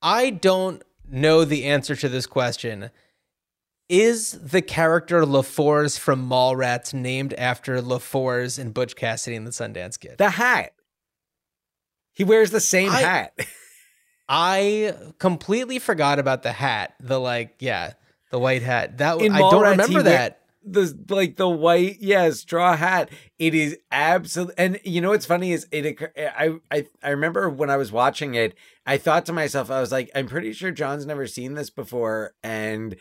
I 0.02 0.30
don't 0.30 0.82
know 1.08 1.44
the 1.44 1.64
answer 1.64 1.96
to 1.96 2.08
this 2.08 2.26
question. 2.26 2.90
Is 3.88 4.32
the 4.32 4.62
character 4.62 5.26
LaFours 5.26 5.98
from 5.98 6.28
Mallrats 6.28 6.94
named 6.94 7.34
after 7.34 7.82
LaFours 7.82 8.58
and 8.58 8.72
Butch 8.72 8.96
Cassidy 8.96 9.36
and 9.36 9.46
the 9.46 9.50
Sundance 9.50 10.00
Kid? 10.00 10.16
The 10.16 10.30
hat. 10.30 10.72
He 12.12 12.24
wears 12.24 12.50
the 12.50 12.60
same 12.60 12.90
I- 12.90 13.00
hat. 13.00 13.38
I 14.28 14.94
completely 15.18 15.78
forgot 15.78 16.18
about 16.18 16.42
the 16.42 16.52
hat. 16.52 16.94
The 16.98 17.20
like, 17.20 17.56
yeah, 17.58 17.92
the 18.30 18.38
white 18.38 18.62
hat. 18.62 18.98
That 18.98 19.20
In 19.20 19.32
I 19.32 19.38
don't 19.38 19.62
remember 19.62 20.02
that. 20.04 20.40
The 20.66 20.96
like 21.08 21.36
the 21.36 21.48
white 21.48 21.96
yeah 22.00 22.30
straw 22.30 22.74
hat 22.76 23.10
it 23.38 23.54
is 23.54 23.76
absolute 23.90 24.54
and 24.56 24.80
you 24.84 25.00
know 25.00 25.10
what's 25.10 25.26
funny 25.26 25.52
is 25.52 25.66
it 25.70 25.98
I, 26.16 26.54
I 26.70 26.86
i 27.02 27.10
remember 27.10 27.50
when 27.50 27.68
i 27.70 27.76
was 27.76 27.92
watching 27.92 28.34
it 28.34 28.54
i 28.86 28.96
thought 28.96 29.26
to 29.26 29.32
myself 29.32 29.70
i 29.70 29.80
was 29.80 29.92
like 29.92 30.10
i'm 30.14 30.26
pretty 30.26 30.52
sure 30.54 30.70
john's 30.70 31.04
never 31.04 31.26
seen 31.26 31.54
this 31.54 31.68
before 31.70 32.32
and 32.42 32.96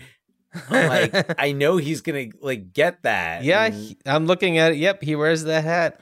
I'm 0.70 0.88
like 0.89 1.36
i 1.41 1.51
know 1.53 1.78
he's 1.78 2.01
gonna 2.01 2.28
like 2.41 2.74
get 2.74 3.03
that 3.03 3.43
yeah, 3.43 3.66
and- 3.66 3.74
he- 3.74 3.97
I'm 4.05 4.26
looking 4.28 4.57
at 4.57 4.74
it. 4.74 4.78
Yep, 4.80 5.01
he 5.03 5.16
wears 5.16 5.43
the 5.43 5.61
hat. 5.61 6.01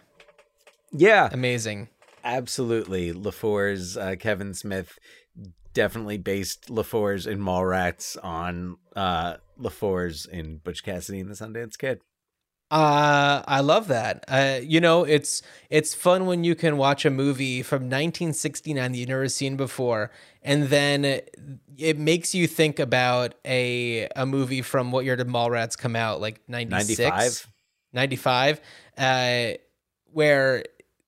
yeah 0.92 1.30
Amazing. 1.32 1.90
absolutely 2.24 3.14
lafour's 3.14 3.98
uh, 3.98 4.16
kevin 4.20 4.54
smith 4.54 4.98
definitely 5.74 6.18
based 6.18 6.70
lafour's 6.70 7.26
in 7.28 7.40
mallrats 7.40 8.18
on 8.24 8.76
uh 8.96 9.36
lafour's 9.62 10.26
in 10.26 10.58
butch 10.58 10.84
cassidy 10.84 11.20
and 11.20 11.30
the 11.30 11.36
sundance 11.36 11.78
kid 11.78 12.02
Uh, 12.72 13.44
I 13.46 13.60
love 13.60 13.90
that. 13.90 14.24
Uh, 14.30 14.62
you 14.64 14.80
know, 14.80 15.04
it's 15.04 15.42
it's 15.70 15.94
fun 15.94 16.26
when 16.26 16.46
you 16.46 16.56
can 16.56 16.78
watch 16.78 17.04
a 17.04 17.10
movie 17.10 17.62
from 17.64 17.90
1969 17.90 18.92
that 18.94 18.98
you've 18.98 19.10
never 19.10 19.28
seen 19.28 19.58
before, 19.58 20.10
and 20.42 20.64
then 20.70 21.04
it, 21.04 21.36
it 21.78 22.00
makes 22.00 22.34
you 22.34 22.48
think 22.48 22.80
about 22.80 23.36
a 23.44 24.08
a 24.16 24.26
movie 24.26 24.62
from 24.62 24.94
what 24.94 25.04
year 25.04 25.18
did 25.18 25.28
Mallrats 25.28 25.78
come 25.78 25.98
out? 25.98 26.22
Like 26.22 26.40
96? 26.48 27.00
95 27.00 27.48
95 27.94 28.62
uh 28.98 29.58
where 30.14 30.64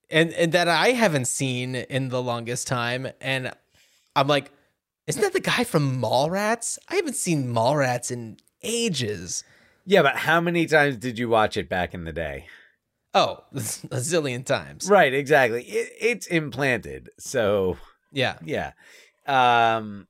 and 0.10 0.34
and 0.34 0.51
that 0.51 0.68
I 0.68 0.89
haven't 0.89 1.28
seen 1.28 1.76
in 1.76 2.10
the 2.10 2.22
longest 2.22 2.68
time 2.68 3.08
and 3.22 3.54
I'm 4.18 4.28
like 4.28 4.51
isn't 5.08 5.22
that 5.22 5.34
the 5.34 5.39
guy 5.39 5.64
from 5.64 6.01
Mallrats? 6.01 6.78
I 6.89 6.95
haven't 6.95 7.16
seen 7.16 7.54
Mallrats 7.54 8.12
in 8.12 8.38
ages. 8.62 9.43
yeah 9.86 10.01
but 10.01 10.16
how 10.16 10.39
many 10.39 10.66
times 10.66 10.97
did 10.97 11.20
you 11.20 11.28
watch 11.30 11.58
it 11.58 11.68
back 11.70 11.93
in 11.93 12.06
the 12.06 12.14
day 12.14 12.45
Oh, 13.16 13.43
a 13.54 13.58
zillion 13.58 14.43
times. 14.43 14.89
Right, 14.89 15.14
exactly. 15.14 15.62
It, 15.66 15.91
it's 16.01 16.26
implanted. 16.26 17.12
So, 17.20 17.78
Yeah. 18.12 18.39
yeah. 18.43 18.72
Um 19.28 20.08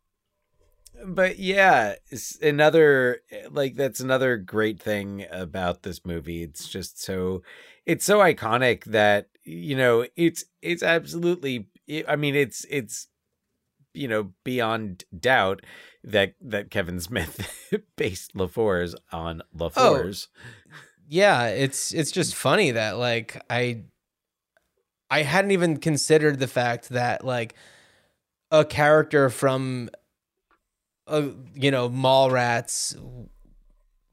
but 1.06 1.38
yeah, 1.38 1.96
it's 2.10 2.40
another 2.42 3.22
like 3.52 3.76
that's 3.76 4.00
another 4.00 4.38
great 4.38 4.80
thing 4.82 5.26
about 5.32 5.84
this 5.84 6.06
movie. 6.06 6.44
It's 6.44 6.70
just 6.70 7.02
so 7.02 7.42
it's 7.86 8.06
so 8.06 8.20
iconic 8.20 8.86
that 8.86 9.28
you 9.44 9.76
know, 9.76 10.06
it's 10.16 10.46
it's 10.62 10.84
absolutely 10.84 11.68
I 12.08 12.16
mean, 12.16 12.36
it's 12.36 12.66
it's 12.70 13.08
you 13.94 14.08
know, 14.08 14.32
beyond 14.44 15.04
doubt 15.18 15.62
that 16.04 16.36
that 16.42 16.70
Kevin 16.70 17.00
Smith 17.00 17.72
based 17.96 18.36
LaFours 18.36 18.96
on 19.12 19.42
LaFours. 19.56 20.28
Yeah, 21.08 21.48
it's 21.48 21.94
it's 21.94 22.12
just 22.12 22.36
funny 22.36 22.72
that 22.72 22.98
like 22.98 23.42
I 23.50 23.84
I 25.10 25.22
hadn't 25.24 25.52
even 25.52 25.78
considered 25.78 26.40
the 26.40 26.48
fact 26.48 26.90
that 26.90 27.24
like 27.26 27.56
a 28.52 28.66
character 28.66 29.30
from 29.30 29.90
uh, 31.08 31.30
you 31.54 31.70
know, 31.70 31.90
Mallrats 31.90 32.96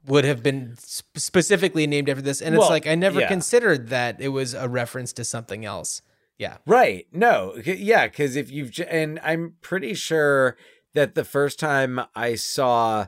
would 0.05 0.25
have 0.25 0.43
been 0.43 0.75
sp- 0.77 1.15
specifically 1.17 1.87
named 1.87 2.09
after 2.09 2.21
this, 2.21 2.41
and 2.41 2.55
it's 2.55 2.59
Well, 2.61 2.69
like 2.69 2.87
I 2.87 2.95
never 2.95 3.21
yeah. 3.21 3.27
considered 3.27 3.89
that 3.89 4.19
it 4.19 4.29
was 4.29 4.53
a 4.53 4.67
reference 4.67 5.13
to 5.13 5.23
something 5.23 5.63
else. 5.65 6.01
Yeah, 6.41 6.57
Right. 6.65 7.05
No. 7.11 7.55
Yeah. 7.63 8.07
Because 8.07 8.35
if 8.35 8.49
you've, 8.49 8.71
j- 8.71 8.87
and 8.89 9.19
I'm 9.23 9.57
pretty 9.61 9.93
sure 9.93 10.57
that 10.95 11.13
the 11.13 11.23
first 11.23 11.59
time 11.59 12.01
I 12.15 12.33
saw 12.33 13.05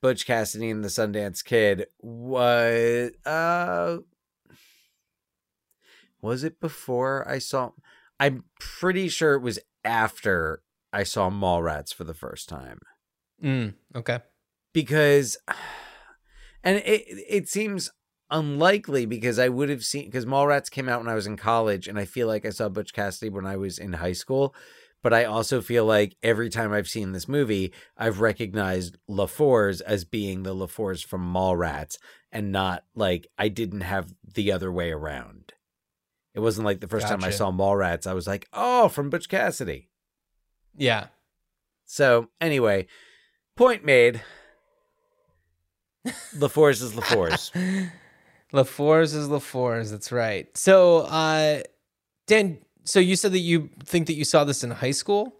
Butch 0.00 0.24
Cassidy 0.24 0.70
and 0.70 0.84
the 0.84 0.88
Sundance 0.88 1.44
Kid 1.44 1.86
was, 2.00 3.10
uh, 3.26 3.96
was 6.22 6.44
it 6.44 6.60
before 6.60 7.28
I 7.28 7.40
saw? 7.40 7.72
I'm 8.20 8.44
pretty 8.60 9.08
sure 9.08 9.34
it 9.34 9.42
was 9.42 9.58
after 9.84 10.62
I 10.92 11.02
saw 11.02 11.28
Mallrats 11.28 11.92
for 11.92 12.04
the 12.04 12.14
first 12.14 12.48
time 12.48 12.78
mm, 13.42 13.74
okay. 13.96 14.20
because 14.72 15.36
and 16.62 16.78
it 16.78 17.04
it 17.06 17.48
seems 17.48 17.90
unlikely 18.30 19.06
because 19.06 19.38
I 19.38 19.48
would 19.48 19.68
have 19.68 19.84
seen 19.84 20.06
because 20.06 20.26
Mallrats 20.26 20.70
came 20.70 20.88
out 20.88 21.00
when 21.00 21.08
I 21.08 21.14
was 21.14 21.26
in 21.26 21.36
college 21.36 21.86
and 21.86 21.98
I 21.98 22.04
feel 22.04 22.26
like 22.26 22.44
I 22.44 22.50
saw 22.50 22.68
Butch 22.68 22.92
Cassidy 22.92 23.30
when 23.30 23.46
I 23.46 23.56
was 23.56 23.78
in 23.78 23.94
high 23.94 24.12
school 24.12 24.54
but 25.02 25.12
I 25.12 25.24
also 25.24 25.60
feel 25.60 25.84
like 25.84 26.16
every 26.22 26.48
time 26.48 26.72
I've 26.72 26.88
seen 26.88 27.12
this 27.12 27.28
movie 27.28 27.72
I've 27.96 28.20
recognized 28.20 28.96
LaFours 29.08 29.80
as 29.80 30.04
being 30.04 30.42
the 30.42 30.54
LaFours 30.54 31.04
from 31.04 31.32
Mallrats 31.32 31.98
and 32.32 32.50
not 32.50 32.84
like 32.94 33.28
I 33.38 33.48
didn't 33.48 33.82
have 33.82 34.12
the 34.34 34.50
other 34.50 34.72
way 34.72 34.90
around. 34.90 35.52
It 36.34 36.40
wasn't 36.40 36.66
like 36.66 36.80
the 36.80 36.88
first 36.88 37.06
time 37.08 37.24
I 37.24 37.30
saw 37.30 37.50
Mallrats 37.52 38.06
I 38.06 38.12
was 38.12 38.26
like, 38.26 38.48
"Oh, 38.52 38.88
from 38.88 39.08
Butch 39.08 39.28
Cassidy." 39.28 39.88
Yeah, 40.76 41.06
So, 41.86 42.28
anyway, 42.40 42.86
point 43.56 43.84
made. 43.84 44.20
LaFours 46.36 46.82
is 46.82 46.92
LaFours. 46.92 47.90
LaFours 48.56 49.14
is 49.14 49.28
LaFours. 49.28 49.90
That's 49.90 50.10
right. 50.10 50.46
So, 50.56 50.98
uh, 51.00 51.62
Dan, 52.26 52.58
so 52.84 52.98
you 53.00 53.14
said 53.16 53.32
that 53.32 53.38
you 53.40 53.70
think 53.84 54.06
that 54.06 54.14
you 54.14 54.24
saw 54.24 54.44
this 54.44 54.64
in 54.64 54.70
high 54.70 54.92
school. 54.92 55.32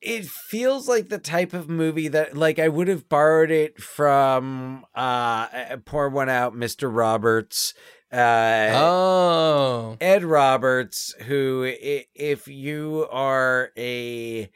it 0.00 0.24
feels 0.26 0.88
like 0.88 1.08
the 1.08 1.18
type 1.18 1.52
of 1.52 1.68
movie 1.68 2.08
that 2.08 2.34
like 2.36 2.58
I 2.58 2.68
would 2.68 2.88
have 2.88 3.08
borrowed 3.08 3.50
it 3.50 3.82
from 3.82 4.86
uh 4.94 5.76
pour 5.84 6.08
one 6.08 6.30
out 6.30 6.54
Mr. 6.54 6.88
Roberts 6.90 7.74
uh 8.12 8.70
oh, 8.72 9.96
Ed 10.00 10.24
Roberts 10.24 11.14
who 11.26 11.70
if 12.14 12.48
you 12.48 13.06
are 13.10 13.70
a 13.76 14.50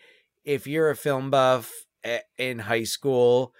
if 0.45 0.67
you're 0.67 0.91
a 0.91 0.97
film 0.97 1.31
buff 1.31 1.71
in 2.39 2.61
high 2.61 2.85
school 2.85 3.53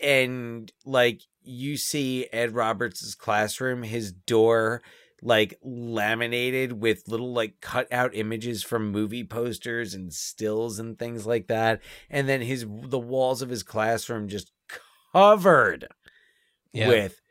and 0.00 0.72
like 0.84 1.22
you 1.42 1.76
see 1.76 2.28
Ed 2.32 2.54
Roberts's 2.54 3.14
classroom 3.14 3.82
his 3.82 4.12
door 4.12 4.82
like 5.22 5.58
laminated 5.62 6.72
with 6.80 7.08
little 7.08 7.32
like 7.32 7.60
cut 7.60 7.90
out 7.90 8.14
images 8.14 8.62
from 8.62 8.90
movie 8.90 9.24
posters 9.24 9.94
and 9.94 10.12
stills 10.12 10.78
and 10.78 10.98
things 10.98 11.26
like 11.26 11.46
that 11.48 11.80
and 12.10 12.28
then 12.28 12.42
his 12.42 12.66
the 12.84 12.98
walls 12.98 13.40
of 13.42 13.48
his 13.48 13.62
classroom 13.62 14.28
just 14.28 14.52
covered 15.12 15.88
yeah. 16.72 16.88
with 16.88 17.22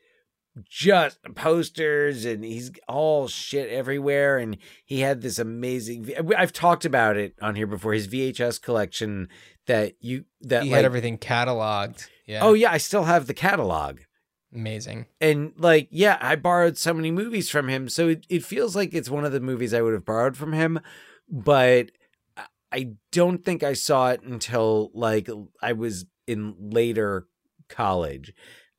just 0.64 1.20
posters 1.36 2.24
and 2.26 2.44
he's 2.44 2.72
all 2.88 3.28
shit 3.28 3.70
everywhere 3.70 4.38
and 4.38 4.58
he 4.86 5.02
had 5.02 5.22
this 5.22 5.38
amazing 5.38 6.10
I've 6.36 6.54
talked 6.54 6.86
about 6.86 7.18
it 7.18 7.36
on 7.42 7.56
here 7.56 7.68
before 7.68 7.94
his 7.94 8.08
VHS 8.08 8.62
collection 8.62 9.28
that 9.68 9.94
you 10.00 10.26
that 10.42 10.64
he 10.64 10.70
like 10.70 10.78
had 10.78 10.86
everything 10.86 11.18
cataloged. 11.18 12.08
Yeah. 12.26 12.40
Oh 12.44 12.54
yeah, 12.54 12.72
I 12.72 12.78
still 12.78 13.04
have 13.04 13.28
the 13.28 13.34
catalog. 13.34 14.00
amazing. 14.54 15.06
And 15.20 15.54
like 15.58 15.88
yeah, 15.92 16.18
I 16.22 16.36
borrowed 16.36 16.78
so 16.78 16.94
many 16.94 17.12
movies 17.12 17.50
from 17.50 17.68
him 17.68 17.90
so 17.90 18.08
it, 18.10 18.26
it 18.30 18.44
feels 18.44 18.76
like 18.76 18.94
it's 18.94 19.10
one 19.10 19.26
of 19.26 19.32
the 19.32 19.40
movies 19.40 19.74
I 19.74 19.82
would 19.82 19.94
have 19.94 20.06
borrowed 20.06 20.38
from 20.38 20.54
him 20.54 20.80
but 21.30 21.92
I- 22.38 22.46
I 22.72 22.88
don't 23.12 23.44
think 23.46 23.64
I 23.64 23.74
saw 23.74 24.12
it 24.12 24.22
until 24.24 24.92
like 24.94 25.30
I 25.62 25.74
was 25.74 26.06
in 26.28 26.56
later 26.60 27.28
college. 27.70 28.34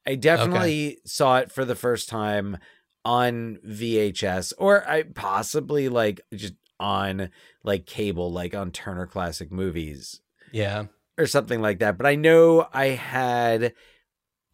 I 0.06 0.14
definitely 0.16 0.98
saw 1.06 1.38
it 1.38 1.50
for 1.50 1.64
the 1.64 1.74
first 1.74 2.08
time 2.08 2.58
on 3.04 3.58
VHS 3.66 4.52
or 4.58 4.88
I 4.88 5.02
possibly 5.04 5.88
like 5.88 6.20
just 6.34 6.54
on 6.78 7.30
like 7.64 7.86
cable 7.86 8.30
like 8.32 8.54
on 8.54 8.70
Turner 8.70 9.06
Classic 9.06 9.50
Movies 9.50 10.20
Yeah. 10.52 10.84
or 11.18 11.26
something 11.26 11.60
like 11.60 11.78
that. 11.80 11.96
But 11.96 12.06
I 12.06 12.14
know 12.14 12.68
I 12.72 12.86
had 12.88 13.72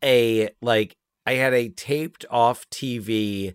a 0.02 0.50
like 0.60 0.96
I 1.26 1.34
had 1.34 1.54
a 1.54 1.68
taped 1.68 2.24
off 2.30 2.68
TV 2.70 3.54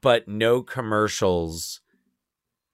but 0.00 0.28
no 0.28 0.62
commercials 0.62 1.80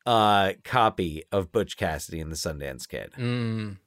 uh 0.07 0.53
copy 0.65 1.23
of 1.33 1.53
Butch 1.53 1.77
Cassidy 1.77 2.21
and 2.21 2.31
the 2.33 2.37
Sundance 2.37 2.89
Kid. 2.89 3.13
Mm. 3.17 3.79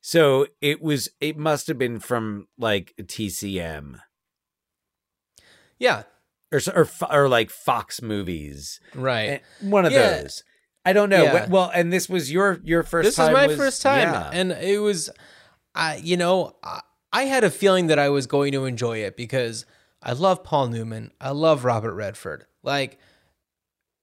So 0.00 0.46
it 0.60 0.80
was 0.80 1.08
it 1.20 1.36
must 1.36 1.66
have 1.68 1.78
been 1.78 1.98
from 2.00 2.48
like 2.58 2.94
TCM 3.00 4.00
Yeah. 5.78 6.04
or 6.52 6.60
or 6.74 6.88
or 7.10 7.28
like 7.28 7.50
Fox 7.50 8.00
movies. 8.02 8.80
Right. 8.94 9.28
Eh, 9.28 9.38
One 9.60 9.84
of 9.84 9.92
Yeah. 9.92 10.22
those. 10.22 10.42
I 10.84 10.92
don't 10.92 11.10
know. 11.10 11.22
Yeah. 11.24 11.46
Well, 11.48 11.70
and 11.74 11.92
this 11.92 12.08
was 12.08 12.32
your 12.32 12.60
your 12.64 12.82
first 12.82 13.06
this 13.08 13.16
time 13.16 13.30
is 13.30 13.34
my 13.34 13.46
was- 13.48 13.56
first 13.56 13.82
time 13.82 14.08
yeah. 14.08 14.30
and 14.32 14.52
it 14.52 14.78
was 14.78 15.10
i 15.74 15.96
you 15.96 16.16
know 16.16 16.56
I, 16.64 16.80
I 17.12 17.22
had 17.24 17.44
a 17.44 17.50
feeling 17.50 17.88
that 17.88 17.98
i 17.98 18.08
was 18.08 18.26
going 18.26 18.52
to 18.52 18.64
enjoy 18.64 18.98
it 18.98 19.16
because 19.18 19.66
i 20.02 20.12
love 20.12 20.42
paul 20.42 20.68
newman 20.68 21.12
i 21.20 21.30
love 21.30 21.64
robert 21.66 21.92
redford 21.94 22.46
like 22.62 22.98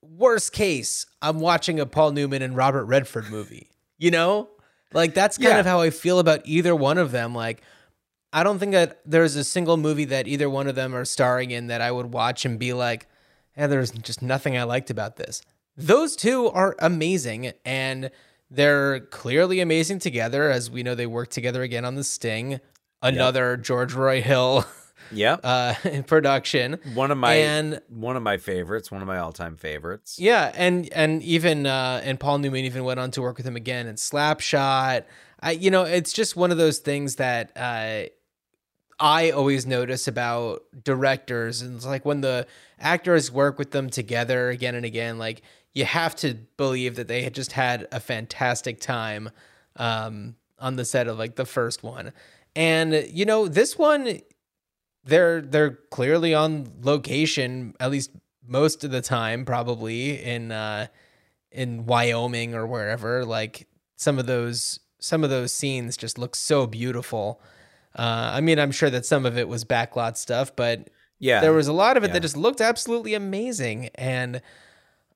worst 0.02 0.52
case 0.54 1.06
i'm 1.22 1.40
watching 1.40 1.80
a 1.80 1.86
paul 1.88 2.12
newman 2.12 2.42
and 2.44 2.56
robert 2.56 2.86
redford 2.86 3.30
movie 3.32 3.72
you 3.98 4.12
know 4.12 4.48
like 4.94 5.16
that's 5.16 5.38
kind 5.38 5.50
Yeah. 5.56 5.60
of 5.60 5.66
how 5.66 5.82
i 5.82 5.90
feel 5.90 6.20
about 6.20 6.42
either 6.46 6.76
one 6.76 7.00
of 7.00 7.12
them 7.12 7.34
like 7.34 7.64
i 8.32 8.44
don't 8.44 8.60
think 8.60 8.74
that 8.74 9.02
there's 9.06 9.36
a 9.36 9.44
single 9.44 9.78
movie 9.78 10.06
that 10.06 10.28
either 10.28 10.50
one 10.50 10.68
of 10.68 10.76
them 10.76 10.96
are 10.96 11.06
starring 11.06 11.50
in 11.50 11.68
that 11.68 11.82
i 11.82 11.92
would 11.92 12.14
watch 12.14 12.46
and 12.46 12.60
be 12.60 12.74
like 12.74 13.08
yeah, 13.58 13.68
there's 13.68 13.92
just 13.92 14.22
nothing 14.22 14.58
I 14.58 14.64
liked 14.64 14.90
about 14.90 15.16
this. 15.16 15.42
Those 15.78 16.16
two 16.16 16.48
are 16.50 16.76
amazing 16.80 17.52
and 17.66 18.10
they're 18.50 19.02
clearly 19.02 19.60
amazing 19.60 20.00
together 20.00 20.50
as 20.50 20.70
we 20.72 20.84
know 20.84 20.96
they 20.96 21.08
work 21.08 21.30
together 21.30 21.64
again 21.64 21.84
on 21.84 21.96
The 21.96 22.04
Sting, 22.04 22.60
another 23.02 23.58
George 23.58 23.94
Roy 23.94 24.22
Hill 24.22 24.66
yeah 25.12 25.34
uh 25.44 25.76
production. 26.08 26.80
one 26.94 27.12
of 27.12 27.18
my 27.18 27.36
and 27.36 27.80
one 27.90 28.16
of 28.16 28.24
my 28.24 28.38
favorites, 28.38 28.92
one 28.92 29.02
of 29.02 29.08
my 29.08 29.18
all-time 29.18 29.56
favorites. 29.58 30.18
yeah, 30.20 30.52
and 30.56 30.92
and 30.94 31.22
even 31.24 31.66
uh 31.68 32.02
and 32.04 32.20
Paul 32.20 32.40
Newman 32.40 32.66
even 32.66 32.84
went 32.84 33.00
on 33.00 33.12
to 33.12 33.22
work 33.22 33.38
with 33.38 33.46
him 33.46 33.56
again 33.56 33.88
in 33.88 33.96
Slapshot. 33.96 35.04
I 35.42 35.52
you 35.52 35.70
know, 35.70 35.84
it's 35.84 36.14
just 36.14 36.36
one 36.36 36.52
of 36.52 36.58
those 36.58 36.80
things 36.80 37.18
that 37.18 37.52
uh 37.56 38.10
I 39.00 39.32
always 39.32 39.66
notice 39.66 40.08
about 40.08 40.64
directors 40.84 41.62
and 41.62 41.76
it's 41.76 41.86
like 41.86 42.06
when 42.06 42.22
the 42.22 42.48
actors 42.80 43.32
work 43.32 43.60
with 43.60 43.72
them 43.72 43.90
together 43.90 44.50
again 44.50 44.74
and 44.74 44.86
again 44.86 45.18
like 45.18 45.42
you 45.76 45.86
have 45.86 46.16
to 46.16 46.34
believe 46.58 46.96
that 46.96 47.08
they 47.08 47.22
had 47.22 47.36
just 47.36 47.52
had 47.52 47.88
a 47.92 48.00
fantastic 48.00 48.80
time 48.80 49.30
um 49.76 50.36
on 50.58 50.78
the 50.78 50.86
set 50.86 51.08
of 51.08 51.20
like 51.20 51.36
the 51.36 51.46
first 51.46 51.84
one. 51.84 52.12
And 52.56 53.06
you 53.12 53.26
know, 53.26 53.48
this 53.48 53.78
one 53.78 54.22
they're 55.04 55.42
they're 55.42 55.72
clearly 55.92 56.34
on 56.34 56.72
location 56.82 57.76
at 57.80 57.92
least 57.92 58.10
most 58.48 58.84
of 58.84 58.92
the 58.92 59.02
time 59.02 59.46
probably 59.46 60.22
in 60.24 60.52
uh 60.52 60.88
in 61.52 61.86
Wyoming 61.86 62.56
or 62.56 62.66
wherever 62.66 63.24
like 63.26 63.68
some 63.98 64.18
of 64.20 64.26
those 64.26 64.80
some 65.00 65.24
of 65.24 65.30
those 65.30 65.54
scenes 65.54 65.96
just 65.98 66.18
look 66.18 66.36
so 66.36 66.66
beautiful. 66.66 67.42
Uh 67.96 68.32
I 68.34 68.42
mean 68.42 68.60
I'm 68.60 68.72
sure 68.72 68.90
that 68.90 69.06
some 69.06 69.26
of 69.26 69.38
it 69.38 69.48
was 69.48 69.66
backlot 69.66 70.16
stuff 70.18 70.56
but 70.56 70.90
Yeah. 71.20 71.42
there 71.42 71.54
was 71.54 71.68
a 71.68 71.74
lot 71.74 71.98
of 71.98 72.04
it 72.04 72.08
Yeah. 72.08 72.14
that 72.14 72.22
just 72.22 72.38
looked 72.38 72.62
absolutely 72.62 73.14
amazing 73.14 73.90
and 73.96 74.42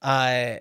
uh 0.02 0.58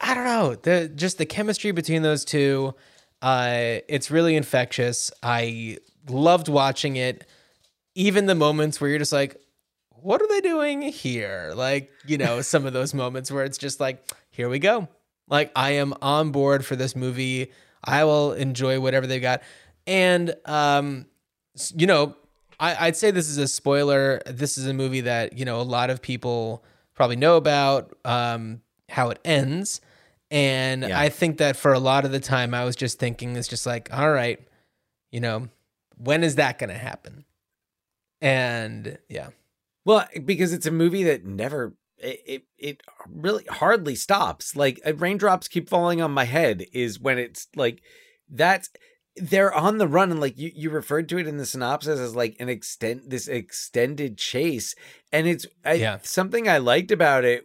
I 0.00 0.14
don't 0.14 0.24
know. 0.24 0.54
The 0.54 0.88
just 0.88 1.18
the 1.18 1.26
chemistry 1.26 1.70
between 1.72 2.02
those 2.02 2.24
two 2.24 2.74
uh 3.22 3.78
it's 3.88 4.10
really 4.10 4.36
infectious. 4.36 5.10
I 5.22 5.78
loved 6.08 6.48
watching 6.48 6.96
it. 6.96 7.26
Even 7.94 8.26
the 8.26 8.34
moments 8.34 8.80
where 8.80 8.90
you're 8.90 8.98
just 8.98 9.12
like 9.12 9.36
what 9.90 10.20
are 10.20 10.28
they 10.28 10.40
doing 10.40 10.82
here? 10.82 11.52
Like 11.54 11.90
you 12.06 12.18
know 12.18 12.40
some 12.52 12.66
of 12.66 12.72
those 12.72 12.94
moments 12.94 13.30
where 13.30 13.44
it's 13.44 13.58
just 13.58 13.80
like 13.80 14.04
here 14.30 14.48
we 14.48 14.58
go. 14.58 14.88
Like 15.28 15.50
I 15.56 15.72
am 15.72 15.94
on 16.02 16.30
board 16.30 16.64
for 16.64 16.76
this 16.76 16.94
movie. 16.94 17.52
I 17.82 18.04
will 18.04 18.32
enjoy 18.32 18.80
whatever 18.80 19.06
they've 19.06 19.22
got. 19.22 19.42
And 19.86 20.34
um 20.44 21.06
you 21.74 21.86
know 21.86 22.16
I, 22.60 22.86
I'd 22.86 22.96
say 22.96 23.10
this 23.10 23.28
is 23.28 23.38
a 23.38 23.48
spoiler. 23.48 24.22
This 24.26 24.58
is 24.58 24.66
a 24.66 24.74
movie 24.74 25.02
that 25.02 25.38
you 25.38 25.44
know 25.44 25.60
a 25.60 25.62
lot 25.62 25.90
of 25.90 26.00
people 26.02 26.64
probably 26.94 27.16
know 27.16 27.36
about 27.36 27.96
um, 28.04 28.60
how 28.88 29.10
it 29.10 29.18
ends, 29.24 29.80
And 30.30 30.82
Yeah. 30.82 30.98
I 30.98 31.10
think 31.10 31.38
that 31.38 31.56
for 31.56 31.72
a 31.72 31.78
lot 31.78 32.04
of 32.04 32.10
the 32.12 32.20
time, 32.20 32.54
I 32.54 32.64
was 32.64 32.74
just 32.76 32.98
thinking, 32.98 33.36
it's 33.36 33.46
just 33.46 33.66
like, 33.66 33.92
all 33.92 34.10
right, 34.10 34.40
you 35.12 35.20
know, 35.20 35.48
when 35.96 36.24
is 36.24 36.36
that 36.36 36.58
going 36.58 36.70
to 36.70 36.78
happen? 36.78 37.24
And 38.20 38.98
yeah, 39.08 39.28
Well, 39.84 40.06
because 40.24 40.52
it's 40.52 40.66
a 40.66 40.70
movie 40.70 41.02
that 41.04 41.24
never 41.24 41.74
it, 41.98 42.20
it 42.26 42.44
it 42.58 42.82
really 43.08 43.44
hardly 43.44 43.94
stops. 43.94 44.56
Like 44.56 44.80
uh, 44.86 44.94
raindrops 44.94 45.46
keep 45.48 45.68
falling 45.68 46.00
on 46.00 46.10
my 46.10 46.24
head 46.24 46.64
is 46.72 46.98
when 46.98 47.18
it's 47.18 47.48
like 47.54 47.82
that's 48.28 48.70
they're 49.16 49.54
on 49.54 49.78
the 49.78 49.86
run 49.86 50.10
and 50.10 50.20
like 50.20 50.36
you 50.36 50.50
you 50.54 50.70
referred 50.70 51.08
to 51.08 51.18
it 51.18 51.26
in 51.26 51.36
the 51.36 51.46
synopsis 51.46 52.00
as 52.00 52.16
like 52.16 52.36
an 52.40 52.48
extent 52.48 53.08
this 53.10 53.28
extended 53.28 54.18
chase 54.18 54.74
and 55.12 55.26
it's 55.28 55.46
I, 55.64 55.74
Yeah. 55.74 55.98
something 56.02 56.48
I 56.48 56.58
liked 56.58 56.90
about 56.90 57.24
it 57.24 57.44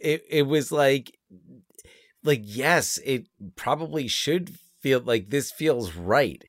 it 0.00 0.24
it 0.28 0.42
was 0.42 0.72
like 0.72 1.16
like 2.24 2.40
yes 2.42 2.98
it 3.04 3.28
probably 3.54 4.08
should 4.08 4.56
feel 4.80 5.00
like 5.00 5.30
this 5.30 5.52
feels 5.52 5.94
right 5.94 6.42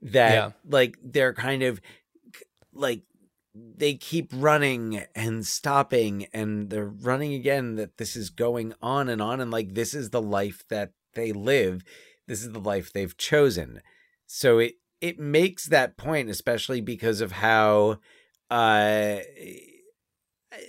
that 0.00 0.32
Yeah. 0.32 0.50
like 0.66 0.96
they're 1.02 1.34
kind 1.34 1.62
of 1.62 1.80
like 2.72 3.02
they 3.54 3.94
keep 3.94 4.30
running 4.34 5.04
and 5.14 5.44
stopping 5.46 6.26
and 6.32 6.70
they're 6.70 6.86
running 6.88 7.34
again 7.34 7.74
that 7.74 7.98
this 7.98 8.14
is 8.16 8.30
going 8.30 8.72
on 8.80 9.08
and 9.08 9.20
on 9.20 9.40
and 9.40 9.50
like 9.50 9.74
this 9.74 9.92
is 9.94 10.10
the 10.10 10.22
life 10.22 10.64
that 10.70 10.92
they 11.14 11.32
live 11.32 11.82
this 12.26 12.42
is 12.42 12.52
the 12.52 12.60
life 12.60 12.92
they've 12.92 13.16
chosen 13.18 13.80
so 14.28 14.58
it 14.58 14.74
it 15.00 15.18
makes 15.18 15.66
that 15.66 15.96
point 15.96 16.30
especially 16.30 16.80
because 16.80 17.20
of 17.20 17.32
how 17.32 17.98
uh 18.50 19.16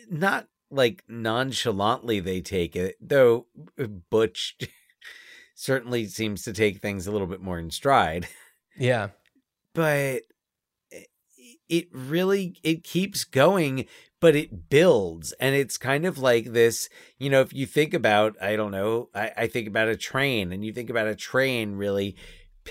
not 0.09 0.47
like 0.71 1.03
nonchalantly 1.07 2.19
they 2.19 2.41
take 2.41 2.75
it 2.75 2.95
though 2.99 3.45
butch 4.09 4.57
certainly 5.59 6.05
seems 6.05 6.43
to 6.43 6.53
take 6.53 6.79
things 6.79 7.05
a 7.05 7.11
little 7.11 7.27
bit 7.27 7.41
more 7.41 7.59
in 7.59 7.69
stride. 7.69 8.27
Yeah, 8.77 9.09
but 9.75 10.21
it 11.67 11.87
really 11.91 12.55
it 12.63 12.83
keeps 12.83 13.23
going 13.25 13.85
but 14.21 14.35
it 14.35 14.69
builds 14.69 15.33
and 15.33 15.53
it's 15.53 15.77
kind 15.77 16.05
of 16.05 16.17
like 16.17 16.45
this 16.53 16.89
you 17.17 17.29
know 17.29 17.41
if 17.41 17.53
you 17.53 17.65
think 17.65 17.93
about 17.93 18.35
i 18.41 18.55
don't 18.55 18.71
know 18.71 19.09
I, 19.13 19.31
I 19.37 19.47
think 19.47 19.67
about 19.67 19.87
a 19.87 19.95
train 19.95 20.51
and 20.51 20.65
you 20.65 20.73
think 20.73 20.89
about 20.89 21.07
a 21.07 21.15
train 21.15 21.75
really 21.75 22.15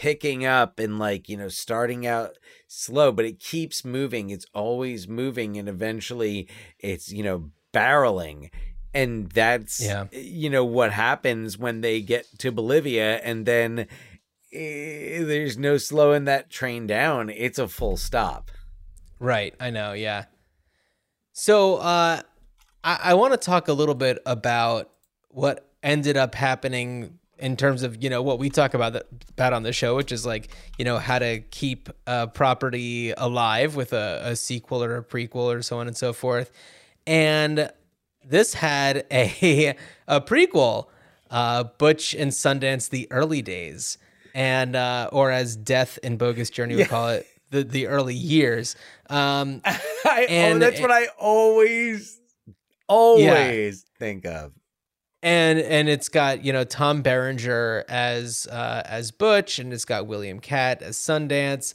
picking 0.01 0.47
up 0.47 0.79
and 0.79 0.97
like 0.97 1.29
you 1.29 1.37
know 1.37 1.49
starting 1.49 2.07
out 2.07 2.39
slow 2.69 3.11
but 3.11 3.25
it 3.25 3.41
keeps 3.41 3.85
moving 3.85 4.31
it's 4.31 4.47
always 4.55 5.09
moving 5.09 5.57
and 5.57 5.69
eventually 5.69 6.47
it's 6.79 7.11
you 7.11 7.25
know 7.25 7.51
barreling 7.75 8.49
and 8.95 9.29
that's 9.33 9.81
Yeah. 9.85 10.05
you 10.13 10.51
know 10.51 10.65
what 10.65 10.93
happens 10.93 11.59
when 11.59 11.81
they 11.81 12.01
get 12.01 12.27
to 12.39 12.53
bolivia 12.53 13.17
and 13.25 13.45
then 13.45 13.89
eh, 14.53 15.25
there's 15.25 15.59
no 15.59 15.79
slowing 15.79 16.27
that 16.27 16.49
train 16.49 16.87
down 16.87 17.29
it's 17.29 17.59
a 17.59 17.67
full 17.67 17.97
stop 17.97 18.53
right. 19.19 19.53
I 19.59 19.71
know. 19.71 19.95
Yeah. 19.95 20.27
So 21.33 21.77
uh, 21.79 22.23
I, 22.85 22.99
I 23.03 23.15
want 23.15 23.33
to 23.33 23.37
talk 23.37 23.67
a 23.67 23.73
little 23.73 23.97
bit 23.97 24.19
about 24.25 24.91
what 25.29 25.69
ended 25.83 26.17
up 26.17 26.37
happening 26.37 27.18
in 27.39 27.57
terms 27.57 27.83
of 27.83 28.03
you 28.03 28.11
know 28.11 28.23
what 28.23 28.39
we 28.39 28.51
talk 28.51 28.75
about 28.75 28.93
that, 28.95 29.07
about 29.31 29.53
on 29.53 29.63
the 29.63 29.73
show, 29.73 29.97
which 29.97 30.13
is 30.13 30.27
like 30.27 30.49
you 30.79 30.85
know 30.85 30.99
how 30.99 31.19
to 31.19 31.41
keep 31.41 31.89
a 32.07 32.27
property 32.27 33.13
alive 33.17 33.77
with 33.77 33.93
a, 33.93 34.21
a 34.25 34.37
sequel 34.37 34.83
or 34.83 34.97
a 34.97 35.05
prequel 35.05 35.55
or 35.55 35.63
so 35.63 35.79
on 35.79 35.87
and 35.87 35.97
so 35.97 36.13
forth. 36.13 36.51
And 37.07 37.71
this 38.25 38.55
had 38.55 39.07
a 39.11 39.75
a 40.09 40.21
prequel, 40.21 40.87
uh, 41.31 41.65
Butch 41.65 42.15
and 42.15 42.31
Sundance: 42.33 42.91
The 42.91 43.07
Early 43.11 43.43
Days, 43.43 43.99
and 44.35 44.77
uh, 44.77 45.09
or 45.13 45.31
as 45.31 45.57
Death 45.57 45.99
and 46.03 46.19
Bogus 46.19 46.51
Journey 46.51 46.77
would 46.77 46.89
call 46.89 47.09
it, 47.09 47.27
the 47.51 47.65
the 47.65 47.87
early 47.87 48.15
years. 48.15 48.77
Um, 49.09 49.63
I, 49.65 49.79
oh, 50.05 50.27
And- 50.29 50.63
that's 50.63 50.81
what 50.81 50.91
I 50.91 51.07
always, 51.19 52.21
always 52.89 53.85
think 53.99 54.27
of. 54.27 54.53
And 55.23 55.59
and 55.59 55.89
it's 55.89 56.09
got 56.09 56.45
you 56.45 56.53
know 56.53 56.63
Tom 56.65 57.03
Berenger 57.03 57.85
as 57.89 58.47
uh, 58.53 58.83
as 58.87 59.11
Butch, 59.11 59.59
and 59.59 59.73
it's 59.73 59.85
got 59.85 60.07
William 60.07 60.39
Katt 60.39 60.81
as 60.81 60.97
Sundance, 60.97 61.75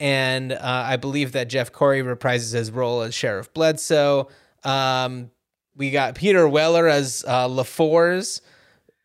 and 0.00 0.52
uh, 0.52 0.58
I 0.62 0.96
believe 0.96 1.32
that 1.32 1.48
Jeff 1.50 1.70
Corey 1.70 2.02
reprises 2.02 2.54
his 2.54 2.70
role 2.70 3.02
as 3.02 3.14
Sheriff 3.14 3.52
Bledsoe. 3.52 4.28
Um, 4.64 5.30
we 5.76 5.90
got 5.90 6.14
Peter 6.14 6.48
Weller 6.48 6.88
as 6.88 7.24
uh, 7.28 7.46
LaFours. 7.46 8.40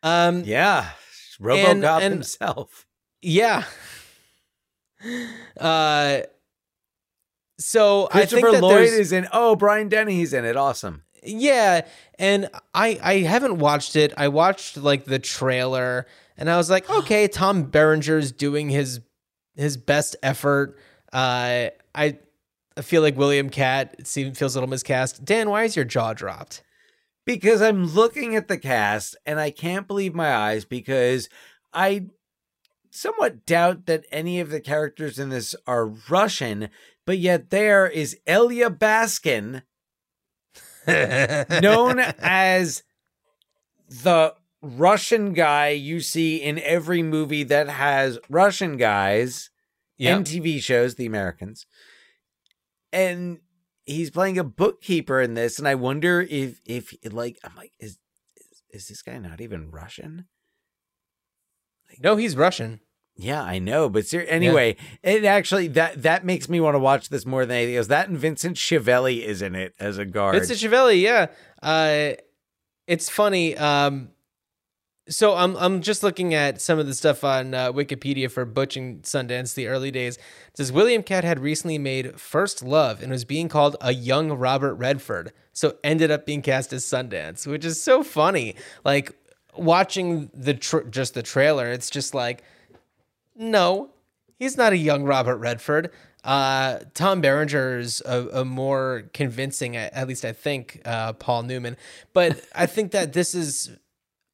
Um, 0.02 0.44
Yeah, 0.44 0.88
RoboCop 1.38 2.00
and- 2.00 2.14
himself. 2.14 2.86
yeah. 3.20 3.64
Uh, 5.60 6.20
so 7.58 8.08
I 8.12 8.24
think 8.24 8.46
that 8.50 8.62
Lloyd 8.62 8.84
is 8.88 9.12
in. 9.12 9.28
Oh, 9.32 9.54
Brian 9.54 9.88
Dennehy's 9.88 10.32
in 10.32 10.44
it. 10.44 10.56
Awesome. 10.56 11.03
Yeah, 11.24 11.86
and 12.18 12.48
I 12.74 12.98
I 13.02 13.14
haven't 13.20 13.58
watched 13.58 13.96
it. 13.96 14.12
I 14.16 14.28
watched 14.28 14.76
like 14.76 15.04
the 15.04 15.18
trailer 15.18 16.06
and 16.36 16.50
I 16.50 16.56
was 16.56 16.70
like, 16.70 16.88
okay, 16.98 17.28
Tom 17.28 17.64
Berenger's 17.70 18.32
doing 18.32 18.68
his 18.68 19.00
his 19.56 19.76
best 19.76 20.16
effort. 20.22 20.78
Uh 21.12 21.70
I 21.94 22.18
I 22.76 22.82
feel 22.82 23.02
like 23.02 23.16
William 23.16 23.50
Katt 23.50 24.06
seems 24.06 24.38
feels 24.38 24.54
a 24.54 24.58
little 24.58 24.70
miscast. 24.70 25.24
Dan, 25.24 25.50
why 25.50 25.64
is 25.64 25.76
your 25.76 25.84
jaw 25.84 26.12
dropped? 26.12 26.62
Because 27.24 27.62
I'm 27.62 27.86
looking 27.86 28.36
at 28.36 28.48
the 28.48 28.58
cast 28.58 29.16
and 29.24 29.40
I 29.40 29.50
can't 29.50 29.86
believe 29.86 30.14
my 30.14 30.34
eyes 30.34 30.64
because 30.64 31.28
I 31.72 32.06
somewhat 32.90 33.46
doubt 33.46 33.86
that 33.86 34.04
any 34.10 34.40
of 34.40 34.50
the 34.50 34.60
characters 34.60 35.18
in 35.18 35.30
this 35.30 35.54
are 35.66 35.86
Russian, 35.86 36.68
but 37.06 37.18
yet 37.18 37.50
there 37.50 37.86
is 37.86 38.18
Elya 38.26 38.76
Baskin, 38.76 39.62
known 41.62 42.00
as 42.00 42.82
the 43.88 44.34
Russian 44.62 45.32
guy 45.34 45.68
you 45.68 46.00
see 46.00 46.36
in 46.36 46.58
every 46.58 47.02
movie 47.02 47.44
that 47.44 47.68
has 47.68 48.18
Russian 48.30 48.76
guys 48.76 49.50
and 50.00 50.24
TV 50.24 50.60
shows, 50.60 50.94
the 50.94 51.06
Americans. 51.06 51.66
And 52.92 53.40
he's 53.84 54.10
playing 54.10 54.38
a 54.38 54.44
bookkeeper 54.44 55.20
in 55.20 55.34
this, 55.34 55.58
and 55.58 55.68
I 55.68 55.74
wonder 55.74 56.20
if 56.22 56.60
if 56.64 56.94
like 57.12 57.38
I'm 57.44 57.54
like, 57.56 57.72
is 57.78 57.98
is, 58.36 58.62
is 58.70 58.88
this 58.88 59.02
guy 59.02 59.18
not 59.18 59.40
even 59.40 59.70
Russian? 59.70 60.26
No, 62.00 62.16
he's 62.16 62.36
Russian. 62.36 62.80
Yeah, 63.16 63.42
I 63.42 63.60
know, 63.60 63.88
but 63.88 64.06
ser- 64.06 64.22
anyway, 64.22 64.76
it 65.02 65.24
actually 65.24 65.68
that 65.68 66.02
that 66.02 66.24
makes 66.24 66.48
me 66.48 66.58
want 66.58 66.74
to 66.74 66.80
watch 66.80 67.10
this 67.10 67.24
more 67.24 67.46
than 67.46 67.56
anything 67.56 67.76
else. 67.76 67.86
That 67.86 68.08
and 68.08 68.18
Vincent 68.18 68.56
Schiavelli 68.56 69.22
is 69.24 69.40
in 69.40 69.54
it 69.54 69.74
as 69.78 69.98
a 69.98 70.04
guard. 70.04 70.34
Vincent 70.34 70.58
Schiavelli, 70.58 71.00
yeah. 71.00 71.26
Uh, 71.62 72.14
it's 72.88 73.08
funny. 73.08 73.56
Um, 73.56 74.10
so 75.08 75.34
I'm 75.34 75.54
I'm 75.56 75.80
just 75.80 76.02
looking 76.02 76.34
at 76.34 76.60
some 76.60 76.78
of 76.78 76.86
the 76.86 76.94
stuff 76.94 77.22
on 77.22 77.54
uh, 77.54 77.72
Wikipedia 77.72 78.30
for 78.30 78.44
Butch 78.44 78.76
and 78.76 79.02
Sundance, 79.02 79.54
the 79.54 79.68
early 79.68 79.90
days. 79.90 80.16
It 80.16 80.56
says 80.56 80.72
William 80.72 81.02
Katt 81.02 81.24
had 81.24 81.38
recently 81.38 81.78
made 81.78 82.18
First 82.18 82.64
Love 82.64 83.02
and 83.02 83.12
was 83.12 83.24
being 83.24 83.48
called 83.48 83.76
a 83.80 83.92
young 83.92 84.32
Robert 84.32 84.74
Redford, 84.74 85.32
so 85.52 85.76
ended 85.84 86.10
up 86.10 86.26
being 86.26 86.42
cast 86.42 86.72
as 86.72 86.84
Sundance, 86.84 87.46
which 87.46 87.64
is 87.64 87.82
so 87.82 88.02
funny. 88.02 88.56
Like 88.84 89.12
watching 89.56 90.30
the 90.34 90.54
tr- 90.54 90.88
just 90.90 91.14
the 91.14 91.22
trailer, 91.22 91.70
it's 91.70 91.90
just 91.90 92.14
like 92.14 92.42
no, 93.36 93.90
he's 94.38 94.56
not 94.56 94.72
a 94.72 94.76
young 94.76 95.04
Robert 95.04 95.36
Redford. 95.36 95.90
Uh, 96.22 96.78
Tom 96.94 97.20
Berenger's 97.20 98.00
a, 98.06 98.40
a 98.40 98.44
more 98.44 99.10
convincing, 99.12 99.76
at 99.76 100.08
least 100.08 100.24
I 100.24 100.32
think, 100.32 100.80
uh, 100.84 101.12
Paul 101.12 101.42
Newman. 101.42 101.76
But 102.14 102.40
I 102.54 102.66
think 102.66 102.92
that 102.92 103.12
this 103.12 103.34
is 103.34 103.70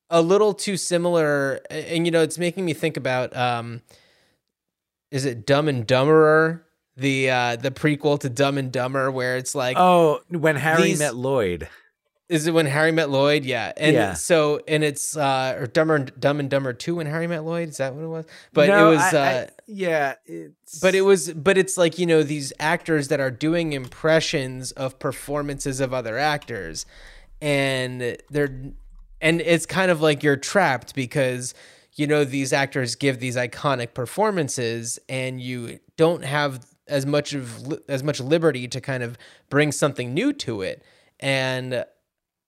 a 0.08 0.22
little 0.22 0.54
too 0.54 0.76
similar, 0.76 1.60
and, 1.68 1.86
and, 1.86 2.06
you 2.06 2.12
know, 2.12 2.22
it's 2.22 2.38
making 2.38 2.64
me 2.64 2.74
think 2.74 2.96
about 2.96 3.36
um, 3.36 3.82
is 5.10 5.24
it 5.24 5.46
Dumb 5.46 5.68
and 5.68 5.86
Dumberer, 5.86 6.62
the 6.96 7.30
uh, 7.30 7.56
the 7.56 7.70
prequel 7.70 8.18
to 8.20 8.28
Dumb 8.28 8.58
and 8.58 8.70
Dumber, 8.70 9.10
where 9.10 9.36
it's 9.36 9.54
like 9.54 9.76
oh, 9.78 10.20
when 10.28 10.56
Harry 10.56 10.82
These- 10.82 10.98
met 11.00 11.16
Lloyd. 11.16 11.68
Is 12.30 12.46
it 12.46 12.54
when 12.54 12.66
Harry 12.66 12.92
met 12.92 13.10
Lloyd? 13.10 13.44
Yeah, 13.44 13.72
and 13.76 13.94
Yeah. 13.94 14.14
so 14.14 14.60
and 14.68 14.82
it's 14.84 15.16
uh, 15.16 15.56
or 15.58 15.66
Dumber 15.66 15.96
and 15.96 16.12
Dumb 16.18 16.40
and 16.40 16.48
Dumber 16.48 16.72
Two 16.72 16.96
when 16.96 17.06
Harry 17.06 17.26
met 17.26 17.44
Lloyd. 17.44 17.68
Is 17.70 17.76
that 17.78 17.94
what 17.94 18.04
it 18.04 18.08
was? 18.08 18.24
But 18.52 18.68
No, 18.68 18.88
it 18.92 18.94
was. 18.94 19.02
I- 19.14 19.18
I- 19.18 19.34
uh, 19.42 19.46
yeah, 19.66 20.14
it's 20.26 20.78
but 20.80 20.94
it 20.94 21.02
was 21.02 21.32
but 21.32 21.58
it's 21.58 21.76
like 21.76 21.98
you 21.98 22.06
know 22.06 22.22
these 22.22 22.52
actors 22.58 23.08
that 23.08 23.20
are 23.20 23.30
doing 23.30 23.72
impressions 23.72 24.72
of 24.72 24.98
performances 24.98 25.80
of 25.80 25.92
other 25.92 26.16
actors 26.18 26.86
and 27.42 28.16
they're 28.30 28.72
and 29.20 29.40
it's 29.42 29.66
kind 29.66 29.90
of 29.90 30.00
like 30.00 30.22
you're 30.22 30.36
trapped 30.36 30.94
because 30.94 31.54
you 31.94 32.06
know 32.06 32.24
these 32.24 32.52
actors 32.52 32.94
give 32.94 33.18
these 33.20 33.36
iconic 33.36 33.94
performances 33.94 34.98
and 35.08 35.40
you 35.40 35.78
don't 35.96 36.24
have 36.24 36.64
as 36.88 37.06
much 37.06 37.32
of 37.32 37.78
as 37.88 38.02
much 38.02 38.20
liberty 38.20 38.66
to 38.68 38.80
kind 38.80 39.02
of 39.02 39.16
bring 39.48 39.70
something 39.72 40.12
new 40.14 40.32
to 40.32 40.62
it 40.62 40.82
and 41.20 41.84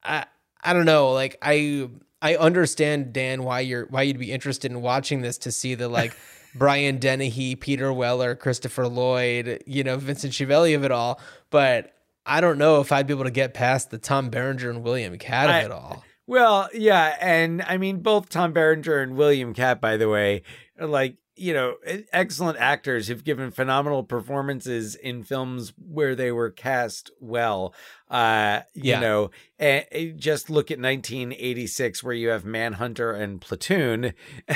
i 0.04 0.24
i 0.62 0.72
don't 0.72 0.86
know 0.86 1.12
like 1.12 1.36
i 1.42 1.88
I 2.24 2.36
understand 2.36 3.12
Dan 3.12 3.42
why 3.42 3.60
you're 3.60 3.86
why 3.86 4.02
you'd 4.02 4.18
be 4.18 4.30
interested 4.30 4.70
in 4.70 4.80
watching 4.80 5.22
this 5.22 5.38
to 5.38 5.50
see 5.50 5.74
the 5.74 5.88
like 5.88 6.16
Brian 6.54 6.98
Dennehy, 6.98 7.56
Peter 7.56 7.92
Weller, 7.92 8.36
Christopher 8.36 8.86
Lloyd, 8.86 9.64
you 9.66 9.82
know, 9.82 9.96
Vincent 9.96 10.32
Schiavelli 10.32 10.74
of 10.74 10.84
it 10.84 10.92
all, 10.92 11.20
but 11.50 11.92
I 12.24 12.40
don't 12.40 12.58
know 12.58 12.80
if 12.80 12.92
I'd 12.92 13.06
be 13.08 13.12
able 13.14 13.24
to 13.24 13.30
get 13.30 13.54
past 13.54 13.90
the 13.90 13.98
Tom 13.98 14.30
Berenger 14.30 14.70
and 14.70 14.84
William 14.84 15.18
Katt 15.18 15.46
of 15.48 15.54
I- 15.56 15.60
it 15.62 15.70
all. 15.72 16.04
Well, 16.28 16.68
yeah, 16.72 17.16
and 17.20 17.60
I 17.62 17.76
mean 17.78 17.98
both 17.98 18.28
Tom 18.28 18.52
Berenger 18.52 19.00
and 19.00 19.16
William 19.16 19.52
Katt, 19.52 19.80
by 19.80 19.96
the 19.96 20.08
way, 20.08 20.42
are 20.78 20.86
like 20.86 21.16
you 21.36 21.54
know 21.54 21.76
excellent 22.12 22.58
actors 22.58 23.08
who've 23.08 23.24
given 23.24 23.50
phenomenal 23.50 24.02
performances 24.04 24.94
in 24.94 25.22
films 25.24 25.72
where 25.78 26.14
they 26.14 26.30
were 26.32 26.50
cast 26.50 27.10
well. 27.20 27.74
Uh, 28.10 28.60
you 28.74 28.90
Yeah. 28.92 29.00
know, 29.00 29.30
and, 29.58 29.86
and 29.90 30.18
just 30.20 30.50
look 30.50 30.70
at 30.70 30.78
1986 30.78 32.02
where 32.02 32.14
you 32.14 32.28
have 32.28 32.44
Manhunter 32.44 33.12
and 33.12 33.40
Platoon. 33.40 34.12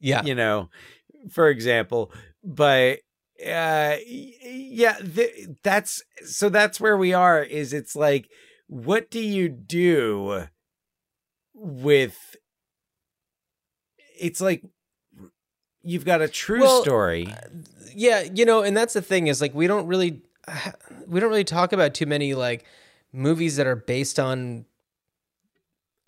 Yeah. 0.00 0.24
you 0.24 0.34
know, 0.34 0.68
for 1.30 1.48
example. 1.48 2.10
But 2.42 3.00
uh, 3.46 3.96
yeah, 4.06 4.94
th- 4.94 5.48
that's 5.62 6.02
so 6.24 6.48
that's 6.48 6.80
where 6.80 6.96
we 6.96 7.12
are. 7.12 7.42
Is 7.42 7.72
it's 7.72 7.94
like, 7.94 8.28
what 8.66 9.10
do 9.10 9.20
you 9.20 9.48
do 9.48 10.46
with? 11.54 12.16
It's 14.18 14.40
like 14.40 14.62
you've 15.82 16.04
got 16.04 16.20
a 16.20 16.28
true 16.28 16.60
Well, 16.60 16.82
story. 16.82 17.34
yeah 17.94 18.22
you 18.22 18.44
know 18.44 18.62
and 18.62 18.76
that's 18.76 18.94
the 18.94 19.02
thing 19.02 19.26
is 19.28 19.40
like 19.40 19.54
we 19.54 19.66
don't 19.66 19.86
really 19.86 20.22
we 21.06 21.20
don't 21.20 21.30
really 21.30 21.44
talk 21.44 21.72
about 21.72 21.94
too 21.94 22.06
many 22.06 22.34
like 22.34 22.64
movies 23.12 23.56
that 23.56 23.66
are 23.66 23.76
based 23.76 24.18
on 24.20 24.64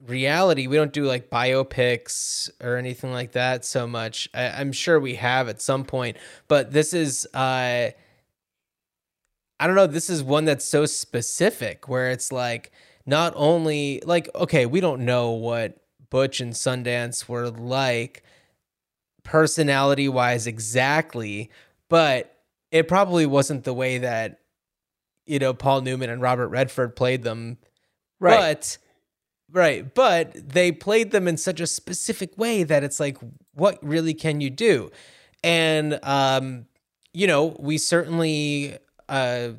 reality 0.05 0.67
we 0.67 0.75
don't 0.77 0.93
do 0.93 1.05
like 1.05 1.31
biopics 1.31 2.51
or 2.61 2.77
anything 2.77 3.13
like 3.13 3.33
that 3.33 3.65
so 3.65 3.87
much 3.87 4.29
I, 4.35 4.49
i'm 4.49 4.73
sure 4.73 4.99
we 4.99 5.15
have 5.15 5.49
at 5.49 5.63
some 5.63 5.85
point 5.85 6.17
but 6.49 6.73
this 6.73 6.93
is 6.93 7.25
uh 7.35 7.91
i 9.61 9.67
don't 9.67 9.77
know 9.77 9.87
this 9.87 10.11
is 10.11 10.21
one 10.23 10.45
that's 10.45 10.65
so 10.65 10.87
specific 10.87 11.89
where 11.89 12.11
it's 12.11 12.33
like 12.33 12.73
not 13.07 13.33
only 13.37 14.03
like 14.05 14.29
okay 14.35 14.67
we 14.67 14.81
don't 14.81 15.05
know 15.05 15.31
what 15.31 15.77
butch 16.11 16.41
and 16.41 16.53
sundance 16.53 17.29
were 17.29 17.49
like 17.49 18.25
personality 19.25 20.09
wise 20.09 20.47
exactly, 20.47 21.51
but 21.89 22.35
it 22.71 22.89
probably 22.89 23.27
wasn't 23.27 23.65
the 23.65 23.75
way 23.75 23.99
that 23.99 24.41
you 25.27 25.39
know 25.39 25.55
Paul 25.55 25.83
Newman 25.83 26.11
and 26.11 26.21
Robert 26.21 26.49
Redford 26.49 26.97
played 26.97 27.23
them. 27.23 27.59
Right. 28.19 28.39
But 28.39 28.79
right, 29.53 29.95
but 29.95 30.33
they 30.35 30.73
played 30.73 31.11
them 31.11 31.29
in 31.29 31.37
such 31.37 31.61
a 31.61 31.67
specific 31.67 32.37
way 32.37 32.63
that 32.65 32.83
it's 32.83 32.99
like 32.99 33.19
what 33.55 33.79
really 33.83 34.15
can 34.15 34.41
you 34.41 34.51
do? 34.51 34.91
And 35.45 35.99
um 36.03 36.67
you 37.13 37.27
know, 37.27 37.57
we 37.59 37.79
certainly 37.79 38.79
uh 39.09 39.51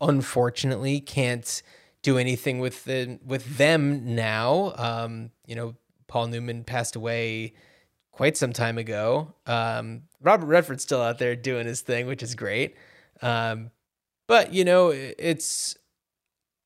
unfortunately 0.00 1.00
can't 1.00 1.62
do 2.02 2.18
anything 2.18 2.58
with 2.58 2.84
the 2.84 3.18
with 3.24 3.56
them 3.56 4.14
now. 4.14 4.74
Um 4.76 5.30
you 5.46 5.54
know, 5.54 5.74
Paul 6.08 6.28
Newman 6.28 6.64
passed 6.64 6.96
away 6.96 7.54
quite 8.16 8.34
some 8.34 8.50
time 8.54 8.78
ago. 8.78 9.34
Um, 9.46 10.04
Robert 10.22 10.46
Redford's 10.46 10.82
still 10.82 11.02
out 11.02 11.18
there 11.18 11.36
doing 11.36 11.66
his 11.66 11.82
thing, 11.82 12.06
which 12.06 12.22
is 12.22 12.34
great. 12.34 12.74
Um, 13.20 13.70
but 14.26 14.54
you 14.54 14.64
know, 14.64 14.88
it's 14.88 15.76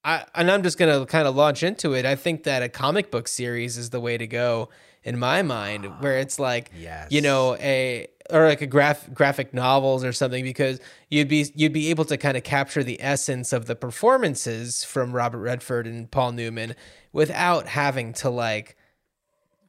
I 0.04 0.24
and 0.36 0.48
I'm 0.48 0.62
just 0.62 0.78
gonna 0.78 1.04
kind 1.06 1.26
of 1.26 1.34
launch 1.34 1.64
into 1.64 1.92
it. 1.94 2.06
I 2.06 2.14
think 2.14 2.44
that 2.44 2.62
a 2.62 2.68
comic 2.68 3.10
book 3.10 3.26
series 3.26 3.76
is 3.76 3.90
the 3.90 3.98
way 4.00 4.16
to 4.16 4.28
go 4.28 4.68
in 5.02 5.18
my 5.18 5.42
mind, 5.42 5.86
where 6.00 6.18
it's 6.18 6.38
like 6.38 6.70
Yes. 6.78 7.08
you 7.10 7.20
know 7.20 7.56
a 7.56 8.06
or 8.30 8.46
like 8.46 8.62
a 8.62 8.66
graph 8.66 9.12
graphic 9.12 9.52
novels 9.52 10.04
or 10.04 10.12
something 10.12 10.44
because 10.44 10.78
you'd 11.08 11.26
be 11.26 11.50
you'd 11.56 11.72
be 11.72 11.90
able 11.90 12.04
to 12.04 12.16
kind 12.16 12.36
of 12.36 12.44
capture 12.44 12.84
the 12.84 13.02
essence 13.02 13.52
of 13.52 13.66
the 13.66 13.74
performances 13.74 14.84
from 14.84 15.12
Robert 15.12 15.40
Redford 15.40 15.88
and 15.88 16.08
Paul 16.08 16.30
Newman 16.32 16.76
without 17.12 17.66
having 17.66 18.12
to 18.14 18.30
like 18.30 18.76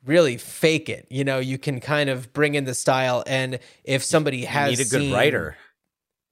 really 0.05 0.37
fake 0.37 0.89
it. 0.89 1.05
You 1.09 1.23
know, 1.23 1.39
you 1.39 1.57
can 1.57 1.79
kind 1.79 2.09
of 2.09 2.33
bring 2.33 2.55
in 2.55 2.65
the 2.65 2.73
style 2.73 3.23
and 3.27 3.59
if 3.83 4.03
somebody 4.03 4.37
You 4.39 4.47
has 4.47 4.77
need 4.77 4.85
a 4.87 4.89
good 4.89 5.01
seen- 5.01 5.13
writer. 5.13 5.57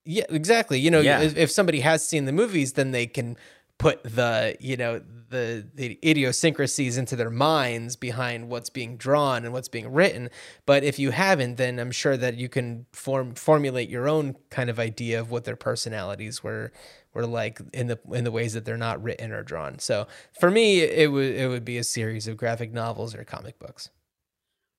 yeah, 0.04 0.24
exactly. 0.28 0.78
You 0.80 0.90
know, 0.90 1.00
Yeah. 1.00 1.20
if, 1.22 1.36
if 1.36 1.50
somebody 1.50 1.80
has 1.80 2.06
seen 2.06 2.24
the 2.24 2.32
movies, 2.32 2.72
then 2.74 2.90
they 2.90 3.06
can 3.06 3.36
put 3.78 4.02
the 4.02 4.54
you 4.60 4.76
know 4.76 5.00
the 5.30 5.66
the 5.74 5.98
idiosyncrasies 6.04 6.98
into 6.98 7.16
their 7.16 7.30
minds 7.30 7.96
behind 7.96 8.48
what's 8.50 8.68
being 8.68 8.98
drawn 8.98 9.42
and 9.44 9.54
what's 9.54 9.68
being 9.68 9.90
written. 9.90 10.28
But 10.66 10.84
if 10.84 10.98
you 10.98 11.12
haven't, 11.12 11.56
then 11.56 11.78
I'm 11.78 11.90
sure 11.90 12.16
that 12.18 12.34
you 12.36 12.48
can 12.50 12.84
form 12.92 13.34
formulate 13.34 13.88
your 13.88 14.06
own 14.06 14.36
kind 14.50 14.68
of 14.68 14.78
idea 14.78 15.18
of 15.18 15.30
what 15.30 15.44
their 15.44 15.56
personalities 15.56 16.42
were 16.44 16.72
were 17.14 17.26
like 17.26 17.60
in 17.72 17.88
the 17.88 17.98
in 18.12 18.24
the 18.24 18.30
ways 18.30 18.52
that 18.54 18.64
they're 18.64 18.76
not 18.76 19.02
written 19.02 19.32
or 19.32 19.42
drawn. 19.42 19.78
So 19.78 20.06
for 20.38 20.50
me, 20.50 20.80
it 20.80 21.10
would 21.10 21.34
it 21.34 21.48
would 21.48 21.64
be 21.64 21.78
a 21.78 21.84
series 21.84 22.28
of 22.28 22.36
graphic 22.36 22.72
novels 22.72 23.14
or 23.14 23.24
comic 23.24 23.58
books. 23.58 23.90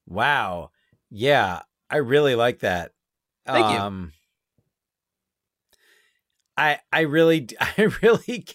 Wow. 0.07 0.71
Yeah, 1.09 1.61
I 1.89 1.97
really 1.97 2.35
like 2.35 2.59
that. 2.59 2.93
Thank 3.45 3.71
you. 3.71 3.77
um, 3.77 4.13
I 6.57 6.79
I 6.91 7.01
really 7.01 7.47
I 7.59 7.89
really 8.01 8.45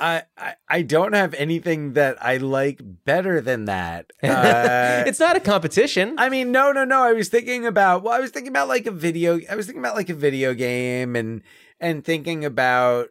I, 0.00 0.24
I 0.36 0.54
I 0.68 0.82
don't 0.82 1.12
have 1.12 1.32
anything 1.34 1.92
that 1.92 2.16
I 2.20 2.38
like 2.38 2.80
better 2.82 3.40
than 3.40 3.66
that. 3.66 4.12
Uh, 4.22 5.04
it's 5.06 5.20
not 5.20 5.36
a 5.36 5.40
competition. 5.40 6.14
I 6.18 6.28
mean, 6.28 6.52
no, 6.52 6.72
no, 6.72 6.84
no. 6.84 7.02
I 7.02 7.12
was 7.12 7.28
thinking 7.28 7.66
about 7.66 8.02
well, 8.02 8.12
I 8.12 8.20
was 8.20 8.30
thinking 8.30 8.50
about 8.50 8.68
like 8.68 8.86
a 8.86 8.90
video. 8.90 9.38
I 9.50 9.54
was 9.56 9.66
thinking 9.66 9.80
about 9.82 9.94
like 9.94 10.08
a 10.08 10.14
video 10.14 10.54
game 10.54 11.14
and 11.16 11.42
and 11.82 12.04
thinking 12.04 12.44
about. 12.44 13.08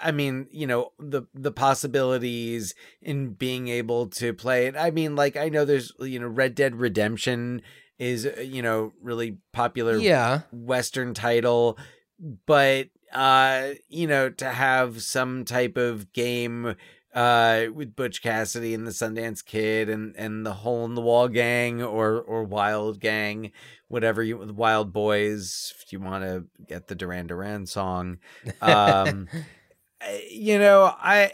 I 0.00 0.12
mean, 0.12 0.46
you 0.52 0.68
know, 0.68 0.92
the 1.00 1.22
the 1.34 1.50
possibilities 1.50 2.74
in 3.02 3.30
being 3.30 3.66
able 3.68 4.06
to 4.06 4.32
play 4.32 4.66
it. 4.66 4.76
I 4.76 4.92
mean, 4.92 5.16
like 5.16 5.36
I 5.36 5.48
know 5.48 5.64
there's 5.64 5.92
you 5.98 6.20
know 6.20 6.28
Red 6.28 6.54
Dead 6.54 6.76
Redemption 6.76 7.60
is 7.98 8.26
uh, 8.26 8.40
you 8.40 8.62
know 8.62 8.92
really 9.02 9.38
popular 9.52 9.96
yeah. 9.96 10.40
western 10.52 11.14
title 11.14 11.78
but 12.46 12.88
uh 13.12 13.70
you 13.88 14.06
know 14.06 14.28
to 14.30 14.50
have 14.50 15.02
some 15.02 15.44
type 15.44 15.76
of 15.76 16.12
game 16.12 16.74
uh 17.14 17.66
with 17.72 17.96
Butch 17.96 18.22
Cassidy 18.22 18.74
and 18.74 18.86
the 18.86 18.90
Sundance 18.90 19.44
Kid 19.44 19.88
and 19.88 20.14
and 20.16 20.44
the 20.44 20.52
Hole 20.52 20.84
in 20.84 20.94
the 20.94 21.00
Wall 21.00 21.28
gang 21.28 21.82
or 21.82 22.20
or 22.20 22.44
Wild 22.44 23.00
Gang 23.00 23.52
whatever 23.88 24.22
you 24.22 24.38
Wild 24.38 24.92
Boys 24.92 25.72
if 25.82 25.92
you 25.92 26.00
want 26.00 26.24
to 26.24 26.44
get 26.66 26.88
the 26.88 26.94
Duran 26.94 27.26
Duran 27.26 27.66
song 27.66 28.18
um 28.60 29.28
you 30.30 30.58
know 30.58 30.92
I 30.98 31.32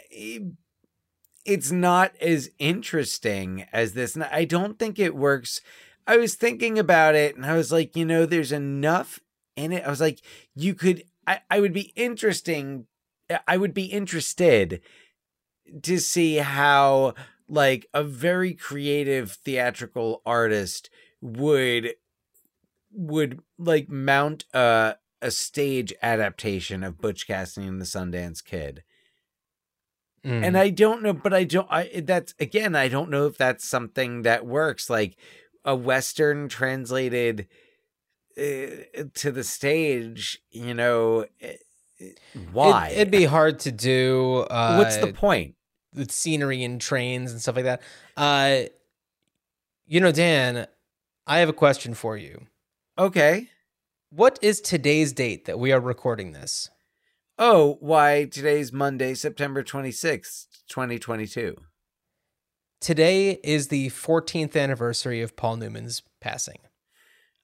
it's 1.43 1.71
not 1.71 2.13
as 2.21 2.51
interesting 2.59 3.65
as 3.73 3.93
this 3.93 4.15
and 4.15 4.23
I 4.25 4.45
don't 4.45 4.77
think 4.77 4.99
it 4.99 5.15
works 5.15 5.61
I 6.07 6.17
was 6.17 6.35
thinking 6.35 6.79
about 6.79 7.15
it 7.15 7.35
and 7.35 7.45
I 7.45 7.55
was 7.55 7.71
like, 7.71 7.95
you 7.95 8.05
know, 8.05 8.25
there's 8.25 8.51
enough 8.51 9.19
in 9.55 9.71
it. 9.71 9.85
I 9.85 9.89
was 9.89 10.01
like, 10.01 10.21
you 10.55 10.73
could, 10.73 11.03
I, 11.27 11.39
I 11.49 11.59
would 11.59 11.73
be 11.73 11.93
interesting. 11.95 12.85
I 13.47 13.57
would 13.57 13.73
be 13.73 13.85
interested 13.85 14.81
to 15.83 15.99
see 15.99 16.37
how, 16.37 17.13
like, 17.47 17.87
a 17.93 18.03
very 18.03 18.53
creative 18.53 19.31
theatrical 19.31 20.21
artist 20.25 20.89
would, 21.21 21.95
would 22.91 23.39
like 23.57 23.89
mount 23.89 24.45
a, 24.53 24.95
a 25.21 25.31
stage 25.31 25.93
adaptation 26.01 26.83
of 26.83 26.99
Butch 26.99 27.27
Cassidy 27.27 27.67
and 27.67 27.79
the 27.79 27.85
Sundance 27.85 28.43
Kid 28.43 28.83
Mm. 30.25 30.45
and 30.45 30.57
I 30.57 30.69
don't 30.69 31.01
know, 31.01 31.13
but 31.13 31.33
I 31.33 31.43
don't. 31.45 31.67
I 31.71 32.01
that's 32.03 32.35
again, 32.39 32.75
I 32.75 32.87
don't 32.87 33.09
know 33.09 33.25
if 33.25 33.37
that's 33.37 33.67
something 33.67 34.21
that 34.21 34.45
works. 34.45 34.89
Like 34.89 35.17
a 35.65 35.75
western 35.75 36.47
translated 36.47 37.47
uh, 38.37 39.05
to 39.15 39.31
the 39.31 39.43
stage, 39.43 40.39
you 40.51 40.75
know, 40.75 41.25
eh, 41.41 41.55
eh, 41.99 42.09
why? 42.51 42.89
It, 42.89 42.99
would 42.99 43.11
be 43.11 43.25
hard 43.25 43.59
to 43.61 43.71
do. 43.71 44.45
Uh, 44.49 44.75
What's 44.75 44.97
the 44.97 45.11
point? 45.11 45.55
With 45.93 46.11
scenery 46.11 46.63
and 46.63 46.79
trains 46.79 47.31
and 47.31 47.41
stuff 47.41 47.55
like 47.55 47.65
that. 47.65 47.81
Uh, 48.15 48.63
you 49.85 49.99
know, 49.99 50.11
Dan, 50.11 50.67
I 51.27 51.39
have 51.39 51.49
a 51.49 51.53
question 51.53 51.93
for 51.93 52.17
you. 52.17 52.47
Okay. 52.97 53.49
What 54.09 54.39
is 54.41 54.61
today's 54.61 55.13
date 55.13 55.45
that 55.45 55.59
we 55.59 55.71
are 55.71 55.79
recording 55.79 56.33
this? 56.33 56.69
Oh, 57.37 57.77
why 57.79 58.25
today's 58.25 58.71
Monday, 58.71 59.13
September 59.13 59.63
twenty 59.63 59.91
sixth, 59.91 60.47
twenty 60.69 60.99
twenty 60.99 61.25
two. 61.25 61.55
Today 62.81 63.39
is 63.43 63.67
the 63.67 63.89
14th 63.91 64.59
anniversary 64.59 65.21
of 65.21 65.35
Paul 65.35 65.57
Newman's 65.57 66.01
passing. 66.19 66.57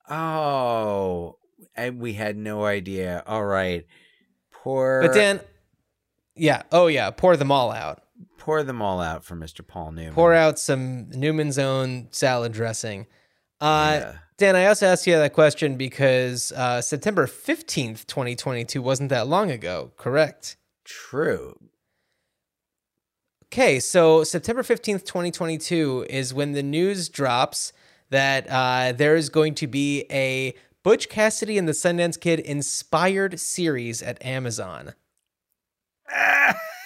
Oh, 0.10 1.38
and 1.76 2.00
we 2.00 2.14
had 2.14 2.36
no 2.36 2.66
idea. 2.66 3.24
All 3.28 3.46
right. 3.46 3.86
Poor. 4.52 5.04
But 5.04 5.14
Dan, 5.14 5.40
yeah, 6.36 6.64
oh 6.72 6.88
yeah, 6.88 7.12
pour 7.12 7.38
them 7.38 7.52
all 7.52 7.72
out. 7.72 8.02
Pour 8.38 8.64
them 8.64 8.82
all 8.82 9.00
out 9.02 9.24
for 9.24 9.36
Mr. 9.36 9.66
Paul 9.66 9.92
Newman. 9.92 10.14
Pour 10.14 10.34
out 10.34 10.58
some 10.60 11.10
Newman's 11.12 11.58
own 11.60 12.08
salad 12.12 12.52
dressing. 12.54 13.08
Uh, 13.62 13.98
Yeah. 14.02 14.14
Dan, 14.38 14.56
I 14.56 14.68
also 14.68 14.86
asked 14.86 15.08
you 15.08 15.14
that 15.18 15.34
question 15.34 15.78
because 15.78 16.52
uh, 16.52 16.80
September 16.80 17.26
15th, 17.26 18.06
2022 18.06 18.84
wasn't 18.84 19.10
that 19.10 19.28
long 19.28 19.50
ago, 19.50 19.92
correct? 19.98 20.58
True. 20.86 21.58
Okay, 23.46 23.80
so 23.80 24.24
September 24.24 24.62
15th, 24.62 25.06
2022 25.06 26.06
is 26.08 26.36
when 26.36 26.52
the 26.52 26.62
news 26.62 27.10
drops 27.10 27.74
that 28.12 28.46
uh, 28.48 28.92
there 28.92 29.16
is 29.16 29.30
going 29.30 29.56
to 29.56 29.66
be 29.66 30.06
a 30.12 30.54
Butch 30.84 31.10
Cassidy 31.10 31.58
and 31.58 31.68
the 31.68 31.72
Sundance 31.72 32.20
Kid 32.20 32.40
inspired 32.40 33.40
series 33.40 34.04
at 34.04 34.24
Amazon. 34.24 34.94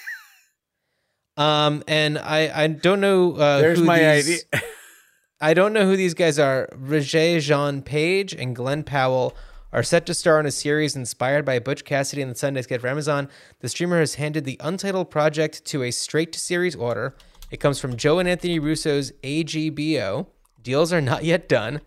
Um, 1.36 1.82
and 1.88 2.18
I, 2.18 2.64
I 2.64 2.66
don't 2.68 3.00
know. 3.00 3.32
Uh, 3.34 3.58
There's 3.60 3.78
who 3.78 3.84
my 3.84 3.98
these- 4.16 4.44
idea. 4.52 4.68
I 5.40 5.54
don't 5.54 5.72
know 5.72 5.86
who 5.86 5.96
these 5.96 6.14
guys 6.14 6.38
are. 6.38 6.68
Roger 6.72 7.40
Jean 7.40 7.82
Page 7.82 8.32
and 8.32 8.54
Glen 8.54 8.84
Powell 8.84 9.34
are 9.72 9.82
set 9.82 10.06
to 10.06 10.14
star 10.14 10.38
in 10.38 10.46
a 10.46 10.50
series 10.52 10.94
inspired 10.94 11.44
by 11.44 11.58
Butch 11.58 11.84
Cassidy 11.84 12.22
and 12.22 12.30
the 12.30 12.34
Sundance 12.34 12.68
Kid 12.68 12.80
for 12.80 12.86
Amazon. 12.88 13.28
The 13.60 13.68
streamer 13.68 13.98
has 13.98 14.14
handed 14.16 14.44
the 14.44 14.56
untitled 14.60 15.10
project 15.10 15.64
to 15.64 15.82
a 15.82 15.90
straight 15.90 16.32
to 16.34 16.38
series 16.38 16.76
order. 16.76 17.16
It 17.50 17.56
comes 17.58 17.80
from 17.80 17.96
Joe 17.96 18.18
and 18.18 18.28
Anthony 18.28 18.58
Russo's 18.60 19.12
AGBO. 19.22 20.26
Deals 20.62 20.92
are 20.92 21.00
not 21.00 21.24
yet 21.24 21.48
done. 21.48 21.80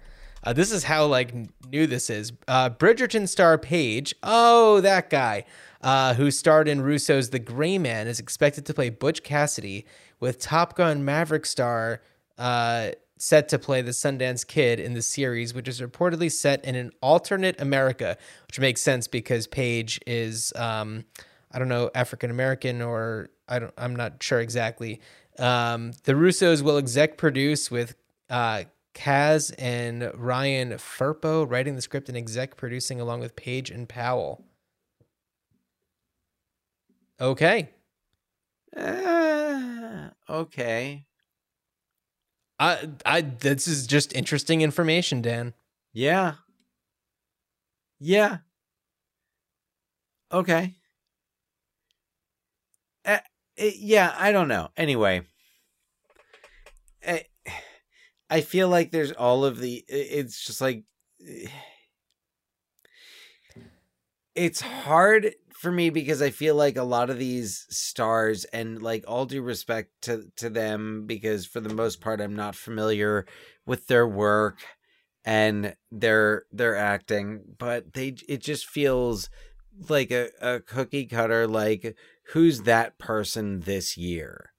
Uh, 0.43 0.51
this 0.53 0.71
is 0.71 0.83
how 0.83 1.05
like 1.05 1.33
new 1.71 1.87
this 1.87 2.09
is. 2.09 2.33
Uh, 2.47 2.69
Bridgerton 2.69 3.27
star 3.29 3.57
Page, 3.57 4.13
oh 4.21 4.81
that 4.81 5.09
guy, 5.09 5.45
uh, 5.85 6.15
who 6.15 6.31
starred 6.31 6.67
in 6.67 6.81
Russo's 6.81 7.29
The 7.29 7.37
Gray 7.39 7.77
Man, 7.77 8.07
is 8.07 8.19
expected 8.19 8.65
to 8.65 8.73
play 8.73 8.89
Butch 8.89 9.21
Cassidy, 9.23 9.85
with 10.19 10.39
Top 10.39 10.75
Gun 10.75 11.05
Maverick 11.05 11.45
star 11.45 12.01
uh, 12.39 12.89
set 13.19 13.47
to 13.49 13.59
play 13.59 13.83
the 13.83 13.91
Sundance 13.91 14.45
Kid 14.45 14.79
in 14.79 14.95
the 14.95 15.03
series, 15.03 15.53
which 15.53 15.67
is 15.67 15.81
reportedly 15.81 16.31
set 16.31 16.65
in 16.65 16.73
an 16.73 16.91
alternate 17.01 17.61
America, 17.61 18.17
which 18.47 18.59
makes 18.59 18.81
sense 18.81 19.07
because 19.07 19.45
Page 19.45 20.01
is, 20.07 20.51
um, 20.55 21.05
I 21.51 21.59
don't 21.59 21.69
know, 21.69 21.91
African 21.93 22.31
American 22.31 22.81
or 22.81 23.29
I 23.47 23.59
don't, 23.59 23.73
I'm 23.77 23.95
not 23.95 24.23
sure 24.23 24.39
exactly. 24.39 25.01
Um, 25.37 25.91
the 26.05 26.13
Russos 26.13 26.63
will 26.63 26.77
exec 26.77 27.15
produce 27.15 27.69
with 27.69 27.95
uh, 28.31 28.63
Kaz 28.95 29.53
and 29.59 30.09
Ryan 30.15 30.71
Firpo 30.71 31.47
writing 31.47 31.75
the 31.75 31.81
script 31.81 32.09
and 32.09 32.17
exec 32.17 32.57
producing 32.57 32.99
along 32.99 33.19
with 33.19 33.35
Page 33.35 33.69
and 33.69 33.87
Powell. 33.87 34.44
Okay. 37.19 37.69
Uh, 38.75 40.09
okay. 40.29 41.05
I 42.59 42.89
I 43.05 43.21
this 43.21 43.67
is 43.67 43.87
just 43.87 44.13
interesting 44.13 44.61
information, 44.61 45.21
Dan. 45.21 45.53
Yeah. 45.93 46.35
Yeah. 47.99 48.39
Okay. 50.31 50.75
Uh, 53.05 53.19
yeah, 53.57 54.13
I 54.17 54.31
don't 54.31 54.47
know. 54.47 54.69
Anyway, 54.75 55.21
I, 57.07 57.25
I 58.29 58.41
feel 58.41 58.67
like 58.67 58.91
there's 58.91 59.11
all 59.11 59.45
of 59.45 59.59
the. 59.59 59.85
It's 59.87 60.45
just 60.45 60.59
like. 60.59 60.83
It's 64.33 64.59
hard 64.59 65.33
for 65.65 65.71
me 65.71 65.89
because 65.89 66.21
I 66.21 66.29
feel 66.29 66.55
like 66.55 66.77
a 66.77 66.83
lot 66.83 67.09
of 67.09 67.17
these 67.17 67.65
stars, 67.69 68.45
and 68.45 68.81
like 68.81 69.03
all 69.07 69.25
due 69.25 69.41
respect 69.41 69.89
to 70.03 70.31
to 70.37 70.49
them, 70.49 71.05
because 71.07 71.45
for 71.47 71.59
the 71.59 71.73
most 71.73 72.01
part 72.01 72.21
I'm 72.21 72.35
not 72.35 72.55
familiar 72.55 73.25
with 73.65 73.87
their 73.87 74.07
work 74.07 74.59
and 75.25 75.75
their 75.91 76.43
their 76.51 76.75
acting 76.75 77.41
but 77.57 77.93
they 77.93 78.15
it 78.29 78.41
just 78.41 78.67
feels 78.67 79.29
like 79.89 80.11
a, 80.11 80.29
a 80.39 80.59
cookie 80.59 81.07
cutter 81.07 81.47
like 81.47 81.97
who's 82.33 82.61
that 82.61 82.99
person 82.99 83.61
this 83.61 83.97
year 83.97 84.51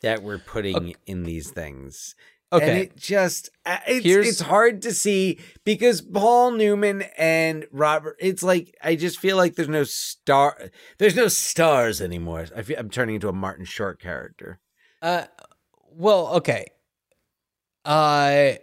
that 0.00 0.22
we're 0.22 0.38
putting 0.38 0.88
Okay. 0.88 0.94
in 1.06 1.24
these 1.24 1.50
things 1.50 2.14
Okay. 2.50 2.66
and 2.70 2.78
it 2.78 2.96
just 2.96 3.50
uh, 3.66 3.76
it's 3.86 4.06
Here's- 4.06 4.26
it's 4.26 4.40
hard 4.40 4.80
to 4.82 4.92
see 4.94 5.38
because 5.64 6.00
Paul 6.00 6.52
Newman 6.52 7.02
and 7.18 7.66
Robert 7.72 8.16
it's 8.20 8.42
like 8.42 8.74
I 8.82 8.94
just 8.96 9.18
feel 9.18 9.36
like 9.36 9.54
there's 9.54 9.68
no 9.68 9.84
star 9.84 10.70
there's 10.98 11.14
no 11.14 11.28
stars 11.28 12.00
anymore 12.00 12.46
I 12.56 12.62
feel, 12.62 12.78
I'm 12.78 12.88
turning 12.88 13.16
into 13.16 13.28
a 13.28 13.32
Martin 13.34 13.66
Short 13.66 14.00
character 14.00 14.60
Uh, 15.02 15.24
well, 15.90 16.28
okay. 16.36 16.66
Uh, 17.84 18.54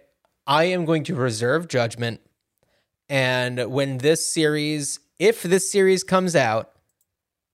I 0.47 0.63
am 0.65 0.85
going 0.85 1.03
to 1.05 1.15
reserve 1.15 1.67
judgment, 1.67 2.21
and 3.09 3.71
when 3.71 3.97
this 3.97 4.27
series, 4.31 4.99
if 5.19 5.41
this 5.43 5.71
series 5.71 6.03
comes 6.03 6.35
out, 6.35 6.71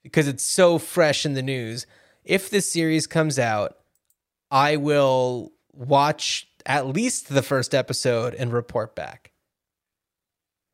because 0.04 0.28
it's 0.28 0.44
so 0.44 0.78
fresh 0.78 1.26
in 1.26 1.34
the 1.34 1.42
news, 1.42 1.86
if 2.24 2.50
this 2.50 2.70
series 2.72 3.08
comes 3.08 3.40
out, 3.40 3.76
I 4.50 4.76
will 4.76 5.52
watch 5.74 6.48
at 6.66 6.88
least 6.88 7.30
the 7.30 7.42
first 7.42 7.74
episode 7.74 8.34
and 8.36 8.54
report 8.54 8.96
back. 8.96 9.32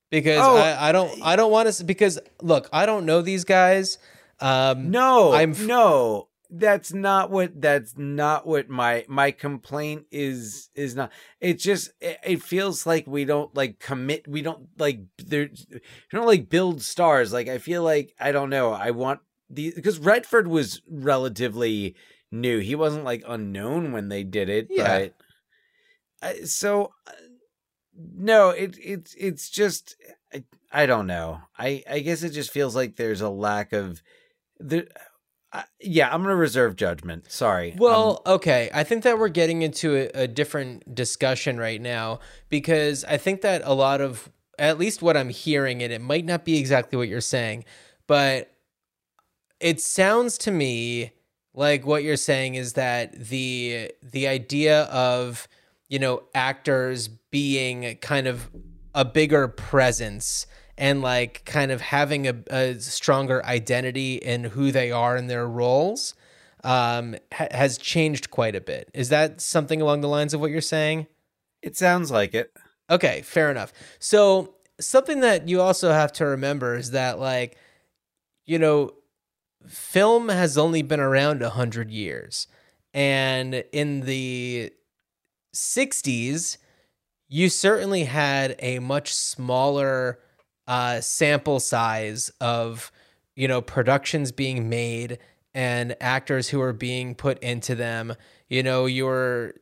Because 0.09 0.39
Oh, 0.41 0.55
I, 0.57 0.89
I 0.89 0.91
don't, 0.91 1.21
I 1.21 1.35
don't 1.35 1.51
want 1.51 1.71
to. 1.71 1.83
Because 1.83 2.19
look, 2.41 2.69
I 2.71 2.85
don't 2.85 3.05
know 3.05 3.21
these 3.21 3.43
guys. 3.43 3.97
Um, 4.39 4.89
No, 4.91 5.33
I'm 5.33 5.51
f- 5.51 5.61
no. 5.65 6.29
That's 6.49 6.93
not 6.93 7.29
what. 7.29 7.59
That's 7.61 7.97
not 7.97 8.47
what 8.47 8.69
my 8.69 9.03
my 9.09 9.31
complaint 9.31 10.05
is. 10.11 10.69
Is 10.75 10.95
not. 10.95 11.11
It 11.41 11.55
just. 11.59 11.91
It, 11.99 12.19
it 12.23 12.41
feels 12.41 12.85
like 12.85 13.05
we 13.05 13.25
don't 13.25 13.53
like 13.53 13.79
commit. 13.79 14.29
We 14.29 14.41
don't 14.41 14.69
like. 14.77 15.01
There. 15.17 15.49
We 15.71 15.79
don't 16.13 16.25
like 16.25 16.47
build 16.47 16.81
stars. 16.81 17.33
Like 17.33 17.49
I 17.49 17.57
feel 17.57 17.83
like 17.83 18.15
I 18.17 18.31
don't 18.31 18.49
know. 18.49 18.71
I 18.71 18.91
want 18.91 19.19
the 19.49 19.73
because 19.75 19.99
Redford 19.99 20.47
was 20.47 20.81
relatively 20.89 21.95
new. 22.31 22.59
He 22.59 22.75
wasn't 22.75 23.03
like 23.03 23.23
unknown 23.27 23.91
when 23.91 24.09
they 24.09 24.23
did 24.23 24.49
it. 24.49 24.67
Yeah. 24.69 24.99
But 24.99 25.13
I, 26.21 26.33
so 26.43 26.91
uh, 27.07 27.11
no. 27.95 28.49
It 28.49 28.77
it's 28.81 29.13
it's 29.15 29.49
just. 29.49 29.95
I, 30.33 30.43
I 30.71 30.85
don't 30.85 31.07
know. 31.07 31.41
I 31.57 31.83
I 31.89 31.99
guess 31.99 32.23
it 32.23 32.31
just 32.31 32.51
feels 32.51 32.75
like 32.75 32.95
there's 32.95 33.21
a 33.21 33.29
lack 33.29 33.71
of 33.73 34.01
the 34.59 34.87
uh, 35.53 35.61
yeah 35.79 36.09
i'm 36.13 36.23
gonna 36.23 36.35
reserve 36.35 36.75
judgment 36.75 37.31
sorry 37.31 37.71
Um, 37.71 37.77
Well, 37.79 38.21
okay. 38.25 38.69
I 38.73 38.83
think 38.83 39.03
that 39.03 39.17
we're 39.17 39.29
getting 39.29 39.61
into 39.61 39.95
a, 39.95 40.23
a 40.23 40.27
different 40.27 40.93
discussion 40.93 41.57
right 41.57 41.79
now 41.79 42.19
because 42.49 43.05
I 43.05 43.15
think 43.17 43.41
that 43.41 43.61
a 43.63 43.73
lot 43.73 44.01
of, 44.01 44.29
at 44.59 44.77
least 44.77 45.01
what 45.01 45.15
I'm 45.15 45.29
hearing, 45.29 45.81
and 45.83 45.93
it 45.93 46.01
might 46.01 46.25
not 46.25 46.43
be 46.43 46.57
exactly 46.57 46.97
what 46.97 47.07
you're 47.07 47.21
saying, 47.21 47.63
but 48.07 48.51
it 49.61 49.79
sounds 49.79 50.37
to 50.39 50.51
me 50.51 51.13
like 51.57 51.85
what 51.85 52.03
you're 52.03 52.15
saying 52.15 52.55
is 52.55 52.73
that 52.73 53.13
the 53.13 53.91
the 54.01 54.27
idea 54.27 54.83
of 54.83 55.47
you 55.89 55.99
know 55.99 56.23
actors 56.33 57.07
being 57.07 57.97
kind 57.97 58.27
of 58.27 58.49
a 58.95 59.03
bigger 59.03 59.47
presence 59.47 60.47
and 60.77 61.01
like 61.01 61.43
kind 61.45 61.71
of 61.71 61.81
having 61.81 62.27
a, 62.27 62.35
a 62.49 62.79
stronger 62.79 63.43
identity 63.45 64.15
in 64.15 64.43
who 64.45 64.71
they 64.71 64.91
are 64.91 65.17
in 65.17 65.27
their 65.27 65.47
roles 65.47 66.13
um, 66.63 67.15
ha- 67.33 67.47
has 67.51 67.77
changed 67.77 68.29
quite 68.29 68.55
a 68.55 68.61
bit. 68.61 68.89
Is 68.93 69.09
that 69.09 69.41
something 69.41 69.81
along 69.81 70.01
the 70.01 70.07
lines 70.07 70.33
of 70.33 70.39
what 70.39 70.51
you're 70.51 70.61
saying? 70.61 71.07
it 71.63 71.75
sounds 71.75 72.11
like 72.11 72.35
it 72.35 72.55
Okay, 72.89 73.21
fair 73.21 73.51
enough. 73.51 73.73
So, 73.99 74.55
something 74.79 75.19
that 75.21 75.49
you 75.49 75.61
also 75.61 75.91
have 75.91 76.13
to 76.13 76.25
remember 76.25 76.75
is 76.75 76.91
that, 76.91 77.19
like, 77.19 77.57
you 78.45 78.59
know, 78.59 78.93
film 79.65 80.29
has 80.29 80.57
only 80.57 80.81
been 80.81 80.99
around 80.99 81.41
100 81.41 81.89
years. 81.89 82.47
And 82.93 83.63
in 83.71 84.01
the 84.01 84.71
60s, 85.55 86.57
you 87.27 87.49
certainly 87.49 88.05
had 88.05 88.55
a 88.59 88.79
much 88.79 89.13
smaller 89.13 90.19
uh, 90.67 91.01
sample 91.01 91.59
size 91.59 92.31
of, 92.41 92.91
you 93.35 93.47
know, 93.47 93.61
productions 93.61 94.31
being 94.31 94.69
made 94.69 95.19
and 95.53 95.95
actors 95.99 96.49
who 96.49 96.61
are 96.61 96.73
being 96.73 97.15
put 97.15 97.39
into 97.39 97.75
them. 97.75 98.13
You 98.47 98.63
know, 98.63 98.85
you're 98.85 99.55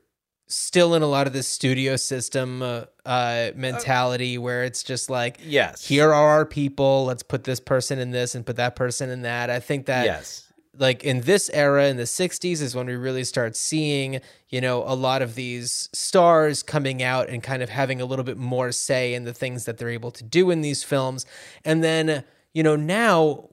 still 0.47 0.93
in 0.95 1.01
a 1.01 1.07
lot 1.07 1.27
of 1.27 1.33
this 1.33 1.47
studio 1.47 1.95
system 1.95 2.61
uh, 2.61 2.85
uh, 3.05 3.51
mentality 3.55 4.37
where 4.37 4.63
it's 4.63 4.83
just 4.83 5.09
like, 5.09 5.39
yes 5.43 5.85
here 5.85 6.13
are 6.13 6.29
our 6.29 6.45
people. 6.45 7.05
Let's 7.05 7.23
put 7.23 7.43
this 7.43 7.59
person 7.59 7.99
in 7.99 8.11
this 8.11 8.35
and 8.35 8.45
put 8.45 8.55
that 8.57 8.75
person 8.75 9.09
in 9.09 9.23
that. 9.23 9.49
I 9.49 9.59
think 9.59 9.85
that 9.87 10.05
yes 10.05 10.41
like 10.77 11.05
in 11.05 11.21
this 11.21 11.49
era 11.53 11.87
in 11.87 11.95
the 11.95 12.03
60s 12.03 12.61
is 12.61 12.75
when 12.75 12.85
we 12.85 12.95
really 12.95 13.23
start 13.23 13.55
seeing 13.55 14.19
you 14.49 14.59
know 14.59 14.83
a 14.85 14.93
lot 14.93 15.21
of 15.21 15.35
these 15.35 15.87
stars 15.93 16.61
coming 16.61 17.01
out 17.01 17.29
and 17.29 17.41
kind 17.41 17.63
of 17.63 17.69
having 17.69 18.01
a 18.01 18.05
little 18.05 18.25
bit 18.25 18.37
more 18.37 18.73
say 18.73 19.13
in 19.13 19.23
the 19.23 19.33
things 19.33 19.63
that 19.63 19.77
they're 19.77 19.87
able 19.87 20.11
to 20.11 20.21
do 20.21 20.51
in 20.51 20.59
these 20.59 20.83
films 20.83 21.25
and 21.63 21.81
then 21.81 22.25
you 22.53 22.61
know 22.61 22.75
now 22.75 23.47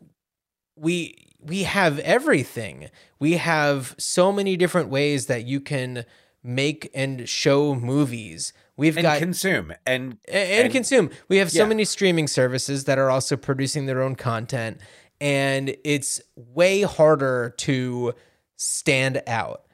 we 0.75 1.15
we 1.43 1.65
have 1.65 1.99
everything. 2.01 2.89
We 3.19 3.33
have 3.33 3.95
so 3.99 4.33
many 4.33 4.57
different 4.57 4.89
ways 4.89 5.27
that 5.27 5.45
you 5.45 5.61
can 5.61 6.05
make 6.43 6.91
and 6.95 7.29
show 7.29 7.75
movies. 7.75 8.53
We've 8.77 8.97
and 8.97 9.03
got 9.03 9.19
consume 9.19 9.73
and 9.87 10.19
and, 10.27 10.65
and 10.65 10.73
consume. 10.73 11.11
We 11.29 11.37
have 11.39 11.51
so 11.51 11.63
Yeah. 11.63 11.69
many 11.69 11.85
streaming 11.85 12.27
services 12.27 12.85
that 12.85 12.99
are 12.99 13.11
also 13.11 13.37
producing 13.37 13.87
their 13.87 14.03
own 14.03 14.17
content, 14.17 14.81
and 15.21 15.77
it's 15.85 16.21
way 16.37 16.83
harder 16.83 17.55
to 17.59 18.15
stand 18.57 19.23
out. 19.27 19.67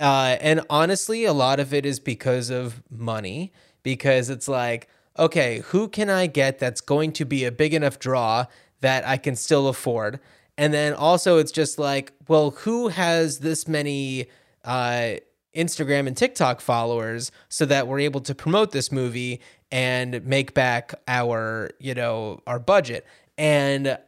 Uh, 0.00 0.36
and 0.40 0.62
honestly, 0.68 1.24
a 1.24 1.32
lot 1.32 1.60
of 1.60 1.72
it 1.72 1.86
is 1.86 2.00
because 2.00 2.50
of 2.50 2.82
money, 2.90 3.52
because 3.84 4.28
it's 4.30 4.48
like, 4.48 4.88
okay, 5.18 5.60
who 5.66 5.88
can 5.88 6.10
I 6.10 6.26
get 6.26 6.58
that's 6.58 6.80
going 6.80 7.12
to 7.12 7.24
be 7.24 7.44
a 7.44 7.52
big 7.52 7.72
enough 7.72 7.98
draw 7.98 8.46
that 8.80 9.06
I 9.06 9.16
can 9.16 9.36
still 9.36 9.68
afford? 9.68 10.18
And 10.58 10.74
then 10.74 10.92
also, 10.92 11.38
it's 11.38 11.52
just 11.52 11.78
like, 11.78 12.12
well, 12.28 12.50
who 12.50 12.88
has 12.88 13.38
this 13.38 13.68
many 13.68 14.26
uh, 14.64 15.14
Instagram 15.54 16.06
and 16.06 16.16
TikTok 16.16 16.60
followers 16.60 17.30
so 17.48 17.64
that 17.66 17.86
we're 17.86 18.00
able 18.00 18.20
to 18.22 18.34
promote 18.34 18.72
this 18.72 18.90
movie 18.90 19.40
and 19.70 20.24
make 20.26 20.54
back 20.54 20.94
our, 21.08 21.70
you 21.78 21.94
know, 21.94 22.40
our 22.46 22.58
budget? 22.58 23.06
And 23.36 23.98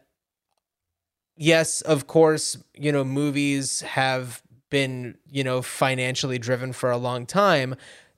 yes, 1.36 1.80
of 1.80 2.06
course, 2.06 2.56
you 2.74 2.92
know, 2.92 3.04
movies 3.04 3.80
have 3.82 4.42
been, 4.70 5.16
you 5.30 5.44
know, 5.44 5.62
financially 5.62 6.38
driven 6.38 6.72
for 6.72 6.90
a 6.90 6.96
long 6.96 7.26
time. 7.26 7.76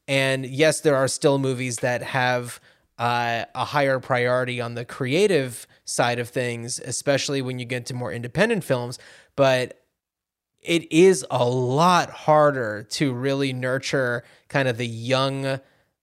And 0.08 0.46
yes, 0.46 0.80
there 0.80 0.96
are 0.96 1.08
still 1.08 1.38
movies 1.38 1.78
that 1.78 2.02
have 2.02 2.60
uh, 2.98 3.44
a 3.54 3.64
higher 3.64 4.00
priority 4.00 4.60
on 4.60 4.74
the 4.74 4.84
creative 4.84 5.66
side 5.84 6.18
of 6.18 6.28
things, 6.28 6.78
especially 6.78 7.42
when 7.42 7.58
you 7.58 7.64
get 7.64 7.86
to 7.86 7.94
more 7.94 8.12
independent 8.12 8.64
films. 8.64 8.98
But 9.34 9.82
it 10.66 10.90
is 10.92 11.24
a 11.30 11.44
lot 11.48 12.10
harder 12.10 12.82
to 12.90 13.12
really 13.12 13.52
nurture 13.52 14.24
kind 14.48 14.68
of 14.68 14.76
the 14.76 14.86
young 14.86 15.60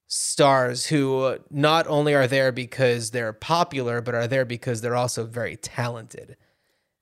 stars 0.08 0.86
who 0.86 1.38
not 1.50 1.88
only 1.88 2.14
are 2.14 2.28
there 2.28 2.52
because 2.52 3.12
they're 3.12 3.34
popular, 3.34 4.02
but 4.02 4.16
are 4.16 4.28
there 4.28 4.46
because 4.46 4.82
they're 4.82 4.96
also 4.96 5.26
very 5.26 5.56
talented. 5.58 6.38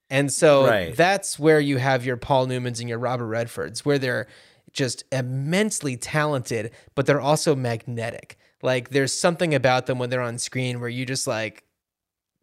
And 0.09 0.31
so 0.31 0.65
Right. 0.65 0.95
that's 0.95 1.39
where 1.39 1.59
you 1.59 1.77
have 1.77 2.05
your 2.05 2.17
Paul 2.17 2.47
Newmans 2.47 2.79
and 2.79 2.89
your 2.89 2.99
Robert 2.99 3.27
Redfords, 3.27 3.79
where 3.79 3.99
they're 3.99 4.27
just 4.73 5.03
immensely 5.11 5.97
talented, 5.97 6.71
but 6.95 7.05
they're 7.05 7.21
also 7.21 7.55
magnetic. 7.55 8.37
Like 8.61 8.89
there's 8.89 9.13
something 9.13 9.53
about 9.53 9.85
them 9.85 9.99
when 9.99 10.09
they're 10.09 10.21
on 10.21 10.37
screen 10.37 10.79
where 10.79 10.89
you 10.89 11.05
just 11.05 11.27
like, 11.27 11.63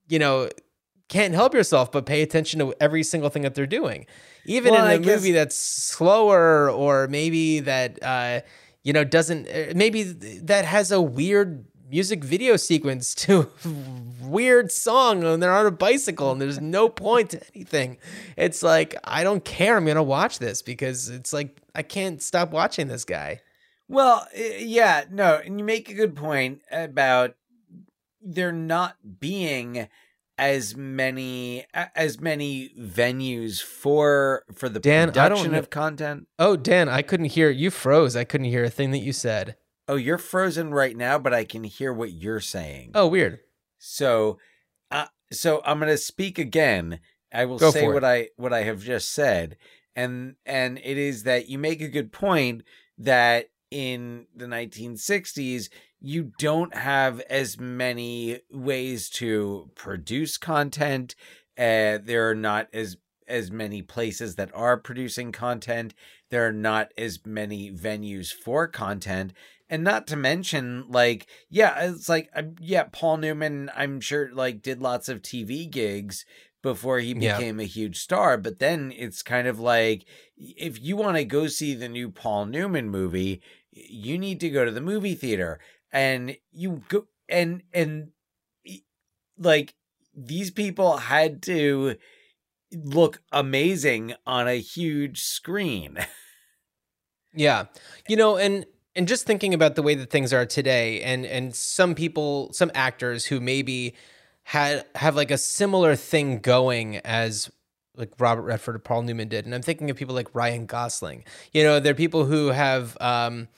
you 0.09 0.19
know, 0.19 0.49
can't 1.09 1.35
help 1.35 1.55
yourself 1.55 1.91
but 1.91 2.07
pay 2.07 2.23
attention 2.23 2.59
to 2.61 2.75
every 2.81 3.03
single 3.03 3.31
thing 3.31 3.43
that 3.43 3.55
they're 3.55 3.67
doing. 3.67 4.07
Even 4.45 4.73
Well, 4.73 4.85
in 4.87 4.91
a 4.93 4.99
guess- 4.99 5.17
movie 5.21 5.33
that's 5.33 5.57
slower 5.57 6.71
or 6.71 7.07
maybe 7.09 7.61
that 7.61 8.03
uh 8.03 8.41
you 8.83 8.93
know 8.93 9.05
doesn't 9.05 9.49
uh, 9.49 9.73
maybe 9.75 10.03
that 10.03 10.65
has 10.65 10.93
a 10.93 11.01
weird 11.01 11.65
music 11.91 12.23
video 12.23 12.55
sequence 12.57 13.15
to 13.15 13.51
weird 14.23 14.71
song 14.71 15.25
and 15.25 15.43
they're 15.43 15.53
on 15.53 15.65
a 15.67 15.71
bicycle 15.71 16.31
and 16.31 16.41
there's 16.41 16.61
no 16.61 16.89
point 16.89 17.31
to 17.31 17.41
anything. 17.55 17.97
It's 18.37 18.63
like 18.63 18.95
I 19.05 19.25
don't 19.25 19.45
care. 19.45 19.77
I'm 19.77 19.85
going 19.85 19.97
to 19.97 20.03
watch 20.03 20.39
this 20.39 20.61
because 20.63 21.09
it's 21.09 21.33
like 21.33 21.61
I 21.75 21.83
can't 21.83 22.21
stop 22.23 22.51
watching 22.51 22.89
this 22.89 23.05
guy. 23.05 23.41
Well, 23.89 24.27
yeah, 24.37 25.05
no, 25.11 25.41
and 25.43 25.59
you 25.59 25.65
make 25.65 25.89
a 25.89 25.95
good 25.95 26.15
point 26.15 26.61
about 26.71 27.35
there 28.21 28.53
not 28.53 28.97
being 29.19 29.89
as 30.39 30.77
many 30.77 31.67
as 31.75 32.21
many 32.21 32.71
venues 32.79 33.61
for 33.61 34.45
for 34.55 34.69
the 34.69 34.79
Dan, 34.81 35.09
production 35.09 35.55
of 35.55 35.69
content. 35.69 36.29
Oh, 36.39 36.57
Dan, 36.57 36.89
I 36.89 37.03
couldn't 37.03 37.27
hear 37.27 37.51
you 37.51 37.71
froze. 37.71 38.15
I 38.17 38.25
couldn't 38.25 38.47
hear 38.47 38.65
a 38.65 38.71
thing 38.71 38.93
that 38.93 38.99
you 38.99 39.13
said. 39.13 39.57
Oh, 39.89 39.97
you're 39.97 40.19
frozen 40.19 40.73
right 40.73 40.97
now, 40.97 41.19
but 41.19 41.35
I 41.35 41.45
can 41.45 41.65
hear 41.65 41.93
what 41.93 42.13
you're 42.13 42.41
saying. 42.41 42.93
Oh, 42.95 43.07
weird. 43.09 43.41
So, 43.79 44.39
uh, 44.91 45.07
so 45.33 45.63
I'm 45.65 45.79
going 45.79 45.91
to 45.91 45.97
speak 45.97 46.39
again. 46.39 47.01
I 47.33 47.47
will 47.47 47.59
Go 47.59 47.71
say 47.71 47.81
for 47.81 47.91
it. 47.91 47.95
what 47.95 48.05
I 48.05 48.29
what 48.37 48.53
I 48.53 48.63
have 48.63 48.83
just 48.83 49.13
said, 49.13 49.57
and 49.97 50.37
and 50.47 50.79
it 50.79 50.99
is 50.99 51.25
that 51.25 51.49
you 51.49 51.59
make 51.59 51.81
a 51.81 51.89
good 51.89 52.13
point 52.13 52.63
that 52.99 53.51
in 53.71 54.27
the 54.35 54.47
1960s 54.47 55.69
you 56.01 56.33
don't 56.39 56.75
have 56.75 57.21
as 57.23 57.59
many 57.59 58.41
ways 58.51 59.11
to 59.11 59.71
produce 59.75 60.37
content. 60.39 61.15
Uh, 61.57 61.99
there 62.03 62.29
are 62.31 62.35
not 62.35 62.69
as 62.73 62.97
as 63.27 63.51
many 63.51 63.83
places 63.83 64.37
that 64.37 64.51
are 64.55 64.77
producing 64.79 65.33
content. 65.33 65.93
There 66.31 66.47
are 66.47 66.53
not 66.53 66.93
as 66.97 67.21
many 67.27 67.71
venues 67.71 68.33
for 68.33 68.67
content 68.69 69.33
and 69.71 69.85
not 69.85 70.07
to 70.07 70.17
mention 70.17 70.85
like 70.89 71.27
yeah 71.51 71.79
it's 71.91 72.09
like 72.09 72.31
uh, 72.35 72.43
yeah 72.61 72.85
paul 72.91 73.17
newman 73.19 73.71
i'm 73.77 74.01
sure 74.01 74.31
like 74.33 74.63
did 74.63 74.81
lots 74.81 75.09
of 75.09 75.21
tv 75.23 75.71
gigs 75.71 76.25
before 76.63 76.99
he 77.01 77.13
Yeah. 77.15 77.37
became 77.37 77.61
a 77.61 77.65
huge 77.65 77.99
star 77.99 78.37
but 78.39 78.59
then 78.59 78.93
it's 78.97 79.23
kind 79.23 79.47
of 79.47 79.61
like 79.61 80.07
if 80.37 80.81
you 80.81 80.97
want 80.97 81.17
to 81.17 81.25
go 81.25 81.47
see 81.49 81.75
the 81.75 81.89
new 81.89 82.11
paul 82.11 82.47
newman 82.47 82.89
movie 82.89 83.43
you 83.73 84.19
need 84.19 84.41
to 84.41 84.51
go 84.51 84.65
to 84.65 84.71
the 84.71 84.81
movie 84.81 85.15
theater 85.15 85.61
and 85.93 86.37
you 86.53 86.83
go 86.89 87.07
and 87.29 87.63
and 87.73 88.11
like 89.39 89.75
these 90.15 90.51
people 90.51 90.97
had 90.97 91.43
to 91.43 91.97
look 92.73 93.23
amazing 93.33 94.15
on 94.27 94.49
a 94.49 94.61
huge 94.61 95.23
screen 95.23 95.99
Yeah. 97.35 97.67
You 98.09 98.17
know, 98.17 98.37
and 98.37 98.67
and 98.97 99.07
just 99.07 99.27
thinking 99.27 99.55
about 99.55 99.77
the 99.77 99.83
way 99.83 99.95
that 99.95 100.11
things 100.11 100.33
are 100.33 100.47
today 100.47 101.03
and 101.03 101.25
and 101.25 101.55
some 101.55 101.95
people, 101.95 102.53
some 102.53 102.71
actors 102.75 103.27
who 103.27 103.41
maybe 103.41 103.95
had 104.45 104.85
have 104.97 105.15
like 105.15 105.31
a 105.31 105.39
similar 105.39 105.95
thing 105.95 106.39
going 106.41 106.97
as 106.99 107.51
like 107.95 108.11
Robert 108.19 108.43
Redford 108.43 108.77
or 108.77 108.81
Paul 108.81 109.03
Newman 109.03 109.29
did. 109.29 109.45
And 109.45 109.55
I'm 109.55 109.63
thinking 109.63 109.91
of 109.91 109.97
people 109.97 110.15
like 110.15 110.35
Ryan 110.35 110.67
Gosling. 110.67 111.25
You 111.53 111.63
know, 111.63 111.81
they're 111.81 111.95
people 111.95 112.25
who 112.25 112.49
have 112.49 112.97
um 113.01 113.49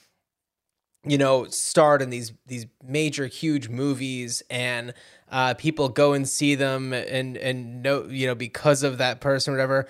you 1.04 1.16
know, 1.16 1.46
starred 1.46 2.02
in 2.02 2.10
these 2.10 2.32
these 2.46 2.66
major 2.84 3.26
huge 3.26 3.68
movies 3.68 4.42
and 4.50 4.92
uh 5.30 5.54
people 5.54 5.88
go 5.88 6.12
and 6.12 6.28
see 6.28 6.54
them 6.54 6.92
and 6.92 7.36
and 7.36 7.82
know, 7.82 8.04
you 8.04 8.26
know, 8.26 8.34
because 8.34 8.82
of 8.82 8.98
that 8.98 9.20
person 9.20 9.54
or 9.54 9.56
whatever. 9.56 9.86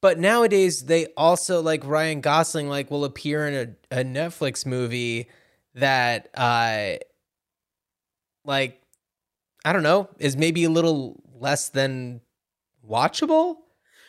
But 0.00 0.18
nowadays 0.18 0.84
they 0.84 1.06
also 1.16 1.60
like 1.62 1.84
Ryan 1.84 2.20
Gosling 2.20 2.68
like 2.68 2.90
will 2.90 3.04
appear 3.04 3.46
in 3.46 3.76
a, 3.90 4.00
a 4.00 4.04
Netflix 4.04 4.64
movie 4.64 5.28
that 5.74 6.28
uh 6.34 6.98
like 8.44 8.80
I 9.64 9.72
don't 9.72 9.82
know, 9.84 10.08
is 10.18 10.36
maybe 10.36 10.64
a 10.64 10.70
little 10.70 11.22
less 11.38 11.68
than 11.68 12.20
watchable. 12.88 13.56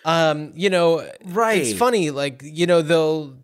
Um, 0.06 0.52
you 0.56 0.70
know, 0.70 1.10
right 1.26 1.62
it's 1.62 1.78
funny 1.78 2.12
like 2.12 2.42
you 2.44 2.68
know 2.68 2.82
they'll 2.82 3.38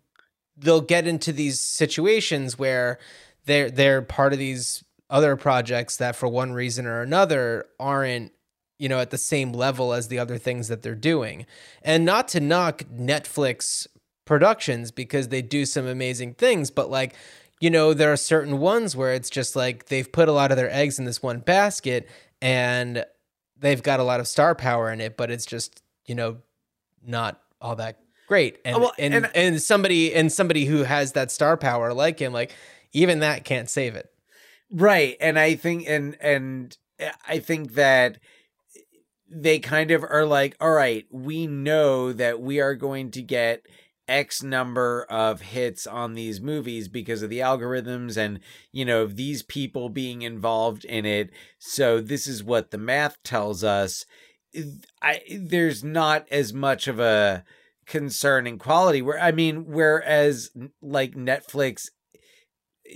they'll 0.60 0.80
get 0.80 1.06
into 1.06 1.32
these 1.32 1.58
situations 1.60 2.58
where 2.58 2.98
they're 3.46 3.70
they're 3.70 4.02
part 4.02 4.32
of 4.32 4.38
these 4.38 4.84
other 5.08 5.36
projects 5.36 5.96
that 5.96 6.14
for 6.14 6.28
one 6.28 6.52
reason 6.52 6.86
or 6.86 7.02
another 7.02 7.66
aren't 7.78 8.32
you 8.78 8.88
know 8.88 9.00
at 9.00 9.10
the 9.10 9.18
same 9.18 9.52
level 9.52 9.92
as 9.92 10.08
the 10.08 10.18
other 10.18 10.38
things 10.38 10.68
that 10.68 10.82
they're 10.82 10.94
doing. 10.94 11.46
And 11.82 12.04
not 12.04 12.28
to 12.28 12.40
knock 12.40 12.84
netflix 12.84 13.86
productions 14.24 14.90
because 14.90 15.28
they 15.28 15.42
do 15.42 15.64
some 15.66 15.86
amazing 15.86 16.34
things 16.34 16.70
but 16.70 16.88
like 16.88 17.16
you 17.60 17.68
know 17.68 17.92
there 17.92 18.12
are 18.12 18.16
certain 18.16 18.58
ones 18.58 18.94
where 18.94 19.12
it's 19.12 19.28
just 19.28 19.56
like 19.56 19.86
they've 19.86 20.12
put 20.12 20.28
a 20.28 20.32
lot 20.32 20.52
of 20.52 20.56
their 20.56 20.72
eggs 20.72 21.00
in 21.00 21.04
this 21.04 21.20
one 21.20 21.40
basket 21.40 22.08
and 22.40 23.04
they've 23.58 23.82
got 23.82 23.98
a 23.98 24.04
lot 24.04 24.20
of 24.20 24.28
star 24.28 24.54
power 24.54 24.92
in 24.92 25.00
it 25.00 25.16
but 25.16 25.32
it's 25.32 25.46
just 25.46 25.82
you 26.06 26.14
know 26.14 26.36
not 27.04 27.40
all 27.60 27.74
that 27.74 27.98
great. 28.30 28.58
Oh, 28.64 28.68
and 28.70 28.80
Well, 28.80 28.92
and, 28.96 29.14
and- 29.14 29.30
and 29.34 29.62
somebody 29.62 30.14
and 30.14 30.32
somebody 30.32 30.64
who 30.64 30.84
has 30.84 31.12
that 31.12 31.30
star 31.32 31.56
power 31.56 31.92
like 31.92 32.20
him 32.20 32.32
like 32.32 32.52
even 32.92 33.18
that 33.20 33.44
can't 33.44 33.68
save 33.68 33.96
it. 33.96 34.08
Right. 34.70 35.16
And 35.20 35.36
i 35.38 35.56
think 35.56 35.84
and 35.88 36.16
and 36.20 36.76
eh, 37.00 37.10
i 37.26 37.40
think 37.40 37.72
that 37.74 38.18
they 39.28 39.58
kind 39.58 39.90
of 39.90 40.04
are 40.04 40.24
like 40.26 40.56
all 40.60 40.70
right 40.70 41.06
we 41.10 41.46
know 41.48 42.12
that 42.12 42.40
we 42.40 42.60
are 42.60 42.74
going 42.76 43.10
to 43.12 43.22
get 43.22 43.66
x 44.08 44.42
number 44.42 45.04
of 45.10 45.40
hits 45.40 45.86
on 45.86 46.14
these 46.14 46.40
movies 46.40 46.88
because 46.88 47.22
of 47.22 47.30
the 47.30 47.38
algorithms 47.40 48.16
and 48.16 48.38
you 48.72 48.84
know 48.84 49.06
these 49.06 49.42
people 49.42 49.88
being 49.88 50.22
involved 50.22 50.84
in 50.84 51.04
it. 51.06 51.30
So 51.58 52.00
this 52.00 52.26
is 52.26 52.42
what 52.42 52.70
the 52.70 52.78
math 52.78 53.20
tells 53.24 53.62
us. 53.64 54.04
I 55.02 55.20
there's 55.32 55.82
not 55.84 56.26
as 56.30 56.52
much 56.52 56.88
of 56.88 56.98
a 56.98 57.44
concern 57.90 58.46
in 58.46 58.56
quality 58.56 59.02
where 59.02 59.20
i 59.20 59.32
mean 59.32 59.66
whereas 59.66 60.50
like 60.80 61.14
netflix 61.14 61.88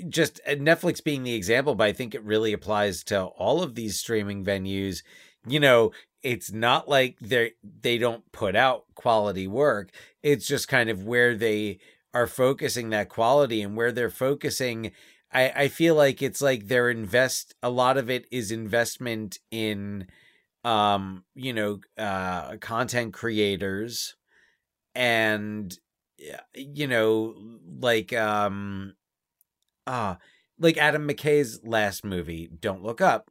just 0.09 0.41
uh, 0.47 0.53
Netflix 0.53 1.03
being 1.03 1.23
the 1.23 1.35
example, 1.35 1.75
but 1.75 1.87
I 1.87 1.93
think 1.93 2.15
it 2.15 2.25
really 2.25 2.53
applies 2.53 3.05
to 3.05 3.23
all 3.25 3.63
of 3.63 3.75
these 3.75 3.99
streaming 3.99 4.45
venues. 4.45 5.03
You 5.47 5.61
know, 5.61 5.93
it's 6.23 6.53
not 6.53 6.89
like 6.89 7.19
they 7.21 7.53
they 7.63 7.99
don't 7.99 8.31
put 8.33 8.57
out 8.57 8.85
quality 8.95 9.47
work. 9.47 9.91
It's 10.23 10.47
just 10.47 10.69
kind 10.69 10.91
of 10.91 11.05
where 11.05 11.37
they 11.37 11.79
are 12.13 12.27
focusing 12.27 12.91
that 12.91 13.09
quality 13.09 13.63
and 13.63 13.77
where 13.77 13.93
they're 13.93 14.11
focusing. 14.11 14.93
I, 15.33 15.51
I 15.51 15.69
feel 15.69 15.95
like 15.95 16.23
it's 16.23 16.41
like 16.41 16.69
they're 16.69 16.91
invest 16.91 17.55
a 17.63 17.71
lot 17.71 17.97
of 17.99 18.09
it 18.09 18.27
is 18.31 18.51
investment 18.51 19.39
in 19.51 20.07
um 20.65 21.25
you 21.35 21.53
know 21.53 21.81
uh 21.99 22.57
content 22.57 23.13
creators 23.13 24.17
and 24.95 25.77
you 26.55 26.87
know 26.87 27.35
like 27.81 28.13
um 28.13 28.95
ah 29.87 30.19
like 30.59 30.77
Adam 30.79 31.09
McKay's 31.09 31.61
last 31.65 32.05
movie 32.05 32.49
Don't 32.61 32.83
Look 32.83 33.01
Up 33.01 33.31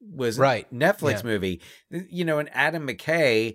was 0.00 0.38
Right. 0.38 0.66
Netflix 0.74 1.18
Yeah. 1.18 1.30
movie 1.30 1.60
you 1.90 2.24
know 2.24 2.38
and 2.38 2.50
Adam 2.52 2.86
McKay 2.86 3.54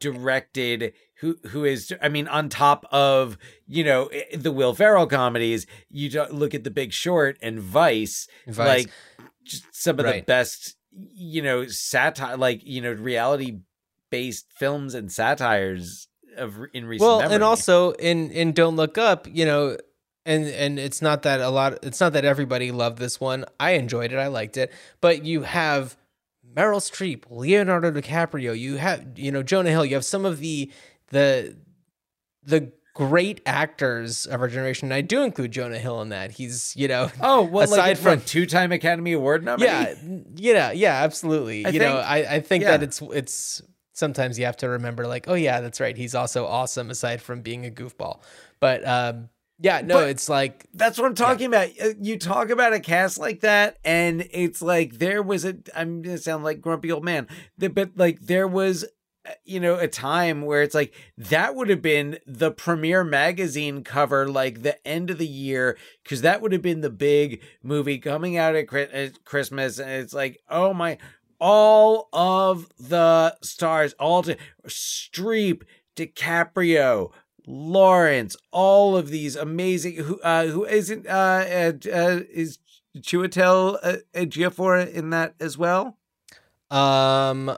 directed 0.00 0.92
who 1.20 1.36
who 1.48 1.64
is 1.64 1.92
I 2.02 2.08
mean 2.08 2.28
on 2.28 2.48
top 2.48 2.84
of 2.92 3.38
you 3.66 3.84
know 3.84 4.10
the 4.34 4.52
Will 4.52 4.74
Ferrell 4.74 5.06
comedies 5.06 5.66
you 5.88 6.10
don't 6.10 6.34
look 6.34 6.54
at 6.54 6.64
The 6.64 6.70
Big 6.70 6.92
Short 6.92 7.38
and 7.40 7.60
Vice, 7.60 8.28
Vice. 8.46 8.56
like 8.58 8.90
some 9.70 9.98
of 9.98 10.04
the 10.06 10.22
best 10.26 10.76
you 10.92 11.40
know 11.42 11.66
satire 11.66 12.36
like 12.36 12.60
you 12.64 12.80
know 12.82 12.92
reality 12.92 13.60
based 14.10 14.46
films 14.54 14.94
and 14.94 15.10
satires 15.10 16.08
of 16.36 16.56
in 16.72 16.86
recent 16.86 17.06
well 17.06 17.18
memory. 17.18 17.34
and 17.34 17.44
also 17.44 17.92
in 17.92 18.30
in 18.30 18.52
don't 18.52 18.76
look 18.76 18.98
up 18.98 19.26
you 19.30 19.44
know 19.44 19.76
and 20.26 20.46
and 20.48 20.78
it's 20.78 21.00
not 21.00 21.22
that 21.22 21.40
a 21.40 21.48
lot 21.48 21.78
it's 21.82 22.00
not 22.00 22.12
that 22.12 22.24
everybody 22.24 22.72
loved 22.72 22.98
this 22.98 23.20
one. 23.20 23.46
I 23.58 23.72
enjoyed 23.72 24.12
it. 24.12 24.18
I 24.18 24.26
liked 24.26 24.56
it. 24.56 24.72
But 25.00 25.24
you 25.24 25.42
have 25.42 25.96
meryl 26.54 26.80
streep 26.80 27.22
leonardo 27.30 27.92
dicaprio. 27.92 28.58
You 28.58 28.76
have 28.76 29.18
you 29.18 29.30
know 29.30 29.42
jonah 29.42 29.70
hill. 29.70 29.84
You 29.84 29.94
have 29.94 30.04
some 30.04 30.24
of 30.24 30.40
the 30.40 30.70
the 31.10 31.56
the 32.42 32.72
great 32.92 33.40
actors 33.46 34.26
of 34.26 34.40
our 34.40 34.48
generation. 34.48 34.86
And 34.86 34.94
i 34.94 35.00
do 35.00 35.22
include 35.22 35.52
jonah 35.52 35.78
hill 35.78 36.02
in 36.02 36.08
that. 36.08 36.32
He's 36.32 36.74
you 36.76 36.88
know 36.88 37.08
oh 37.20 37.42
well 37.42 37.62
aside 37.62 37.90
like 37.90 37.96
from- 37.98 38.20
two-time 38.22 38.72
Academy 38.72 39.12
Award 39.12 39.44
nominee? 39.44 39.66
Yeah 39.66 39.94
yeah 40.34 40.72
yeah 40.72 41.02
absolutely. 41.04 41.64
I 41.64 41.68
you 41.68 41.78
know 41.78 41.98
i 41.98 42.34
i 42.34 42.40
think 42.40 42.64
yeah. 42.64 42.72
that 42.72 42.82
it's 42.82 43.00
it's 43.00 43.62
sometimes 43.96 44.38
you 44.38 44.44
have 44.44 44.56
to 44.58 44.68
remember 44.68 45.06
like 45.06 45.26
oh 45.28 45.34
yeah 45.34 45.60
that's 45.60 45.80
right 45.80 45.96
he's 45.96 46.14
also 46.14 46.46
awesome 46.46 46.90
aside 46.90 47.20
from 47.22 47.40
being 47.40 47.64
a 47.66 47.70
goofball 47.70 48.20
but 48.60 48.86
um 48.86 49.28
yeah 49.58 49.80
no 49.80 49.94
But- 49.94 50.10
it's 50.10 50.28
like 50.28 50.66
That's 50.74 50.98
what 50.98 51.06
I'm 51.06 51.14
talking 51.14 51.46
about. 51.46 51.70
Uh, 51.82 51.94
You 51.98 52.18
talk 52.18 52.50
about 52.50 52.74
a 52.74 52.80
cast 52.80 53.18
like 53.18 53.40
that, 53.40 53.78
and 53.84 54.28
it's 54.30 54.60
like 54.60 54.98
there 54.98 55.22
was 55.22 55.46
a. 55.46 55.56
I'm 55.74 56.02
gonna 56.02 56.18
sound 56.18 56.44
like 56.44 56.60
grumpy 56.60 56.92
old 56.92 57.04
man, 57.04 57.26
but 57.56 57.92
like 57.96 58.20
there 58.20 58.46
was, 58.46 58.84
uh, 59.26 59.30
you 59.46 59.58
know, 59.58 59.76
a 59.78 59.88
time 59.88 60.42
where 60.42 60.60
it's 60.60 60.74
like 60.74 60.92
that 61.16 61.54
would 61.54 61.70
have 61.70 61.80
been 61.80 62.18
the 62.26 62.50
premiere 62.50 63.02
magazine 63.02 63.82
cover, 63.82 64.28
like 64.28 64.60
the 64.62 64.76
end 64.86 65.08
of 65.10 65.16
the 65.16 65.26
year, 65.26 65.78
because 66.02 66.20
that 66.20 66.42
would 66.42 66.52
have 66.52 66.60
been 66.62 66.82
the 66.82 66.90
big 66.90 67.40
movie 67.62 67.96
coming 67.98 68.36
out 68.36 68.54
at 68.54 68.66
Christmas, 69.24 69.78
and 69.78 69.90
it's 69.90 70.12
like, 70.12 70.38
oh 70.50 70.74
my, 70.74 70.98
all 71.40 72.08
of 72.12 72.68
the 72.78 73.36
stars, 73.42 73.94
all 73.98 74.22
to 74.22 74.36
Streep, 74.66 75.62
DiCaprio, 75.96 77.10
Lawrence, 77.46 78.36
all 78.52 78.96
of 78.96 79.08
these 79.08 79.36
amazing 79.36 79.96
who 79.96 80.20
uh 80.20 80.46
who 80.46 80.64
isn't 80.64 81.06
uh, 81.06 81.10
uh, 81.10 81.72
uh 81.92 82.20
is 82.32 82.58
Chiwetel 82.98 83.78
uh, 83.82 83.96
Ejiofor 84.14 84.92
in 84.92 85.10
that 85.10 85.34
as 85.40 85.56
well? 85.56 85.98
um 86.70 87.56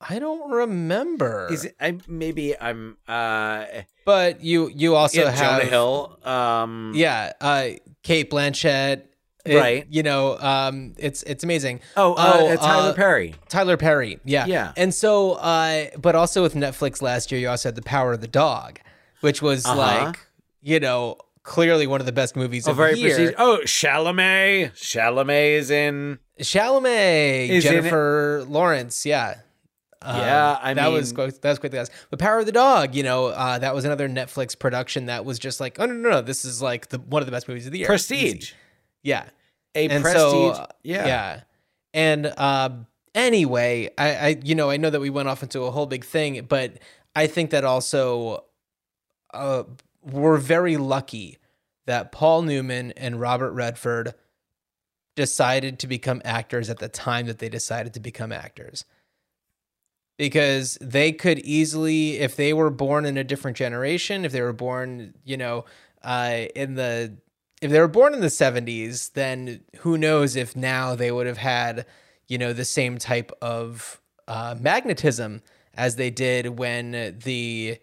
i 0.00 0.18
don't 0.18 0.50
remember 0.50 1.48
Is 1.50 1.64
it 1.64 1.74
I 1.80 1.96
maybe 2.06 2.54
I'm 2.58 2.98
uh 3.08 3.64
but 4.04 4.42
you 4.42 4.68
you 4.68 4.94
also 4.94 5.22
yeah, 5.22 5.30
have 5.30 5.60
Jonah 5.60 5.70
Hill 5.70 6.18
um 6.22 6.92
yeah 6.94 7.32
uh 7.40 7.68
cate 8.02 8.30
blanchett 8.30 9.04
it- 9.46 9.56
Right. 9.56 9.86
you 9.90 10.02
know 10.02 10.38
um 10.38 10.94
it's 10.98 11.22
it's 11.24 11.44
amazing 11.44 11.80
oh 11.96 12.14
uh, 12.14 12.32
Oh, 12.38 12.56
Tyler 12.56 12.90
uh, 12.90 12.94
Perry 12.94 13.34
Tyler 13.48 13.76
Perry, 13.76 14.18
yeah, 14.24 14.46
Yeah. 14.46 14.72
And 14.76 14.92
so, 14.94 15.32
uh, 15.34 15.86
but 15.98 16.14
also 16.14 16.42
with 16.42 16.54
Netflix 16.54 17.00
last 17.02 17.30
year, 17.32 17.40
you 17.40 17.48
also 17.48 17.68
had 17.68 17.76
The 17.76 17.82
Power 17.82 18.12
of 18.12 18.20
the 18.20 18.28
Dog, 18.28 18.80
which 19.20 19.40
was 19.42 19.64
Uh-huh. 19.64 19.76
like, 19.76 20.18
you 20.62 20.80
know, 20.80 21.16
clearly 21.42 21.86
one 21.86 22.00
of 22.00 22.06
the 22.06 22.12
best 22.12 22.34
movies 22.36 22.66
oh 22.66 22.72
of 22.72 22.76
very 22.76 22.94
the 22.94 23.00
year. 23.00 23.08
prestigious 23.14 23.34
oh 23.38 23.60
Chalamet 23.64 24.72
Chalamet 24.74 25.50
is 25.58 25.70
in 25.70 26.18
Chalamet, 26.40 27.48
Is 27.50 27.64
in 27.64 27.72
Jennifer 27.72 28.44
Lawrence, 28.48 29.06
yeah. 29.06 29.36
Um, 30.02 30.20
Yeah, 30.20 30.58
I 30.62 30.74
that 30.74 30.88
was 30.88 31.08
mean- 31.10 31.14
quite, 31.16 31.42
that 31.42 31.48
was 31.50 31.58
quite 31.58 31.70
the 31.72 31.78
guys. 31.78 31.90
But 32.10 32.18
Power 32.18 32.38
of 32.40 32.46
the 32.46 32.52
Dog, 32.52 32.94
you 32.94 33.02
know, 33.02 33.26
uh, 33.28 33.58
that 33.58 33.74
was 33.74 33.84
another 33.84 34.08
Netflix 34.08 34.58
production 34.58 35.06
that 35.06 35.24
was 35.24 35.38
just 35.38 35.60
like, 35.60 35.78
oh 35.80 35.86
no, 35.86 35.94
no, 35.94 36.10
no, 36.10 36.20
this 36.20 36.44
is 36.44 36.60
like 36.60 36.88
the 36.88 36.98
one 36.98 37.22
of 37.22 37.26
the 37.26 37.32
best 37.32 37.48
movies 37.48 37.66
of 37.66 37.72
the 37.72 37.78
year. 37.78 37.86
Prestige 37.86 38.52
yeah. 39.02 39.24
A 39.76 39.88
and 39.88 40.02
prestige. 40.02 40.56
so 40.56 40.66
yeah. 40.82 41.06
Yeah. 41.06 41.40
And 41.94 42.26
um 42.38 42.86
anyway 43.14 43.90
I, 43.96 44.14
I 44.14 44.40
you 44.44 44.54
know 44.54 44.68
i 44.68 44.76
know 44.76 44.90
that 44.90 45.00
we 45.00 45.08
went 45.08 45.28
off 45.28 45.42
into 45.42 45.62
a 45.62 45.70
whole 45.70 45.86
big 45.86 46.04
thing 46.04 46.44
but 46.46 46.74
i 47.14 47.26
think 47.26 47.48
that 47.50 47.64
also 47.64 48.44
uh 49.32 49.62
we're 50.02 50.36
very 50.36 50.76
lucky 50.76 51.38
that 51.86 52.12
paul 52.12 52.42
newman 52.42 52.92
and 52.92 53.18
robert 53.18 53.52
redford 53.52 54.12
decided 55.16 55.78
to 55.80 55.86
become 55.86 56.22
actors 56.24 56.70
at 56.70 56.78
the 56.78 56.88
time 56.88 57.26
that 57.26 57.38
they 57.38 57.48
decided 57.48 57.94
to 57.94 58.00
become 58.00 58.30
actors. 58.30 58.84
Because 60.18 60.78
they 60.80 61.12
could 61.12 61.38
easily 61.40 62.18
if 62.18 62.36
they 62.36 62.52
were 62.52 62.70
born 62.70 63.04
in 63.04 63.16
a 63.18 63.24
different 63.24 63.56
generation 63.56 64.24
if 64.24 64.32
they 64.32 64.40
were 64.40 64.54
born 64.54 65.12
you 65.24 65.36
know 65.36 65.66
uh 66.02 66.44
in 66.54 66.74
the 66.74 67.14
if 67.62 67.70
they 67.70 67.80
were 67.80 67.88
born 67.88 68.12
in 68.14 68.20
the 68.20 68.26
70s 68.26 69.12
then 69.14 69.60
who 69.78 69.96
knows 69.96 70.36
if 70.36 70.54
now 70.56 70.94
they 70.94 71.10
would 71.10 71.26
have 71.26 71.38
had 71.38 71.86
you 72.28 72.36
know 72.38 72.52
the 72.52 72.64
same 72.64 72.98
type 72.98 73.32
of 73.40 74.00
uh 74.28 74.54
magnetism 74.60 75.42
as 75.74 75.96
they 75.96 76.10
did 76.10 76.58
when 76.58 77.18
the 77.24 77.78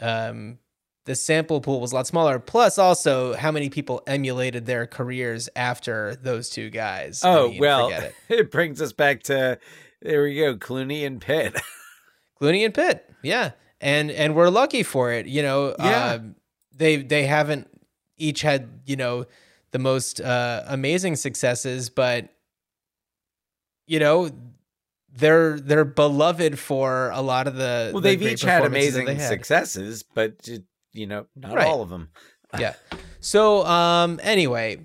um 0.00 0.58
the 1.06 1.14
sample 1.14 1.60
pool 1.60 1.80
was 1.80 1.92
a 1.92 1.94
lot 1.96 2.06
smaller 2.06 2.38
plus 2.38 2.78
also 2.78 3.34
how 3.34 3.50
many 3.50 3.68
people 3.68 4.02
emulated 4.06 4.66
their 4.66 4.86
careers 4.86 5.48
after 5.56 6.14
those 6.16 6.48
two 6.48 6.70
guys 6.70 7.24
I 7.24 7.30
oh 7.38 7.48
mean, 7.50 7.58
well 7.60 7.88
it. 7.90 8.14
it 8.28 8.50
brings 8.50 8.80
us 8.80 8.92
back 8.92 9.22
to 9.24 9.58
there 10.02 10.22
we 10.22 10.34
go 10.36 10.54
Clooney 10.56 11.04
and 11.06 11.20
Pitt 11.20 11.54
Clooney 12.40 12.64
and 12.64 12.72
Pitt, 12.72 13.06
yeah, 13.20 13.50
and 13.82 14.10
and 14.10 14.34
we're 14.34 14.48
lucky 14.48 14.82
for 14.82 15.12
it. 15.12 15.26
You 15.26 15.42
know, 15.42 15.74
Yeah. 15.78 16.12
um, 16.14 16.36
they 16.74 16.96
they 16.96 17.26
haven't 17.26 17.68
each 18.20 18.42
had 18.42 18.68
you 18.86 18.96
know 18.96 19.26
the 19.72 19.78
most 19.78 20.20
uh, 20.20 20.62
amazing 20.66 21.16
successes, 21.16 21.90
but 21.90 22.28
you 23.86 23.98
know 23.98 24.30
they're 25.12 25.58
they're 25.58 25.84
beloved 25.84 26.58
for 26.58 27.10
a 27.10 27.20
lot 27.20 27.46
of 27.48 27.56
the. 27.56 27.90
well 27.92 28.00
the 28.00 28.10
they've 28.14 28.22
each 28.22 28.42
had 28.42 28.64
amazing 28.64 29.06
had. 29.06 29.20
successes 29.28 30.02
but 30.02 30.48
you 30.92 31.06
know 31.06 31.26
not 31.34 31.54
Right. 31.56 31.66
all 31.66 31.82
of 31.82 31.88
them 31.88 32.10
Yeah. 32.58 32.74
So 33.20 33.64
um 33.66 34.18
anyway, 34.22 34.78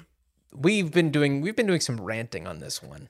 we've 0.53 0.91
been 0.91 1.09
doing 1.11 1.41
we've 1.41 1.55
been 1.55 1.67
doing 1.67 1.79
some 1.79 1.99
ranting 1.99 2.45
on 2.47 2.59
this 2.59 2.81
one. 2.83 3.09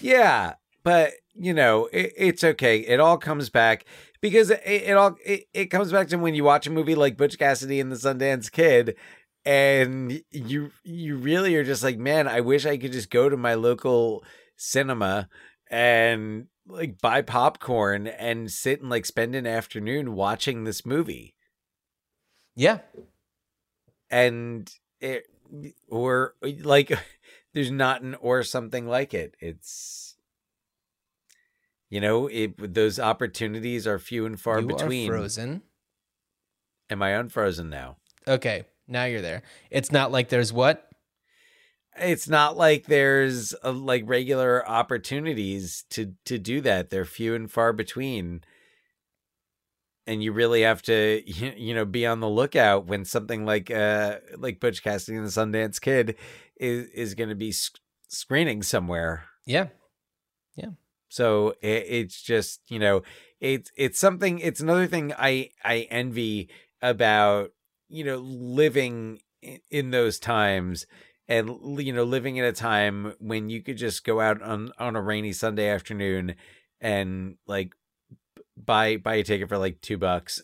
Yeah, 0.00 0.54
but 0.84 1.12
you 1.34 1.52
know, 1.52 1.86
it, 1.92 2.12
it's 2.16 2.42
okay. 2.44 2.78
It 2.80 2.98
all 3.00 3.18
comes 3.18 3.50
back 3.50 3.84
because 4.20 4.50
it, 4.50 4.62
it 4.64 4.96
all 4.96 5.16
it, 5.24 5.46
it 5.52 5.66
comes 5.66 5.90
back 5.92 6.08
to 6.08 6.16
when 6.18 6.34
you 6.34 6.44
watch 6.44 6.66
a 6.66 6.70
movie 6.70 6.94
like 6.94 7.16
Butch 7.16 7.36
Cassidy 7.38 7.80
and 7.80 7.90
the 7.90 7.96
Sundance 7.96 8.50
Kid 8.50 8.96
and 9.46 10.22
you 10.32 10.72
you 10.82 11.16
really 11.16 11.54
are 11.54 11.64
just 11.64 11.84
like, 11.84 11.98
man, 11.98 12.26
I 12.26 12.40
wish 12.40 12.66
I 12.66 12.76
could 12.76 12.92
just 12.92 13.10
go 13.10 13.28
to 13.28 13.36
my 13.36 13.54
local 13.54 14.24
cinema 14.56 15.28
and 15.70 16.48
like 16.66 17.00
buy 17.00 17.22
popcorn 17.22 18.08
and 18.08 18.50
sit 18.50 18.80
and 18.80 18.90
like 18.90 19.06
spend 19.06 19.36
an 19.36 19.46
afternoon 19.46 20.14
watching 20.14 20.64
this 20.64 20.84
movie. 20.84 21.36
Yeah. 22.56 22.80
And 24.10 24.68
it 25.00 25.26
or 25.88 26.34
like 26.42 26.90
there's 27.54 27.70
not 27.70 28.02
an 28.02 28.16
or 28.16 28.42
something 28.42 28.88
like 28.88 29.14
it. 29.14 29.36
It's 29.38 30.16
you 31.88 32.00
know, 32.00 32.26
it 32.26 32.74
those 32.74 32.98
opportunities 32.98 33.86
are 33.86 34.00
few 34.00 34.26
and 34.26 34.40
far 34.40 34.60
you 34.60 34.66
between. 34.66 35.08
frozen. 35.08 35.62
Am 36.90 37.00
I 37.00 37.10
unfrozen 37.10 37.70
now? 37.70 37.98
Okay, 38.26 38.64
now 38.88 39.04
you're 39.04 39.22
there. 39.22 39.42
It's 39.70 39.92
not 39.92 40.12
like 40.12 40.28
there's 40.28 40.52
what? 40.52 40.88
It's 41.98 42.28
not 42.28 42.56
like 42.56 42.86
there's 42.86 43.54
uh 43.64 43.72
like 43.72 44.04
regular 44.06 44.66
opportunities 44.68 45.84
to 45.90 46.14
to 46.26 46.38
do 46.38 46.60
that. 46.62 46.90
They're 46.90 47.04
few 47.04 47.34
and 47.34 47.50
far 47.50 47.72
between. 47.72 48.42
And 50.06 50.22
you 50.22 50.32
really 50.32 50.62
have 50.62 50.82
to 50.82 51.22
you 51.26 51.52
you 51.56 51.74
know 51.74 51.84
be 51.84 52.06
on 52.06 52.20
the 52.20 52.28
lookout 52.28 52.86
when 52.86 53.04
something 53.04 53.44
like 53.44 53.70
uh 53.70 54.16
like 54.36 54.60
Butch 54.60 54.82
Cassidy 54.82 55.16
and 55.16 55.26
the 55.26 55.30
Sundance 55.30 55.80
Kid 55.80 56.16
is 56.56 56.88
is 56.90 57.14
going 57.14 57.30
to 57.30 57.34
be 57.34 57.52
sc- 57.52 57.80
screening 58.08 58.62
somewhere. 58.62 59.24
Yeah. 59.46 59.68
Yeah. 60.54 60.70
So 61.08 61.54
it, 61.62 61.84
it's 61.88 62.22
just 62.22 62.60
you 62.68 62.78
know 62.78 63.02
it's 63.40 63.70
it's 63.76 63.98
something. 63.98 64.38
It's 64.38 64.60
another 64.60 64.86
thing 64.86 65.12
I 65.18 65.50
I 65.64 65.86
envy 65.90 66.48
about 66.82 67.50
you 67.88 68.04
know 68.04 68.16
living 68.18 69.20
in, 69.70 69.90
those 69.90 70.18
times 70.18 70.86
and 71.28 71.50
you 71.80 71.92
know 71.92 72.04
living 72.04 72.36
in 72.36 72.44
a 72.44 72.52
time 72.52 73.14
when 73.18 73.48
you 73.48 73.62
could 73.62 73.76
just 73.76 74.04
go 74.04 74.20
out 74.20 74.42
on 74.42 74.72
on 74.78 74.96
a 74.96 75.02
rainy 75.02 75.32
Sunday 75.32 75.68
afternoon 75.68 76.34
and 76.80 77.36
like 77.46 77.74
buy 78.56 78.96
buy 78.96 79.16
a 79.16 79.22
ticket 79.22 79.48
for 79.48 79.58
like 79.58 79.80
two 79.80 79.98
bucks. 79.98 80.42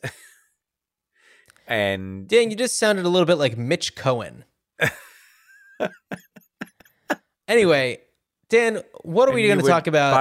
and 1.67 2.29
Dan, 2.29 2.51
you 2.51 2.57
just 2.57 2.79
sounded 2.79 3.05
a 3.05 3.09
little 3.09 3.27
bit 3.27 3.39
like 3.39 3.57
Mitch 3.57 3.95
Cohen. 3.95 4.45
anyway, 7.49 7.99
Dan, 8.49 8.83
what 9.03 9.29
are 9.29 9.33
and 9.33 9.37
we 9.37 9.47
going 9.47 9.61
to 9.61 9.67
talk 9.67 9.87
about 9.87 10.15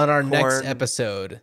on 0.00 0.10
our 0.10 0.22
next 0.22 0.64
episode? 0.64 1.40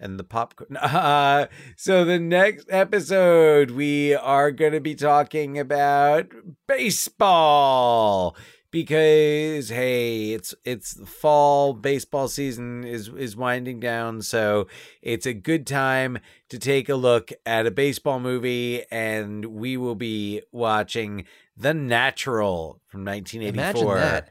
And 0.00 0.18
the 0.18 0.24
popcorn. 0.24 0.76
Uh, 0.88 1.46
so 1.76 2.04
the 2.04 2.18
next 2.18 2.66
episode 2.70 3.70
we 3.70 4.14
are 4.14 4.50
going 4.50 4.72
to 4.72 4.80
be 4.80 4.94
talking 4.94 5.58
about 5.58 6.26
baseball 6.66 8.36
because 8.70 9.68
hey, 9.68 10.32
it's 10.32 10.54
it's 10.64 10.98
fall 11.08 11.72
baseball 11.72 12.28
season 12.28 12.84
is 12.84 13.08
is 13.08 13.36
winding 13.36 13.80
down, 13.80 14.22
so 14.22 14.66
it's 15.02 15.26
a 15.26 15.32
good 15.32 15.66
time 15.66 16.18
to 16.48 16.58
take 16.58 16.88
a 16.88 16.94
look 16.94 17.30
at 17.46 17.66
a 17.66 17.70
baseball 17.70 18.20
movie 18.20 18.84
and 18.90 19.44
we 19.46 19.76
will 19.76 19.94
be 19.94 20.42
watching 20.52 21.24
The 21.56 21.74
Natural 21.74 22.80
from 22.86 23.04
1984 23.04 23.96
Imagine 23.96 24.10
that. 24.10 24.28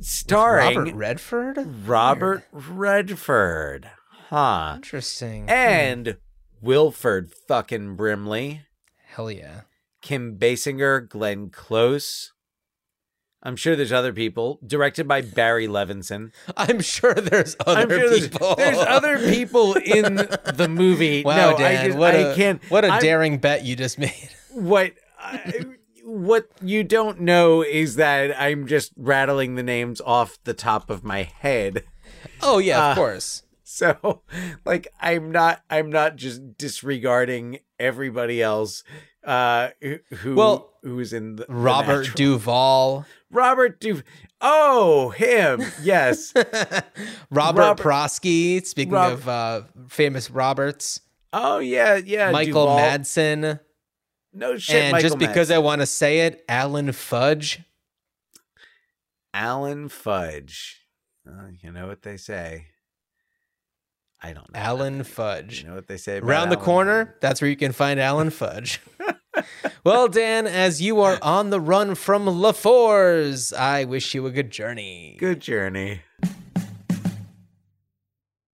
starring 0.00 0.78
Robert 0.78 0.94
Redford? 0.94 1.86
Robert 1.86 2.44
Redford. 2.52 3.90
Huh. 4.32 4.72
Interesting. 4.76 5.44
And 5.46 6.16
Wilford 6.62 7.34
fucking 7.46 7.96
Brimley, 7.96 8.62
Hell 9.08 9.30
yeah. 9.30 9.60
Kim 10.00 10.38
Basinger, 10.38 11.06
Glenn 11.06 11.50
Close. 11.50 12.32
I'm 13.42 13.56
sure 13.56 13.76
there's 13.76 13.92
other 13.92 14.14
people. 14.14 14.58
Directed 14.66 15.06
by 15.06 15.20
Barry 15.20 15.66
Levinson. 15.68 16.32
I'm 16.56 16.80
sure 16.80 17.12
there's 17.12 17.56
other 17.66 17.80
sure 17.90 18.08
there's, 18.08 18.28
people. 18.30 18.54
there's 18.56 18.78
other 18.78 19.18
people 19.30 19.74
in 19.74 20.14
the 20.14 20.66
movie. 20.70 21.22
Wow, 21.24 21.50
no, 21.50 21.58
Dan, 21.58 21.80
I 21.82 21.86
just 21.88 21.98
what 21.98 22.14
I 22.14 22.18
a, 22.18 22.34
can't. 22.34 22.70
What 22.70 22.86
a 22.86 22.88
I'm- 22.88 23.02
daring 23.02 23.36
bet 23.36 23.66
you 23.66 23.76
just 23.76 23.98
made. 23.98 24.30
what 24.50 24.92
I, 25.20 25.66
what 26.04 26.48
you 26.62 26.84
don't 26.84 27.20
know 27.20 27.60
is 27.62 27.96
that 27.96 28.40
I'm 28.40 28.66
just 28.66 28.92
rattling 28.96 29.56
the 29.56 29.62
names 29.62 30.00
off 30.00 30.38
the 30.44 30.54
top 30.54 30.88
of 30.88 31.04
my 31.04 31.24
head. 31.24 31.84
Oh 32.40 32.56
yeah, 32.60 32.92
of 32.92 32.92
Uh, 32.92 32.94
course. 33.00 33.42
So 33.74 34.22
like 34.66 34.88
I'm 35.00 35.32
not 35.32 35.62
I'm 35.70 35.90
not 35.90 36.16
just 36.16 36.58
disregarding 36.58 37.60
everybody 37.78 38.42
else 38.42 38.84
uh 39.24 39.70
who- 39.80 39.98
who 40.16 40.34
Well, 40.34 40.72
who's 40.82 41.12
in 41.14 41.36
the, 41.36 41.46
the 41.46 41.52
Robert 41.54 41.98
Natural. 42.08 42.14
Duvall, 42.16 43.06
Robert 43.30 43.80
Du 43.80 44.02
Oh, 44.44 45.10
him. 45.10 45.62
Yes. 45.82 46.32
Robert, 47.30 47.60
Robert- 47.60 47.82
Prosky. 47.82 48.66
Speaking 48.66 48.92
Rob- 48.92 49.12
of 49.12 49.28
uh, 49.28 49.62
famous 49.88 50.30
Roberts, 50.30 51.00
oh 51.32 51.60
yeah, 51.60 51.94
yeah. 51.96 52.30
Michael 52.32 52.64
Duvall. 52.66 52.78
Madsen, 52.80 53.60
No 54.34 54.58
shit. 54.58 54.74
and 54.74 54.92
Michael 54.92 55.10
just 55.10 55.18
because 55.20 55.50
I 55.52 55.58
want 55.58 55.80
to 55.80 55.86
say 55.86 56.20
it, 56.26 56.44
Alan 56.48 56.90
Fudge. 56.92 57.60
Alan 59.32 59.88
Fudge. 59.88 60.84
Uh, 61.26 61.46
you 61.62 61.70
know 61.72 61.86
what 61.86 62.02
they 62.02 62.16
say. 62.16 62.66
I 64.22 64.32
don't 64.32 64.52
know. 64.52 64.58
Alan 64.58 65.02
Fudge. 65.02 65.62
You 65.62 65.68
know 65.68 65.74
what 65.74 65.88
they 65.88 65.96
say 65.96 66.20
Round 66.20 66.52
the 66.52 66.56
Alan 66.56 66.64
corner, 66.64 67.16
that's 67.20 67.40
where 67.40 67.50
you 67.50 67.56
can 67.56 67.72
find 67.72 67.98
Alan 67.98 68.30
Fudge. 68.30 68.80
well, 69.84 70.06
Dan, 70.08 70.46
as 70.46 70.80
you 70.80 71.00
are 71.00 71.18
on 71.22 71.50
the 71.50 71.60
run 71.60 71.96
from 71.96 72.26
LaFours, 72.26 73.52
I 73.52 73.84
wish 73.84 74.14
you 74.14 74.26
a 74.26 74.30
good 74.30 74.50
journey. 74.50 75.16
Good 75.18 75.40
journey. 75.40 76.02